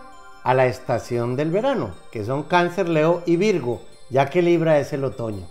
a 0.42 0.54
la 0.54 0.66
estación 0.66 1.36
del 1.36 1.50
verano, 1.50 1.94
que 2.10 2.24
son 2.24 2.44
Cáncer, 2.44 2.88
Leo 2.88 3.22
y 3.26 3.36
Virgo, 3.36 3.82
ya 4.10 4.30
que 4.30 4.42
Libra 4.42 4.78
es 4.78 4.92
el 4.92 5.04
otoño. 5.04 5.46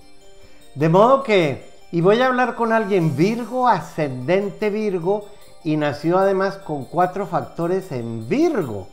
De 0.76 0.90
modo 0.90 1.24
que, 1.24 1.70
y 1.92 2.02
voy 2.02 2.22
a 2.22 2.28
hablar 2.28 2.56
con 2.56 2.72
alguien 2.72 3.16
Virgo, 3.16 3.68
ascendente 3.68 4.70
Virgo, 4.70 5.28
y 5.64 5.76
nació 5.76 6.18
además 6.18 6.58
con 6.58 6.86
cuatro 6.86 7.28
factores 7.28 7.92
en 7.92 8.30
Virgo. 8.30 8.88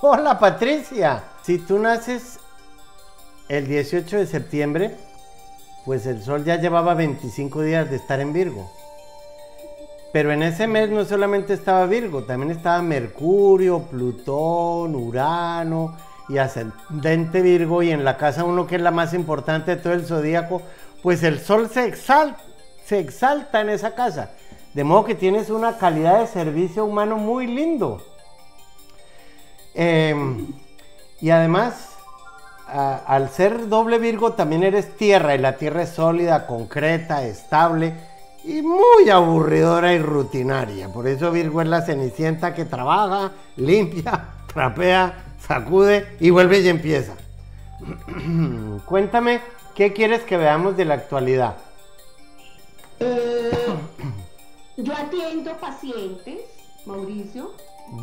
Hola 0.00 0.38
Patricia, 0.38 1.24
si 1.42 1.58
tú 1.58 1.78
naces 1.78 2.38
el 3.48 3.66
18 3.66 4.18
de 4.18 4.26
septiembre, 4.26 4.96
pues 5.84 6.06
el 6.06 6.22
Sol 6.22 6.44
ya 6.44 6.56
llevaba 6.56 6.94
25 6.94 7.62
días 7.62 7.90
de 7.90 7.96
estar 7.96 8.20
en 8.20 8.32
Virgo. 8.32 8.70
Pero 10.14 10.30
en 10.30 10.44
ese 10.44 10.68
mes 10.68 10.90
no 10.90 11.04
solamente 11.04 11.54
estaba 11.54 11.86
Virgo, 11.86 12.22
también 12.22 12.52
estaba 12.52 12.80
Mercurio, 12.80 13.82
Plutón, 13.82 14.94
Urano 14.94 15.96
y 16.28 16.38
ascendente 16.38 17.42
Virgo. 17.42 17.82
Y 17.82 17.90
en 17.90 18.04
la 18.04 18.16
casa 18.16 18.44
uno 18.44 18.64
que 18.64 18.76
es 18.76 18.80
la 18.80 18.92
más 18.92 19.12
importante 19.12 19.74
de 19.74 19.82
todo 19.82 19.92
el 19.92 20.06
zodíaco, 20.06 20.62
pues 21.02 21.24
el 21.24 21.40
Sol 21.40 21.68
se 21.68 21.86
exalta, 21.86 22.40
se 22.84 23.00
exalta 23.00 23.60
en 23.60 23.70
esa 23.70 23.96
casa. 23.96 24.30
De 24.72 24.84
modo 24.84 25.04
que 25.04 25.16
tienes 25.16 25.50
una 25.50 25.78
calidad 25.78 26.20
de 26.20 26.28
servicio 26.28 26.84
humano 26.84 27.16
muy 27.16 27.48
lindo. 27.48 28.00
Em, 29.74 30.46
y 31.20 31.30
además, 31.30 31.88
al 32.68 33.30
ser 33.30 33.68
doble 33.68 33.98
Virgo 33.98 34.34
también 34.34 34.62
eres 34.62 34.96
tierra 34.96 35.34
y 35.34 35.38
la 35.38 35.56
tierra 35.56 35.82
es 35.82 35.88
sólida, 35.88 36.46
concreta, 36.46 37.24
estable 37.24 38.13
y 38.44 38.62
muy 38.62 39.08
aburridora 39.10 39.94
y 39.94 39.98
rutinaria. 39.98 40.88
Por 40.88 41.08
eso 41.08 41.30
Virgo 41.30 41.62
es 41.62 41.68
la 41.68 41.82
cenicienta 41.82 42.54
que 42.54 42.64
trabaja, 42.64 43.32
limpia, 43.56 44.28
trapea, 44.52 45.36
sacude 45.40 46.16
y 46.20 46.30
vuelve 46.30 46.60
y 46.60 46.68
empieza. 46.68 47.14
Cuéntame, 48.86 49.40
¿qué 49.74 49.92
quieres 49.92 50.22
que 50.22 50.36
veamos 50.36 50.76
de 50.76 50.84
la 50.84 50.94
actualidad? 50.94 51.56
Eh, 53.00 53.50
yo 54.76 54.92
atiendo 54.92 55.56
pacientes, 55.58 56.40
Mauricio, 56.86 57.52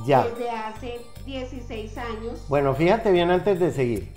desde 0.06 0.50
hace 0.50 1.02
16 1.26 1.98
años. 1.98 2.46
Bueno, 2.50 2.76
fíjate 2.76 3.12
bien 3.12 3.32
antes 3.32 3.60
de 3.60 3.72
seguir. 3.72 4.12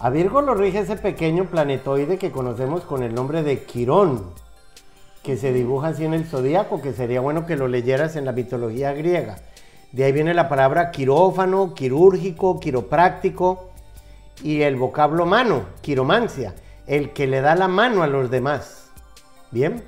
A 0.00 0.10
Virgo 0.10 0.42
lo 0.42 0.54
rige 0.54 0.80
ese 0.80 0.96
pequeño 0.96 1.44
planetoide 1.44 2.18
que 2.18 2.32
conocemos 2.32 2.82
con 2.82 3.02
el 3.02 3.14
nombre 3.14 3.42
de 3.42 3.64
Quirón, 3.64 4.24
que 5.22 5.36
se 5.36 5.52
dibuja 5.52 5.88
así 5.88 6.04
en 6.04 6.14
el 6.14 6.24
zodíaco, 6.24 6.82
que 6.82 6.92
sería 6.92 7.20
bueno 7.20 7.46
que 7.46 7.56
lo 7.56 7.68
leyeras 7.68 8.16
en 8.16 8.24
la 8.24 8.32
mitología 8.32 8.92
griega. 8.92 9.36
De 9.92 10.04
ahí 10.04 10.12
viene 10.12 10.34
la 10.34 10.48
palabra 10.48 10.90
quirófano, 10.90 11.74
quirúrgico, 11.74 12.58
quiropráctico 12.58 13.70
y 14.42 14.62
el 14.62 14.76
vocablo 14.76 15.26
mano, 15.26 15.66
quiromancia, 15.80 16.54
el 16.86 17.12
que 17.12 17.26
le 17.26 17.40
da 17.40 17.54
la 17.54 17.68
mano 17.68 18.02
a 18.02 18.06
los 18.06 18.30
demás. 18.30 18.90
Bien, 19.50 19.82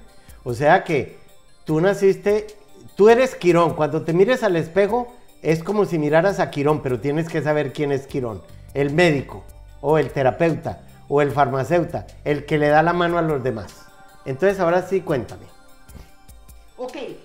o 0.45 0.55
sea 0.55 0.85
que 0.85 1.17
tú 1.65 1.81
naciste, 1.81 2.47
tú 2.97 3.09
eres 3.09 3.35
Quirón. 3.35 3.75
Cuando 3.75 4.03
te 4.03 4.13
mires 4.13 4.43
al 4.43 4.57
espejo 4.57 5.13
es 5.43 5.65
como 5.65 5.87
si 5.87 5.99
miraras 5.99 6.39
a 6.39 6.51
Quirón, 6.51 6.83
pero 6.83 7.01
tienes 7.01 7.29
que 7.29 7.43
saber 7.43 7.73
quién 7.73 7.91
es 7.91 8.07
Quirón. 8.07 8.43
El 8.75 8.93
médico 8.93 9.43
o 9.81 9.99
el 9.99 10.11
terapeuta 10.11 10.83
o 11.09 11.23
el 11.23 11.31
farmacéutico, 11.31 12.05
el 12.25 12.45
que 12.45 12.59
le 12.59 12.69
da 12.69 12.83
la 12.83 12.93
mano 12.93 13.19
a 13.19 13.23
los 13.23 13.43
demás. 13.43 13.84
Entonces 14.25 14.59
ahora 14.61 14.83
sí, 14.83 15.01
cuéntame. 15.01 15.47
Ok, 16.77 16.97
eh, 16.97 17.19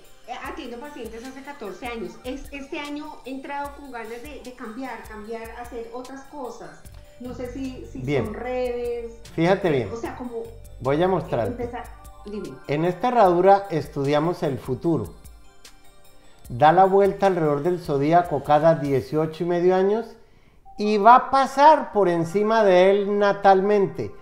atiendo 0.44 0.78
pacientes 0.78 1.24
hace 1.24 1.42
14 1.42 1.86
años. 1.86 2.12
Este 2.24 2.78
año 2.78 3.16
he 3.24 3.30
entrado 3.30 3.74
con 3.76 3.90
ganas 3.90 4.22
de, 4.22 4.54
cambiar, 4.56 5.02
cambiar, 5.08 5.50
hacer 5.60 5.90
otras 5.92 6.22
cosas. 6.24 6.80
No 7.18 7.34
sé 7.34 7.52
si, 7.52 7.86
son 7.92 8.34
redes. 8.34 9.12
Fíjate 9.34 9.70
bien. 9.70 9.90
O 9.92 9.96
sea, 9.96 10.16
como... 10.16 10.42
Voy 10.80 11.02
a 11.02 11.08
mostrar. 11.08 11.52
En 12.68 12.84
esta 12.84 13.08
herradura 13.08 13.66
estudiamos 13.70 14.42
el 14.42 14.58
futuro. 14.58 15.12
Da 16.48 16.72
la 16.72 16.84
vuelta 16.84 17.26
alrededor 17.26 17.62
del 17.62 17.80
zodíaco 17.80 18.42
cada 18.44 18.74
18 18.76 19.44
y 19.44 19.46
medio 19.46 19.74
años 19.74 20.06
y 20.78 20.96
va 20.96 21.14
a 21.16 21.30
pasar 21.30 21.92
por 21.92 22.08
encima 22.08 22.64
de 22.64 22.90
él 22.90 23.18
natalmente. 23.18 24.12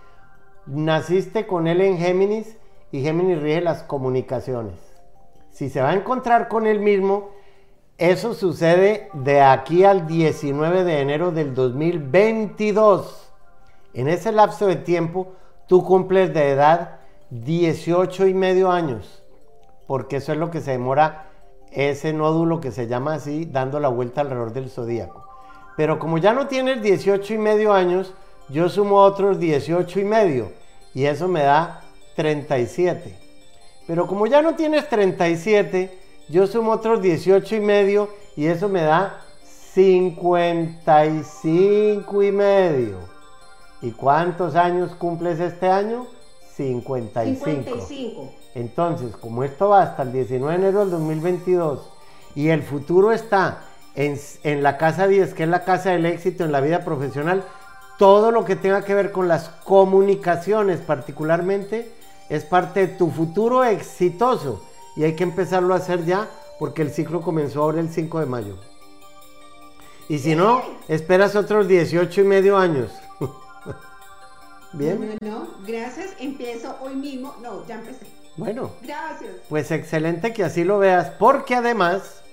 Naciste 0.65 1.47
con 1.47 1.67
él 1.67 1.81
en 1.81 1.97
Géminis 1.97 2.57
y 2.91 3.01
Géminis 3.01 3.41
rige 3.41 3.61
las 3.61 3.83
comunicaciones. 3.83 4.75
Si 5.51 5.69
se 5.69 5.81
va 5.81 5.89
a 5.89 5.95
encontrar 5.95 6.47
con 6.47 6.67
él 6.67 6.79
mismo, 6.79 7.31
eso 7.97 8.33
sucede 8.33 9.09
de 9.13 9.41
aquí 9.41 9.83
al 9.83 10.07
19 10.07 10.83
de 10.83 11.01
enero 11.01 11.31
del 11.31 11.53
2022. 11.53 13.29
En 13.93 14.07
ese 14.07 14.31
lapso 14.31 14.67
de 14.67 14.77
tiempo, 14.77 15.33
tú 15.67 15.83
cumples 15.83 16.33
de 16.33 16.51
edad 16.51 16.99
18 17.31 18.27
y 18.27 18.33
medio 18.33 18.71
años, 18.71 19.21
porque 19.85 20.17
eso 20.17 20.31
es 20.31 20.37
lo 20.37 20.49
que 20.49 20.61
se 20.61 20.71
demora 20.71 21.25
ese 21.71 22.13
nódulo 22.13 22.61
que 22.61 22.71
se 22.71 22.87
llama 22.87 23.15
así, 23.15 23.45
dando 23.45 23.79
la 23.79 23.89
vuelta 23.89 24.21
alrededor 24.21 24.53
del 24.53 24.69
zodíaco. 24.69 25.25
Pero 25.75 25.99
como 25.99 26.17
ya 26.17 26.33
no 26.33 26.47
tienes 26.47 26.81
18 26.81 27.33
y 27.33 27.37
medio 27.37 27.73
años, 27.73 28.13
yo 28.49 28.69
sumo 28.69 28.97
otros 28.97 29.39
18 29.39 29.99
y 29.99 30.05
medio 30.05 30.51
y 30.93 31.05
eso 31.05 31.27
me 31.27 31.43
da 31.43 31.83
37. 32.19 33.15
Pero 33.87 34.05
como 34.05 34.27
ya 34.27 34.41
no 34.41 34.55
tienes 34.55 34.89
37, 34.89 35.97
yo 36.27 36.47
sumo 36.47 36.71
otros 36.71 37.01
18 37.01 37.55
y 37.55 37.61
medio 37.61 38.09
y 38.35 38.47
eso 38.47 38.67
me 38.67 38.81
da 38.81 39.21
55 39.73 42.23
y 42.23 42.31
medio. 42.33 42.97
¿Y 43.81 43.91
cuántos 43.91 44.55
años 44.55 44.93
cumples 44.95 45.39
este 45.39 45.69
año? 45.69 46.07
55. 46.57 47.45
55. 47.45 48.33
Entonces, 48.53 49.15
como 49.15 49.45
esto 49.45 49.69
va 49.69 49.83
hasta 49.83 50.03
el 50.03 50.11
19 50.11 50.51
de 50.51 50.57
enero 50.61 50.81
del 50.81 50.91
2022 50.91 51.89
y 52.35 52.49
el 52.49 52.63
futuro 52.63 53.13
está 53.13 53.63
en, 53.95 54.19
la 54.61 54.77
casa 54.77 55.07
10, 55.07 55.33
que 55.33 55.43
es 55.43 55.49
la 55.49 55.63
casa 55.63 55.91
del 55.91 56.05
éxito 56.05 56.43
en 56.43 56.51
la 56.51 56.59
vida 56.59 56.83
profesional, 56.83 57.45
todo 57.97 58.31
lo 58.31 58.43
que 58.43 58.57
tenga 58.57 58.83
que 58.83 58.93
ver 58.93 59.13
con 59.13 59.29
las 59.29 59.47
comunicaciones 59.63 60.81
particularmente 60.81 61.97
es 62.29 62.43
parte 62.43 62.87
de 62.87 62.87
tu 62.95 63.09
futuro 63.09 63.63
exitoso 63.63 64.61
y 64.95 65.03
hay 65.03 65.15
que 65.15 65.23
empezarlo 65.23 65.73
a 65.73 65.77
hacer 65.77 66.05
ya 66.05 66.29
porque 66.59 66.81
el 66.81 66.91
ciclo 66.91 67.21
comenzó 67.21 67.63
ahora 67.63 67.79
el 67.79 67.89
5 67.89 68.19
de 68.19 68.25
mayo. 68.25 68.57
Y 70.07 70.19
si 70.19 70.35
no, 70.35 70.63
esperas 70.87 71.35
otros 71.35 71.67
18 71.67 72.21
y 72.21 72.23
medio 72.23 72.57
años. 72.57 72.91
Bien. 74.73 75.17
No, 75.21 75.29
no, 75.29 75.47
gracias. 75.65 76.15
Empiezo 76.19 76.75
hoy 76.81 76.95
mismo. 76.95 77.35
No, 77.41 77.65
ya 77.67 77.75
empecé. 77.75 78.05
Bueno. 78.35 78.71
Gracias. 78.81 79.31
Pues 79.47 79.71
excelente 79.71 80.33
que 80.33 80.43
así 80.43 80.63
lo 80.63 80.79
veas, 80.79 81.11
porque 81.11 81.55
además 81.55 82.23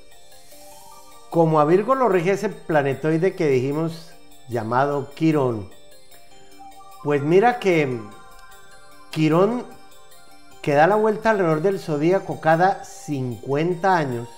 como 1.30 1.60
a 1.60 1.64
Virgo 1.64 1.94
lo 1.94 2.08
rige 2.08 2.32
ese 2.32 2.48
planetoide 2.48 3.34
que 3.34 3.46
dijimos 3.46 4.10
llamado 4.48 5.10
Quirón. 5.14 5.68
Pues 7.04 7.22
mira 7.22 7.58
que 7.58 8.00
Quirón 9.10 9.64
que 10.66 10.74
da 10.74 10.88
la 10.88 10.96
vuelta 10.96 11.30
alrededor 11.30 11.62
del 11.62 11.78
zodíaco 11.78 12.40
cada 12.40 12.82
50 12.82 13.96
años, 13.96 14.28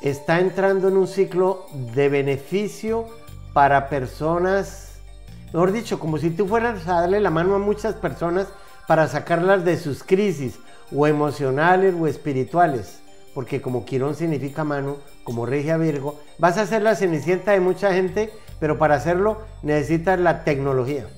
está 0.00 0.38
entrando 0.38 0.86
en 0.86 0.96
un 0.96 1.08
ciclo 1.08 1.66
de 1.92 2.08
beneficio 2.08 3.06
para 3.52 3.88
personas, 3.88 5.00
mejor 5.46 5.72
dicho, 5.72 5.98
como 5.98 6.18
si 6.18 6.30
tú 6.30 6.46
fueras 6.46 6.86
a 6.86 7.00
darle 7.00 7.18
la 7.18 7.30
mano 7.30 7.56
a 7.56 7.58
muchas 7.58 7.96
personas 7.96 8.46
para 8.86 9.08
sacarlas 9.08 9.64
de 9.64 9.76
sus 9.76 10.04
crisis, 10.04 10.60
o 10.94 11.08
emocionales 11.08 11.96
o 11.98 12.06
espirituales, 12.06 13.00
porque 13.34 13.60
como 13.60 13.84
Quirón 13.84 14.14
significa 14.14 14.62
mano, 14.62 14.98
como 15.24 15.46
Regia 15.46 15.78
Virgo, 15.78 16.20
vas 16.38 16.58
a 16.58 16.66
ser 16.66 16.82
la 16.82 16.94
cenicienta 16.94 17.50
de 17.50 17.58
mucha 17.58 17.92
gente, 17.92 18.32
pero 18.60 18.78
para 18.78 18.94
hacerlo 18.94 19.38
necesitas 19.64 20.20
la 20.20 20.44
tecnología. 20.44 21.08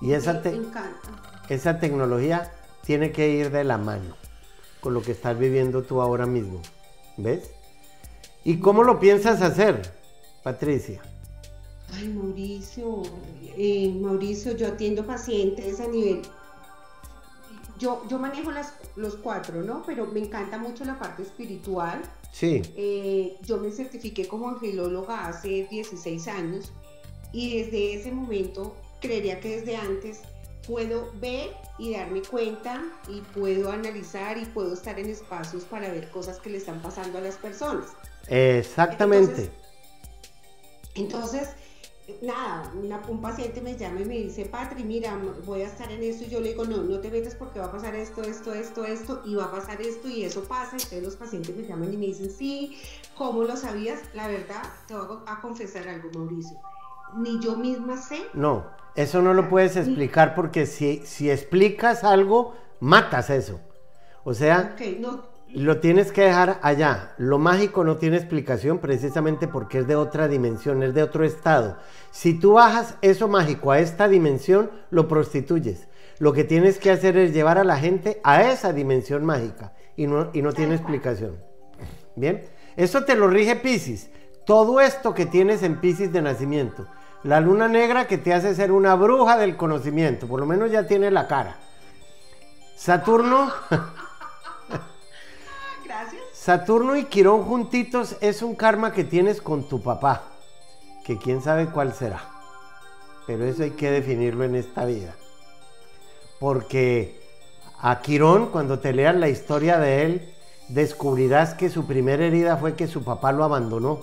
Y 0.00 0.12
esa, 0.12 0.40
te 0.40 0.50
esa 1.54 1.78
tecnología 1.78 2.52
tiene 2.84 3.12
que 3.12 3.28
ir 3.28 3.50
de 3.50 3.64
la 3.64 3.78
mano 3.78 4.16
con 4.80 4.94
lo 4.94 5.02
que 5.02 5.12
estás 5.12 5.38
viviendo 5.38 5.82
tú 5.82 6.00
ahora 6.00 6.26
mismo. 6.26 6.60
¿Ves? 7.16 7.50
¿Y 8.44 8.58
cómo 8.60 8.84
lo 8.84 9.00
piensas 9.00 9.42
hacer, 9.42 9.92
Patricia? 10.42 11.02
Ay, 11.92 12.08
Mauricio, 12.08 13.02
eh, 13.56 13.92
Mauricio, 14.00 14.56
yo 14.56 14.68
atiendo 14.68 15.04
pacientes 15.04 15.80
a 15.80 15.88
nivel... 15.88 16.22
Yo, 17.78 18.02
yo 18.08 18.18
manejo 18.18 18.50
las, 18.50 18.74
los 18.96 19.16
cuatro, 19.16 19.62
¿no? 19.62 19.84
Pero 19.86 20.06
me 20.06 20.18
encanta 20.20 20.58
mucho 20.58 20.84
la 20.84 20.98
parte 20.98 21.22
espiritual. 21.22 22.02
Sí. 22.32 22.60
Eh, 22.76 23.36
yo 23.42 23.58
me 23.58 23.70
certifiqué 23.70 24.26
como 24.26 24.48
angelóloga 24.48 25.28
hace 25.28 25.68
16 25.70 26.26
años 26.28 26.72
y 27.32 27.62
desde 27.62 27.94
ese 27.94 28.10
momento, 28.10 28.74
creería 29.00 29.38
que 29.40 29.60
desde 29.60 29.76
antes, 29.76 30.22
puedo 30.68 31.10
ver 31.18 31.56
y 31.78 31.94
darme 31.94 32.20
cuenta 32.22 32.84
y 33.08 33.22
puedo 33.22 33.72
analizar 33.72 34.36
y 34.36 34.44
puedo 34.44 34.74
estar 34.74 34.98
en 34.98 35.08
espacios 35.08 35.64
para 35.64 35.88
ver 35.88 36.10
cosas 36.10 36.38
que 36.38 36.50
le 36.50 36.58
están 36.58 36.80
pasando 36.80 37.18
a 37.18 37.20
las 37.22 37.36
personas. 37.36 37.86
Exactamente. 38.28 39.50
Entonces, 40.94 41.48
nada, 42.20 42.70
un 43.08 43.22
paciente 43.22 43.62
me 43.62 43.78
llama 43.78 44.02
y 44.02 44.04
me 44.04 44.18
dice, 44.18 44.44
Patri, 44.44 44.84
mira, 44.84 45.18
voy 45.46 45.62
a 45.62 45.68
estar 45.68 45.90
en 45.90 46.02
esto 46.02 46.24
y 46.24 46.28
yo 46.28 46.40
le 46.40 46.50
digo, 46.50 46.66
no, 46.66 46.82
no 46.82 47.00
te 47.00 47.10
metas 47.10 47.34
porque 47.34 47.60
va 47.60 47.66
a 47.66 47.72
pasar 47.72 47.94
esto, 47.94 48.22
esto, 48.22 48.52
esto, 48.52 48.84
esto 48.84 49.22
y 49.24 49.36
va 49.36 49.44
a 49.44 49.50
pasar 49.50 49.80
esto 49.80 50.06
y 50.08 50.24
eso 50.24 50.44
pasa. 50.44 50.72
Entonces 50.72 51.02
los 51.02 51.16
pacientes 51.16 51.56
me 51.56 51.66
llaman 51.66 51.94
y 51.94 51.96
me 51.96 52.06
dicen, 52.06 52.30
sí, 52.30 52.78
¿cómo 53.16 53.42
lo 53.44 53.56
sabías? 53.56 54.00
La 54.12 54.28
verdad, 54.28 54.62
te 54.86 54.94
voy 54.94 55.18
a 55.26 55.40
confesar 55.40 55.88
algo, 55.88 56.10
Mauricio. 56.12 56.58
Ni 57.16 57.40
yo 57.40 57.56
misma 57.56 57.96
sé. 57.96 58.26
No 58.34 58.77
eso 58.94 59.22
no 59.22 59.34
lo 59.34 59.48
puedes 59.48 59.76
explicar 59.76 60.34
porque 60.34 60.66
si, 60.66 61.02
si 61.04 61.30
explicas 61.30 62.04
algo, 62.04 62.54
matas 62.80 63.30
eso. 63.30 63.60
O 64.24 64.34
sea, 64.34 64.76
lo 65.52 65.78
tienes 65.78 66.12
que 66.12 66.22
dejar 66.22 66.58
allá. 66.62 67.14
Lo 67.16 67.38
mágico 67.38 67.84
no 67.84 67.96
tiene 67.96 68.16
explicación 68.16 68.78
precisamente 68.78 69.48
porque 69.48 69.78
es 69.78 69.86
de 69.86 69.96
otra 69.96 70.28
dimensión, 70.28 70.82
es 70.82 70.94
de 70.94 71.02
otro 71.02 71.24
estado. 71.24 71.78
Si 72.10 72.34
tú 72.34 72.54
bajas 72.54 72.96
eso 73.00 73.28
mágico 73.28 73.70
a 73.70 73.78
esta 73.78 74.08
dimensión, 74.08 74.70
lo 74.90 75.08
prostituyes. 75.08 75.88
Lo 76.18 76.32
que 76.32 76.44
tienes 76.44 76.78
que 76.78 76.90
hacer 76.90 77.16
es 77.16 77.32
llevar 77.32 77.58
a 77.58 77.64
la 77.64 77.78
gente 77.78 78.20
a 78.24 78.50
esa 78.50 78.72
dimensión 78.72 79.24
mágica 79.24 79.72
y 79.96 80.06
no, 80.06 80.30
y 80.32 80.42
no 80.42 80.52
tiene 80.52 80.74
explicación. 80.74 81.36
Bien, 82.16 82.44
eso 82.76 83.04
te 83.04 83.14
lo 83.14 83.28
rige 83.28 83.56
Pisces. 83.56 84.10
Todo 84.44 84.80
esto 84.80 85.14
que 85.14 85.26
tienes 85.26 85.62
en 85.62 85.80
Pisces 85.80 86.12
de 86.12 86.22
nacimiento 86.22 86.86
la 87.24 87.40
luna 87.40 87.68
negra 87.68 88.06
que 88.06 88.18
te 88.18 88.32
hace 88.32 88.54
ser 88.54 88.70
una 88.70 88.94
bruja 88.94 89.36
del 89.36 89.56
conocimiento, 89.56 90.26
por 90.26 90.40
lo 90.40 90.46
menos 90.46 90.70
ya 90.70 90.86
tiene 90.86 91.10
la 91.10 91.26
cara. 91.26 91.56
Saturno. 92.76 93.50
Gracias. 95.84 96.22
Saturno 96.32 96.96
y 96.96 97.04
Quirón 97.04 97.44
juntitos 97.44 98.16
es 98.20 98.42
un 98.42 98.54
karma 98.54 98.92
que 98.92 99.04
tienes 99.04 99.42
con 99.42 99.68
tu 99.68 99.82
papá, 99.82 100.22
que 101.04 101.18
quién 101.18 101.42
sabe 101.42 101.66
cuál 101.66 101.92
será. 101.92 102.22
Pero 103.26 103.44
eso 103.44 103.64
hay 103.64 103.72
que 103.72 103.90
definirlo 103.90 104.44
en 104.44 104.54
esta 104.54 104.84
vida. 104.84 105.14
Porque 106.38 107.20
a 107.80 108.00
Quirón, 108.00 108.46
cuando 108.46 108.78
te 108.78 108.92
leas 108.92 109.16
la 109.16 109.28
historia 109.28 109.78
de 109.78 110.04
él, 110.04 110.34
descubrirás 110.68 111.54
que 111.54 111.68
su 111.68 111.86
primera 111.86 112.24
herida 112.24 112.56
fue 112.56 112.74
que 112.74 112.86
su 112.86 113.02
papá 113.02 113.32
lo 113.32 113.42
abandonó. 113.42 114.00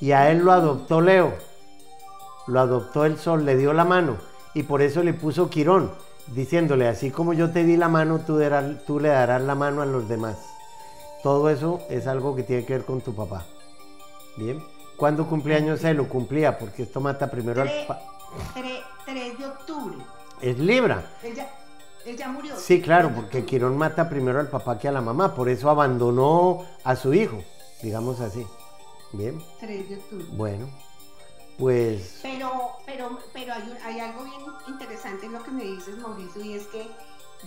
Y 0.00 0.12
a 0.12 0.30
él 0.30 0.38
lo 0.38 0.52
adoptó 0.52 1.00
Leo 1.00 1.34
lo 2.46 2.60
adoptó 2.60 3.04
el 3.04 3.18
sol, 3.18 3.44
le 3.44 3.56
dio 3.56 3.72
la 3.72 3.84
mano 3.84 4.16
y 4.54 4.62
por 4.62 4.80
eso 4.80 5.02
le 5.02 5.12
puso 5.12 5.50
Quirón, 5.50 5.90
diciéndole, 6.28 6.88
así 6.88 7.10
como 7.10 7.34
yo 7.34 7.50
te 7.50 7.64
di 7.64 7.76
la 7.76 7.88
mano, 7.88 8.20
tú, 8.20 8.40
tú 8.86 9.00
le 9.00 9.08
darás 9.10 9.42
la 9.42 9.54
mano 9.54 9.82
a 9.82 9.86
los 9.86 10.08
demás. 10.08 10.38
Todo 11.22 11.50
eso 11.50 11.80
es 11.90 12.06
algo 12.06 12.34
que 12.34 12.42
tiene 12.42 12.64
que 12.64 12.72
ver 12.74 12.84
con 12.84 13.00
tu 13.00 13.14
papá. 13.14 13.44
Bien. 14.36 14.62
¿Cuándo 14.96 15.26
cumpleaños 15.26 15.80
se 15.80 15.92
lo 15.92 16.08
cumplía? 16.08 16.58
Porque 16.58 16.84
esto 16.84 17.00
mata 17.00 17.30
primero 17.30 17.62
al 17.62 17.70
papá. 17.86 18.00
3 19.04 19.38
de 19.38 19.46
octubre. 19.46 19.96
Es 20.40 20.58
Libra. 20.58 21.04
Él 21.22 21.34
ya, 21.34 21.48
él 22.06 22.16
ya 22.16 22.28
murió. 22.28 22.56
Sí, 22.56 22.80
claro, 22.80 23.12
porque 23.14 23.44
Quirón 23.44 23.76
mata 23.76 24.08
primero 24.08 24.40
al 24.40 24.48
papá 24.48 24.78
que 24.78 24.88
a 24.88 24.92
la 24.92 25.00
mamá. 25.00 25.34
Por 25.34 25.48
eso 25.48 25.68
abandonó 25.68 26.64
a 26.82 26.96
su 26.96 27.12
hijo, 27.12 27.42
digamos 27.82 28.20
así. 28.20 28.46
Bien. 29.12 29.38
3 29.60 29.88
de 29.88 29.96
octubre. 29.96 30.24
Bueno, 30.32 30.68
pues... 31.58 32.20
Pero, 32.22 32.50
pero, 32.84 33.18
pero 33.32 33.54
hay, 33.84 34.00
algo 34.00 34.24
bien 34.24 34.40
interesante 34.68 35.26
en 35.26 35.32
lo 35.32 35.42
que 35.42 35.50
me 35.50 35.64
dices, 35.64 35.96
Mauricio, 35.98 36.44
y 36.44 36.54
es 36.54 36.66
que 36.66 36.86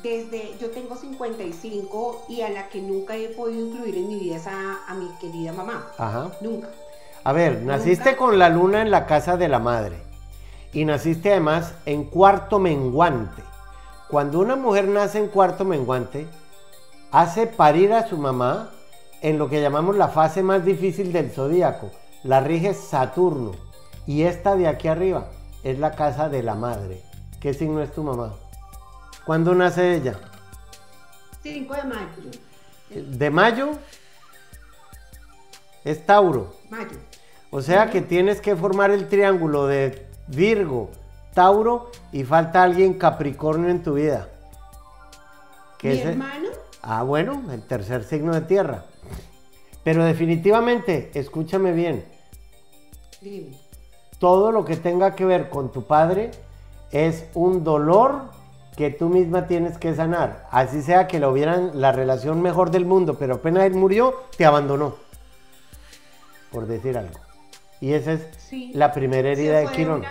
desde, 0.01 0.57
yo 0.59 0.69
tengo 0.71 0.95
55 0.95 2.25
y 2.29 2.41
a 2.41 2.49
la 2.49 2.69
que 2.69 2.81
nunca 2.81 3.15
he 3.15 3.29
podido 3.29 3.67
incluir 3.67 3.95
en 3.95 4.07
mi 4.07 4.19
vida 4.19 4.37
es 4.37 4.47
a, 4.47 4.93
mi 4.95 5.09
querida 5.19 5.53
mamá. 5.53 5.87
Ajá. 5.97 6.31
Nunca. 6.41 6.69
A 7.23 7.33
ver, 7.33 7.61
naciste 7.61 8.15
con 8.15 8.39
la 8.39 8.49
luna 8.49 8.81
en 8.81 8.91
la 8.91 9.05
casa 9.05 9.35
de 9.35 9.49
la 9.49 9.59
madre 9.59 10.01
y 10.71 10.85
naciste 10.85 11.31
además 11.31 11.73
en 11.85 12.05
cuarto 12.05 12.59
menguante. 12.59 13.43
Cuando 14.09 14.39
una 14.39 14.55
mujer 14.55 14.87
nace 14.87 15.19
en 15.19 15.27
cuarto 15.27 15.65
menguante, 15.65 16.27
hace 17.11 17.47
parir 17.47 17.93
a 17.93 18.07
su 18.07 18.17
mamá 18.17 18.71
en 19.21 19.37
lo 19.37 19.49
que 19.49 19.61
llamamos 19.61 19.97
la 19.97 20.07
fase 20.07 20.41
más 20.43 20.63
difícil 20.63 21.11
del 21.11 21.31
zodíaco. 21.31 21.91
La 22.23 22.39
rige 22.39 22.73
Saturno. 22.73 23.68
Y 24.07 24.23
esta 24.23 24.55
de 24.55 24.67
aquí 24.67 24.87
arriba 24.87 25.29
es 25.63 25.79
la 25.79 25.91
casa 25.91 26.29
de 26.29 26.43
la 26.43 26.55
madre. 26.55 27.01
¿Qué 27.39 27.53
signo 27.53 27.81
es 27.81 27.91
tu 27.93 28.03
mamá? 28.03 28.35
¿Cuándo 29.25 29.53
nace 29.53 29.95
ella? 29.95 30.19
5 31.43 31.73
de 31.73 31.83
mayo. 31.83 33.17
¿De 33.17 33.29
mayo? 33.29 33.71
Es 35.83 36.05
Tauro. 36.05 36.55
Mayo. 36.69 36.97
O 37.51 37.61
sea 37.61 37.89
que 37.89 38.01
tienes 38.01 38.41
que 38.41 38.55
formar 38.55 38.91
el 38.91 39.07
triángulo 39.07 39.67
de 39.67 40.07
Virgo, 40.27 40.91
Tauro 41.33 41.91
y 42.11 42.23
falta 42.23 42.63
alguien 42.63 42.95
Capricornio 42.95 43.69
en 43.69 43.81
tu 43.81 43.93
vida. 43.93 44.27
¿Mi 45.81 45.97
hermano? 45.99 46.49
Ah, 46.81 47.03
bueno, 47.03 47.41
el 47.51 47.61
tercer 47.63 48.03
signo 48.03 48.33
de 48.33 48.41
tierra. 48.41 48.85
Pero 49.83 50.03
definitivamente, 50.03 51.11
escúchame 51.13 51.71
bien. 51.71 52.05
Dime 53.21 53.68
todo 54.19 54.51
lo 54.51 54.65
que 54.65 54.75
tenga 54.75 55.15
que 55.15 55.25
ver 55.25 55.49
con 55.49 55.71
tu 55.71 55.83
padre 55.83 56.31
es 56.91 57.25
un 57.33 57.63
dolor 57.63 58.21
que 58.75 58.91
tú 58.91 59.09
misma 59.09 59.47
tienes 59.47 59.77
que 59.77 59.95
sanar. 59.95 60.47
Así 60.51 60.81
sea 60.81 61.07
que 61.07 61.19
lo 61.19 61.31
hubieran 61.31 61.81
la 61.81 61.91
relación 61.91 62.41
mejor 62.41 62.71
del 62.71 62.85
mundo, 62.85 63.17
pero 63.17 63.35
apenas 63.35 63.63
él 63.63 63.73
murió, 63.73 64.13
te 64.37 64.45
abandonó. 64.45 64.95
Por 66.51 66.67
decir 66.67 66.97
algo. 66.97 67.19
Y 67.81 67.93
esa 67.93 68.13
es 68.13 68.27
la 68.73 68.91
primera 68.91 69.29
herida 69.29 69.59
de 69.59 69.67
Quirón. 69.67 70.03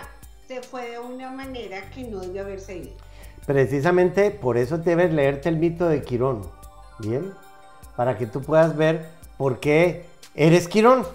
se 0.47 0.61
fue 0.61 0.91
de 0.91 0.99
una 0.99 1.31
manera 1.31 1.89
que 1.89 2.03
no 2.03 2.19
debe 2.19 2.41
haberse 2.41 2.77
ido. 2.77 2.91
Precisamente 3.45 4.31
por 4.31 4.57
eso 4.57 4.77
debes 4.77 5.13
leerte 5.13 5.49
el 5.49 5.57
mito 5.57 5.87
de 5.87 6.03
Quirón. 6.03 6.43
¿Bien? 6.99 7.33
Para 7.95 8.17
que 8.17 8.25
tú 8.25 8.41
puedas 8.41 8.75
ver 8.75 9.09
por 9.37 9.59
qué 9.59 10.05
eres 10.35 10.67
Quirón. 10.67 11.05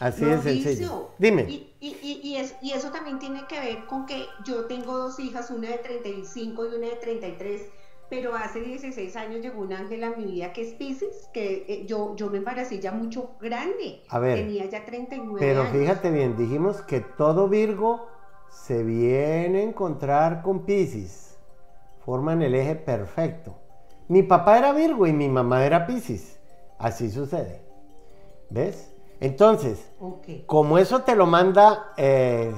Así 0.00 0.24
es 0.24 0.42
sencillo. 0.42 1.10
Dime. 1.18 1.42
Y, 1.48 1.72
y, 1.80 1.88
y, 2.02 2.42
y, 2.62 2.72
eso 2.72 2.90
también 2.90 3.18
tiene 3.18 3.46
que 3.48 3.58
ver 3.58 3.86
con 3.86 4.06
que 4.06 4.26
yo 4.44 4.66
tengo 4.66 4.96
dos 4.96 5.18
hijas, 5.18 5.50
una 5.50 5.68
de 5.68 5.78
35 5.78 6.66
y 6.66 6.68
una 6.76 6.86
de 6.86 6.96
33, 6.96 7.62
pero 8.08 8.34
hace 8.36 8.60
16 8.60 9.16
años 9.16 9.42
llegó 9.42 9.60
un 9.60 9.72
ángel 9.72 10.04
a 10.04 10.10
mi 10.10 10.24
vida 10.24 10.52
que 10.52 10.62
es 10.62 10.74
Pisces, 10.74 11.28
que 11.32 11.64
eh, 11.68 11.86
yo, 11.86 12.14
yo 12.16 12.30
me 12.30 12.38
embaracé 12.38 12.78
ya 12.78 12.92
mucho 12.92 13.32
grande. 13.40 14.02
A 14.08 14.18
ver. 14.20 14.38
Tenía 14.38 14.66
ya 14.66 14.84
39 14.84 15.36
pero 15.40 15.60
años. 15.60 15.72
Pero 15.72 15.84
fíjate 15.84 16.10
bien, 16.10 16.36
dijimos 16.36 16.80
que 16.82 17.00
todo 17.00 17.48
Virgo 17.48 18.08
se 18.50 18.84
viene 18.84 19.60
a 19.60 19.62
encontrar 19.62 20.42
con 20.42 20.64
Pisces. 20.64 21.36
Forman 22.04 22.40
el 22.42 22.54
eje 22.54 22.76
perfecto. 22.76 23.56
Mi 24.06 24.22
papá 24.22 24.58
era 24.58 24.72
Virgo 24.72 25.06
y 25.06 25.12
mi 25.12 25.28
mamá 25.28 25.66
era 25.66 25.86
Pisces. 25.86 26.38
Así 26.78 27.10
sucede. 27.10 27.60
¿Ves? 28.48 28.94
Entonces, 29.20 29.78
como 30.46 30.78
eso 30.78 31.00
te 31.02 31.16
lo 31.16 31.26
manda 31.26 31.92
eh, 31.96 32.52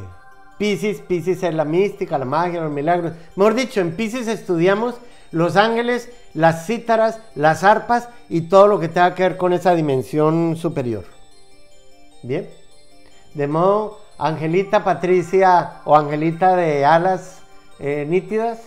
Pisces, 0.59 1.01
Pisces 1.01 1.43
es 1.43 1.55
la 1.55 1.65
mística, 1.65 2.19
la 2.19 2.27
magia, 2.27 2.61
los 2.61 2.71
milagros. 2.71 3.13
Mejor 3.37 3.55
dicho, 3.55 3.81
en 3.81 3.97
Pisces 3.97 4.29
estudiamos 4.29 4.95
los 5.31 5.57
ángeles, 5.57 6.11
las 6.35 6.67
cítaras, 6.67 7.19
las 7.35 7.65
arpas 7.65 8.09
y 8.29 8.43
todo 8.43 8.67
lo 8.67 8.79
que 8.79 8.89
tenga 8.89 9.15
que 9.15 9.23
ver 9.23 9.37
con 9.39 9.55
esa 9.55 9.75
dimensión 9.75 10.57
superior. 10.57 11.05
Bien. 12.23 12.49
De 13.33 13.47
modo, 13.47 14.01
Angelita 14.19 14.85
Patricia 14.85 15.81
o 15.87 15.97
Angelita 15.97 16.57
de 16.57 16.85
alas 16.85 17.41
eh, 17.79 18.05
nítidas, 18.07 18.61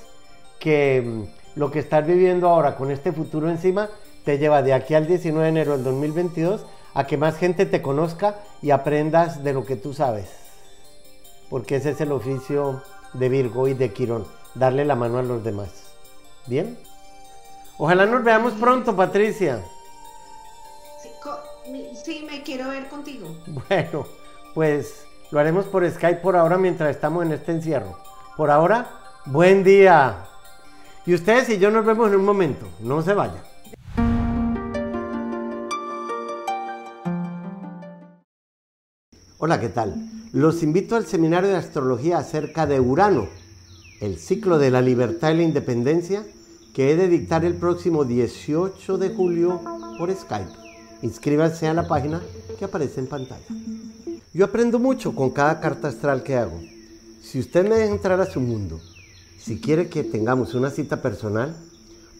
que 0.59 1.03
mm, 1.05 1.59
lo 1.59 1.69
que 1.69 1.79
estás 1.79 2.07
viviendo 2.07 2.49
ahora 2.49 2.75
con 2.75 2.89
este 2.89 3.11
futuro 3.11 3.49
encima 3.49 3.89
te 4.25 4.39
lleva 4.39 4.63
de 4.63 4.73
aquí 4.73 4.95
al 4.95 5.05
19 5.05 5.43
de 5.43 5.49
enero 5.49 5.73
del 5.73 5.83
2022 5.83 6.65
a 6.93 7.05
que 7.05 7.17
más 7.17 7.37
gente 7.37 7.65
te 7.65 7.81
conozca 7.81 8.39
y 8.61 8.71
aprendas 8.71 9.43
de 9.43 9.53
lo 9.53 9.65
que 9.65 9.75
tú 9.75 9.93
sabes. 9.93 10.29
Porque 11.49 11.77
ese 11.77 11.91
es 11.91 12.01
el 12.01 12.11
oficio 12.11 12.81
de 13.13 13.29
Virgo 13.29 13.67
y 13.67 13.73
de 13.73 13.93
Quirón, 13.93 14.25
darle 14.55 14.85
la 14.85 14.95
mano 14.95 15.19
a 15.19 15.23
los 15.23 15.43
demás. 15.43 15.69
¿Bien? 16.47 16.77
Ojalá 17.77 18.05
nos 18.05 18.23
veamos 18.23 18.53
pronto, 18.53 18.95
Patricia. 18.95 19.63
Sí, 22.03 22.25
me 22.29 22.43
quiero 22.43 22.69
ver 22.69 22.87
contigo. 22.89 23.27
Bueno, 23.69 24.05
pues 24.53 25.05
lo 25.31 25.39
haremos 25.39 25.65
por 25.65 25.89
Skype 25.89 26.21
por 26.21 26.35
ahora 26.35 26.57
mientras 26.57 26.93
estamos 26.93 27.25
en 27.25 27.31
este 27.31 27.51
encierro. 27.53 27.97
Por 28.35 28.51
ahora, 28.51 28.89
buen 29.25 29.63
día. 29.63 30.25
Y 31.05 31.13
ustedes 31.13 31.49
y 31.49 31.57
yo 31.57 31.71
nos 31.71 31.85
vemos 31.85 32.09
en 32.09 32.15
un 32.15 32.25
momento. 32.25 32.67
No 32.79 33.01
se 33.01 33.13
vayan. 33.13 33.52
Hola, 39.45 39.59
¿qué 39.59 39.67
tal? 39.67 40.09
Los 40.31 40.63
invito 40.63 40.95
al 40.95 41.05
seminario 41.05 41.49
de 41.49 41.57
astrología 41.57 42.17
acerca 42.17 42.65
de 42.65 42.79
Urano, 42.79 43.27
el 43.99 44.17
ciclo 44.17 44.57
de 44.57 44.71
la 44.71 44.81
libertad 44.81 45.31
y 45.33 45.35
la 45.35 45.43
independencia, 45.43 46.25
que 46.73 46.89
he 46.89 46.95
de 46.95 47.09
dictar 47.09 47.43
el 47.43 47.55
próximo 47.55 48.05
18 48.05 48.97
de 48.97 49.09
julio 49.09 49.59
por 49.97 50.15
Skype. 50.15 50.49
Inscríbanse 51.01 51.67
a 51.67 51.73
la 51.73 51.89
página 51.89 52.21
que 52.57 52.63
aparece 52.63 53.01
en 53.01 53.07
pantalla. 53.07 53.43
Yo 54.33 54.45
aprendo 54.45 54.79
mucho 54.79 55.13
con 55.13 55.31
cada 55.31 55.59
carta 55.59 55.89
astral 55.89 56.23
que 56.23 56.37
hago. 56.37 56.61
Si 57.21 57.37
usted 57.37 57.67
me 57.67 57.75
deja 57.75 57.91
entrar 57.91 58.21
a 58.21 58.31
su 58.31 58.39
mundo, 58.39 58.79
si 59.37 59.59
quiere 59.59 59.89
que 59.89 60.05
tengamos 60.05 60.53
una 60.53 60.69
cita 60.69 61.01
personal, 61.01 61.53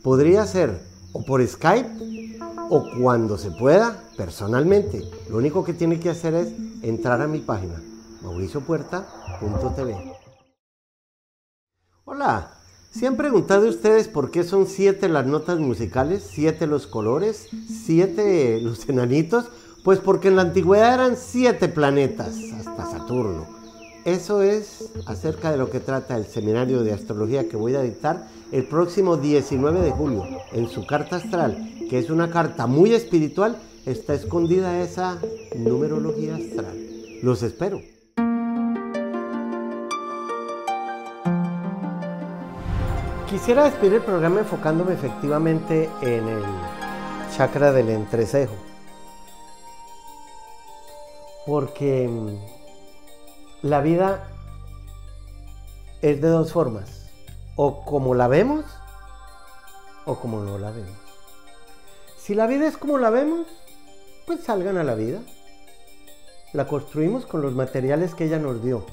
podría 0.02 0.46
ser 0.46 0.78
o 1.14 1.24
por 1.24 1.48
Skype 1.48 2.50
o 2.70 2.86
cuando 3.02 3.38
se 3.38 3.52
pueda 3.52 4.04
personalmente. 4.18 5.10
Lo 5.30 5.38
único 5.38 5.64
que 5.64 5.74
tiene 5.74 6.02
que 6.02 6.10
hacer 6.10 6.34
es 6.34 6.73
entrar 6.84 7.22
a 7.22 7.28
mi 7.28 7.40
página 7.40 7.82
mauriciopuerta.tv. 8.22 10.14
Hola, 12.06 12.52
¿se 12.92 13.08
han 13.08 13.16
preguntado 13.16 13.68
ustedes 13.68 14.08
por 14.08 14.30
qué 14.30 14.44
son 14.44 14.68
siete 14.68 15.08
las 15.10 15.26
notas 15.26 15.60
musicales, 15.60 16.30
siete 16.30 16.68
los 16.68 16.86
colores, 16.86 17.48
siete 17.68 18.60
los 18.62 18.88
enanitos? 18.90 19.50
Pues 19.84 20.00
porque 20.00 20.28
en 20.28 20.36
la 20.36 20.44
antigüedad 20.44 20.94
eran 20.94 21.18
siete 21.18 21.68
planetas, 21.68 22.36
hasta 22.58 22.86
Saturno. 22.86 23.48
Eso 24.06 24.42
es 24.42 24.92
acerca 25.06 25.52
de 25.52 25.58
lo 25.58 25.70
que 25.70 25.80
trata 25.80 26.18
el 26.18 26.26
seminario 26.26 26.84
de 26.84 26.92
astrología 26.92 27.48
que 27.48 27.56
voy 27.56 27.76
a 27.76 27.82
dictar 27.82 28.28
el 28.52 28.66
próximo 28.66 29.16
19 29.16 29.82
de 29.82 29.92
julio. 29.92 30.26
En 30.52 30.68
su 30.70 30.86
carta 30.86 31.16
astral, 31.18 31.70
que 31.90 32.00
es 32.00 32.10
una 32.10 32.30
carta 32.30 32.68
muy 32.68 32.94
espiritual, 32.94 33.58
está 33.86 34.14
escondida 34.14 34.80
esa 34.82 35.20
numerología 35.56 36.36
astral. 36.36 36.78
Los 37.22 37.44
espero. 37.44 37.82
Quisiera 43.30 43.66
despedir 43.66 43.96
el 43.96 44.02
programa 44.02 44.42
enfocándome 44.42 44.94
efectivamente 44.94 45.90
en 46.02 46.28
el 46.28 46.44
chakra 47.36 47.72
del 47.72 47.90
entrecejo. 47.90 48.54
Porque 51.46 52.08
mm, 52.08 53.68
la 53.68 53.82
vida 53.82 54.30
es 56.02 56.22
de 56.22 56.28
dos 56.28 56.54
formas. 56.54 57.10
O 57.56 57.84
como 57.84 58.16
la 58.16 58.28
vemos 58.28 58.66
o 60.06 60.16
como 60.16 60.42
no 60.42 60.58
la 60.58 60.72
vemos. 60.72 60.92
Si 62.18 62.36
la 62.36 62.48
vida 62.48 62.68
es 62.68 62.78
como 62.78 62.98
la 62.98 63.10
vemos, 63.10 63.48
pues 64.26 64.42
salgan 64.42 64.78
a 64.78 64.84
la 64.84 64.96
vida. 64.96 65.20
La 66.54 66.68
construimos 66.68 67.26
con 67.26 67.42
los 67.42 67.54
materiales 67.54 68.14
que 68.14 68.26
ella 68.26 68.40
nos 68.40 68.64
dio. 68.64 68.86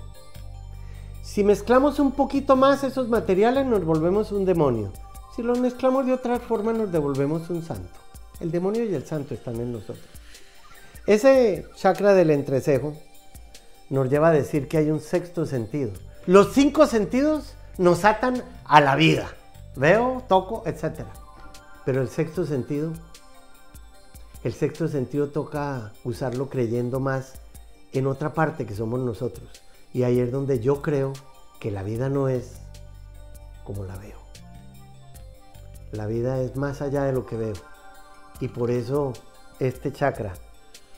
Si 1.23 1.45
mezclamos 1.45 1.99
un 1.99 2.13
poquito 2.13 2.57
más 2.57 2.83
esos 2.83 3.09
materiales, 3.09 3.67
nos 3.67 3.85
volvemos 3.85 4.33
un 4.33 4.45
demonio. 4.45 4.93
Si 5.37 5.43
los 5.43 5.61
mezclamos 5.61 6.07
de 6.07 6.13
otra 6.13 6.41
forma, 6.41 6.73
nos 6.73 6.91
devolvemos 6.91 7.49
un 7.51 7.63
santo. 7.63 8.01
El 8.41 8.51
demonio 8.51 8.85
y 8.85 8.95
el 8.95 9.07
santo 9.07 9.35
están 9.35 9.57
en 9.57 9.73
nosotros. 9.73 10.05
Ese 11.07 11.67
chakra 11.77 12.15
del 12.15 12.31
entrecejo 12.31 12.95
nos 13.91 14.09
lleva 14.09 14.29
a 14.29 14.33
decir 14.33 14.69
que 14.69 14.79
hay 14.79 14.91
un 14.91 15.01
sexto 15.01 15.47
sentido. 15.47 15.91
Los 16.27 16.53
cinco 16.53 16.87
sentidos 16.87 17.55
nos 17.79 18.05
atan 18.05 18.43
a 18.65 18.81
la 18.81 18.97
vida. 18.97 19.29
Veo, 19.77 20.25
toco, 20.29 20.63
etc. 20.67 21.05
Pero 21.85 22.03
el 22.03 22.09
sexto 22.09 22.45
sentido, 22.47 22.93
el 24.43 24.53
sexto 24.53 24.89
sentido 24.89 25.29
toca 25.29 25.93
usarlo 26.05 26.49
creyendo 26.49 27.01
más 27.01 27.35
en 27.93 28.07
otra 28.07 28.33
parte 28.33 28.67
que 28.67 28.75
somos 28.75 29.01
nosotros. 29.01 29.49
Y 29.93 30.05
ahí 30.05 30.21
es 30.21 30.31
donde 30.31 30.61
yo 30.61 30.81
creo 30.83 31.13
que 31.59 31.71
la 31.71 31.83
vida 31.83 32.09
no 32.09 32.29
es 32.29 32.55
como 33.65 33.85
la 33.85 33.97
veo. 33.99 34.19
La 35.93 36.07
vida 36.07 36.41
es 36.41 36.57
más 36.57 36.81
allá 36.81 37.05
de 37.05 37.13
lo 37.13 37.27
que 37.27 37.37
veo. 37.37 37.55
Y 38.41 38.49
por 38.49 38.71
eso 38.71 39.13
este 39.59 39.93
chakra, 39.93 40.33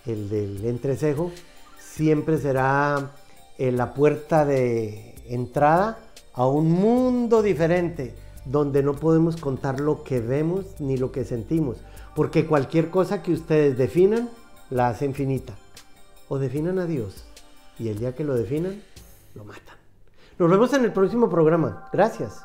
el 0.06 0.28
del 0.28 0.64
entrecejo, 0.64 1.32
siempre 1.78 2.38
será 2.38 3.10
eh, 3.58 3.72
la 3.72 3.94
puerta 3.94 4.44
de 4.44 5.14
entrada 5.26 5.98
a 6.34 6.46
un 6.46 6.70
mundo 6.70 7.42
diferente, 7.42 8.14
donde 8.44 8.82
no 8.82 8.94
podemos 8.94 9.36
contar 9.36 9.80
lo 9.80 10.02
que 10.02 10.20
vemos 10.20 10.80
ni 10.80 10.96
lo 10.96 11.12
que 11.12 11.24
sentimos, 11.24 11.78
porque 12.14 12.46
cualquier 12.46 12.90
cosa 12.90 13.22
que 13.22 13.32
ustedes 13.32 13.78
definan, 13.78 14.28
la 14.70 14.88
hacen 14.88 15.14
finita. 15.14 15.54
O 16.28 16.38
definan 16.38 16.78
a 16.78 16.86
Dios, 16.86 17.24
y 17.78 17.88
el 17.88 17.98
día 17.98 18.14
que 18.14 18.24
lo 18.24 18.34
definan, 18.34 18.82
lo 19.34 19.44
matan. 19.44 19.76
Nos 20.38 20.50
vemos 20.50 20.72
en 20.72 20.84
el 20.84 20.92
próximo 20.92 21.28
programa. 21.28 21.88
Gracias. 21.92 22.44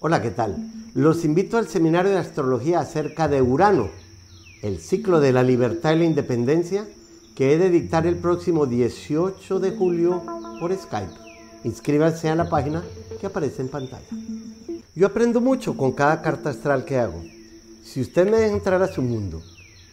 Hola, 0.00 0.22
¿qué 0.22 0.30
tal? 0.30 0.77
Los 0.98 1.24
invito 1.24 1.58
al 1.58 1.68
seminario 1.68 2.10
de 2.10 2.18
astrología 2.18 2.80
acerca 2.80 3.28
de 3.28 3.40
Urano, 3.40 3.88
el 4.62 4.80
ciclo 4.80 5.20
de 5.20 5.30
la 5.30 5.44
libertad 5.44 5.92
y 5.92 5.98
la 6.00 6.04
independencia, 6.04 6.88
que 7.36 7.52
he 7.52 7.56
de 7.56 7.70
dictar 7.70 8.04
el 8.04 8.16
próximo 8.16 8.66
18 8.66 9.60
de 9.60 9.70
julio 9.70 10.24
por 10.58 10.76
Skype. 10.76 11.12
Inscríbanse 11.62 12.28
a 12.30 12.34
la 12.34 12.48
página 12.48 12.82
que 13.20 13.28
aparece 13.28 13.62
en 13.62 13.68
pantalla. 13.68 14.08
Yo 14.96 15.06
aprendo 15.06 15.40
mucho 15.40 15.76
con 15.76 15.92
cada 15.92 16.20
carta 16.20 16.50
astral 16.50 16.84
que 16.84 16.98
hago. 16.98 17.22
Si 17.84 18.00
usted 18.00 18.28
me 18.28 18.38
deja 18.38 18.56
entrar 18.56 18.82
a 18.82 18.92
su 18.92 19.00
mundo, 19.00 19.40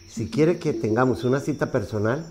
si 0.08 0.28
quiere 0.28 0.58
que 0.58 0.72
tengamos 0.72 1.22
una 1.22 1.38
cita 1.38 1.70
personal, 1.70 2.26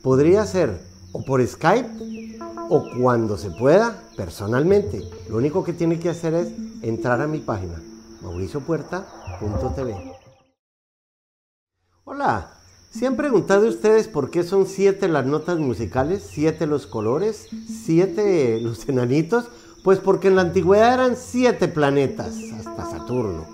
podría 0.00 0.46
ser 0.46 0.80
o 1.12 1.22
por 1.22 1.46
Skype 1.46 2.38
o 2.70 2.82
cuando 2.98 3.36
se 3.36 3.50
pueda 3.50 4.02
personalmente. 4.16 5.02
Lo 5.28 5.36
único 5.36 5.62
que 5.62 5.74
tiene 5.74 5.98
que 5.98 6.08
hacer 6.08 6.32
es 6.32 6.48
entrar 6.80 7.20
a 7.20 7.26
mi 7.26 7.40
página 7.40 7.82
mauriciopuerta.tv. 8.26 9.94
Hola, 12.04 12.50
¿se 12.90 13.06
han 13.06 13.16
preguntado 13.16 13.68
ustedes 13.68 14.08
por 14.08 14.30
qué 14.30 14.42
son 14.42 14.66
siete 14.66 15.08
las 15.08 15.26
notas 15.26 15.58
musicales, 15.58 16.26
siete 16.28 16.66
los 16.66 16.86
colores, 16.86 17.48
siete 17.84 18.60
los 18.60 18.88
enanitos? 18.88 19.48
Pues 19.84 20.00
porque 20.00 20.28
en 20.28 20.36
la 20.36 20.42
antigüedad 20.42 20.94
eran 20.94 21.16
siete 21.16 21.68
planetas, 21.68 22.34
hasta 22.58 22.90
Saturno. 22.90 23.46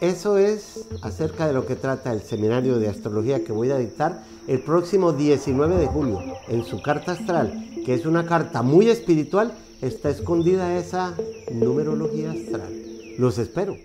Eso 0.00 0.36
es 0.36 0.86
acerca 1.02 1.46
de 1.46 1.52
lo 1.52 1.66
que 1.66 1.76
trata 1.76 2.12
el 2.12 2.22
seminario 2.22 2.78
de 2.78 2.88
astrología 2.88 3.44
que 3.44 3.52
voy 3.52 3.70
a 3.70 3.78
dictar 3.78 4.24
el 4.48 4.60
próximo 4.60 5.12
19 5.12 5.76
de 5.76 5.86
julio. 5.86 6.20
En 6.48 6.64
su 6.64 6.82
carta 6.82 7.12
astral, 7.12 7.70
que 7.84 7.94
es 7.94 8.06
una 8.06 8.26
carta 8.26 8.62
muy 8.62 8.88
espiritual, 8.88 9.52
está 9.80 10.10
escondida 10.10 10.76
esa 10.76 11.14
numerología 11.52 12.32
astral. 12.32 12.82
Los 13.18 13.38
espero. 13.38 13.76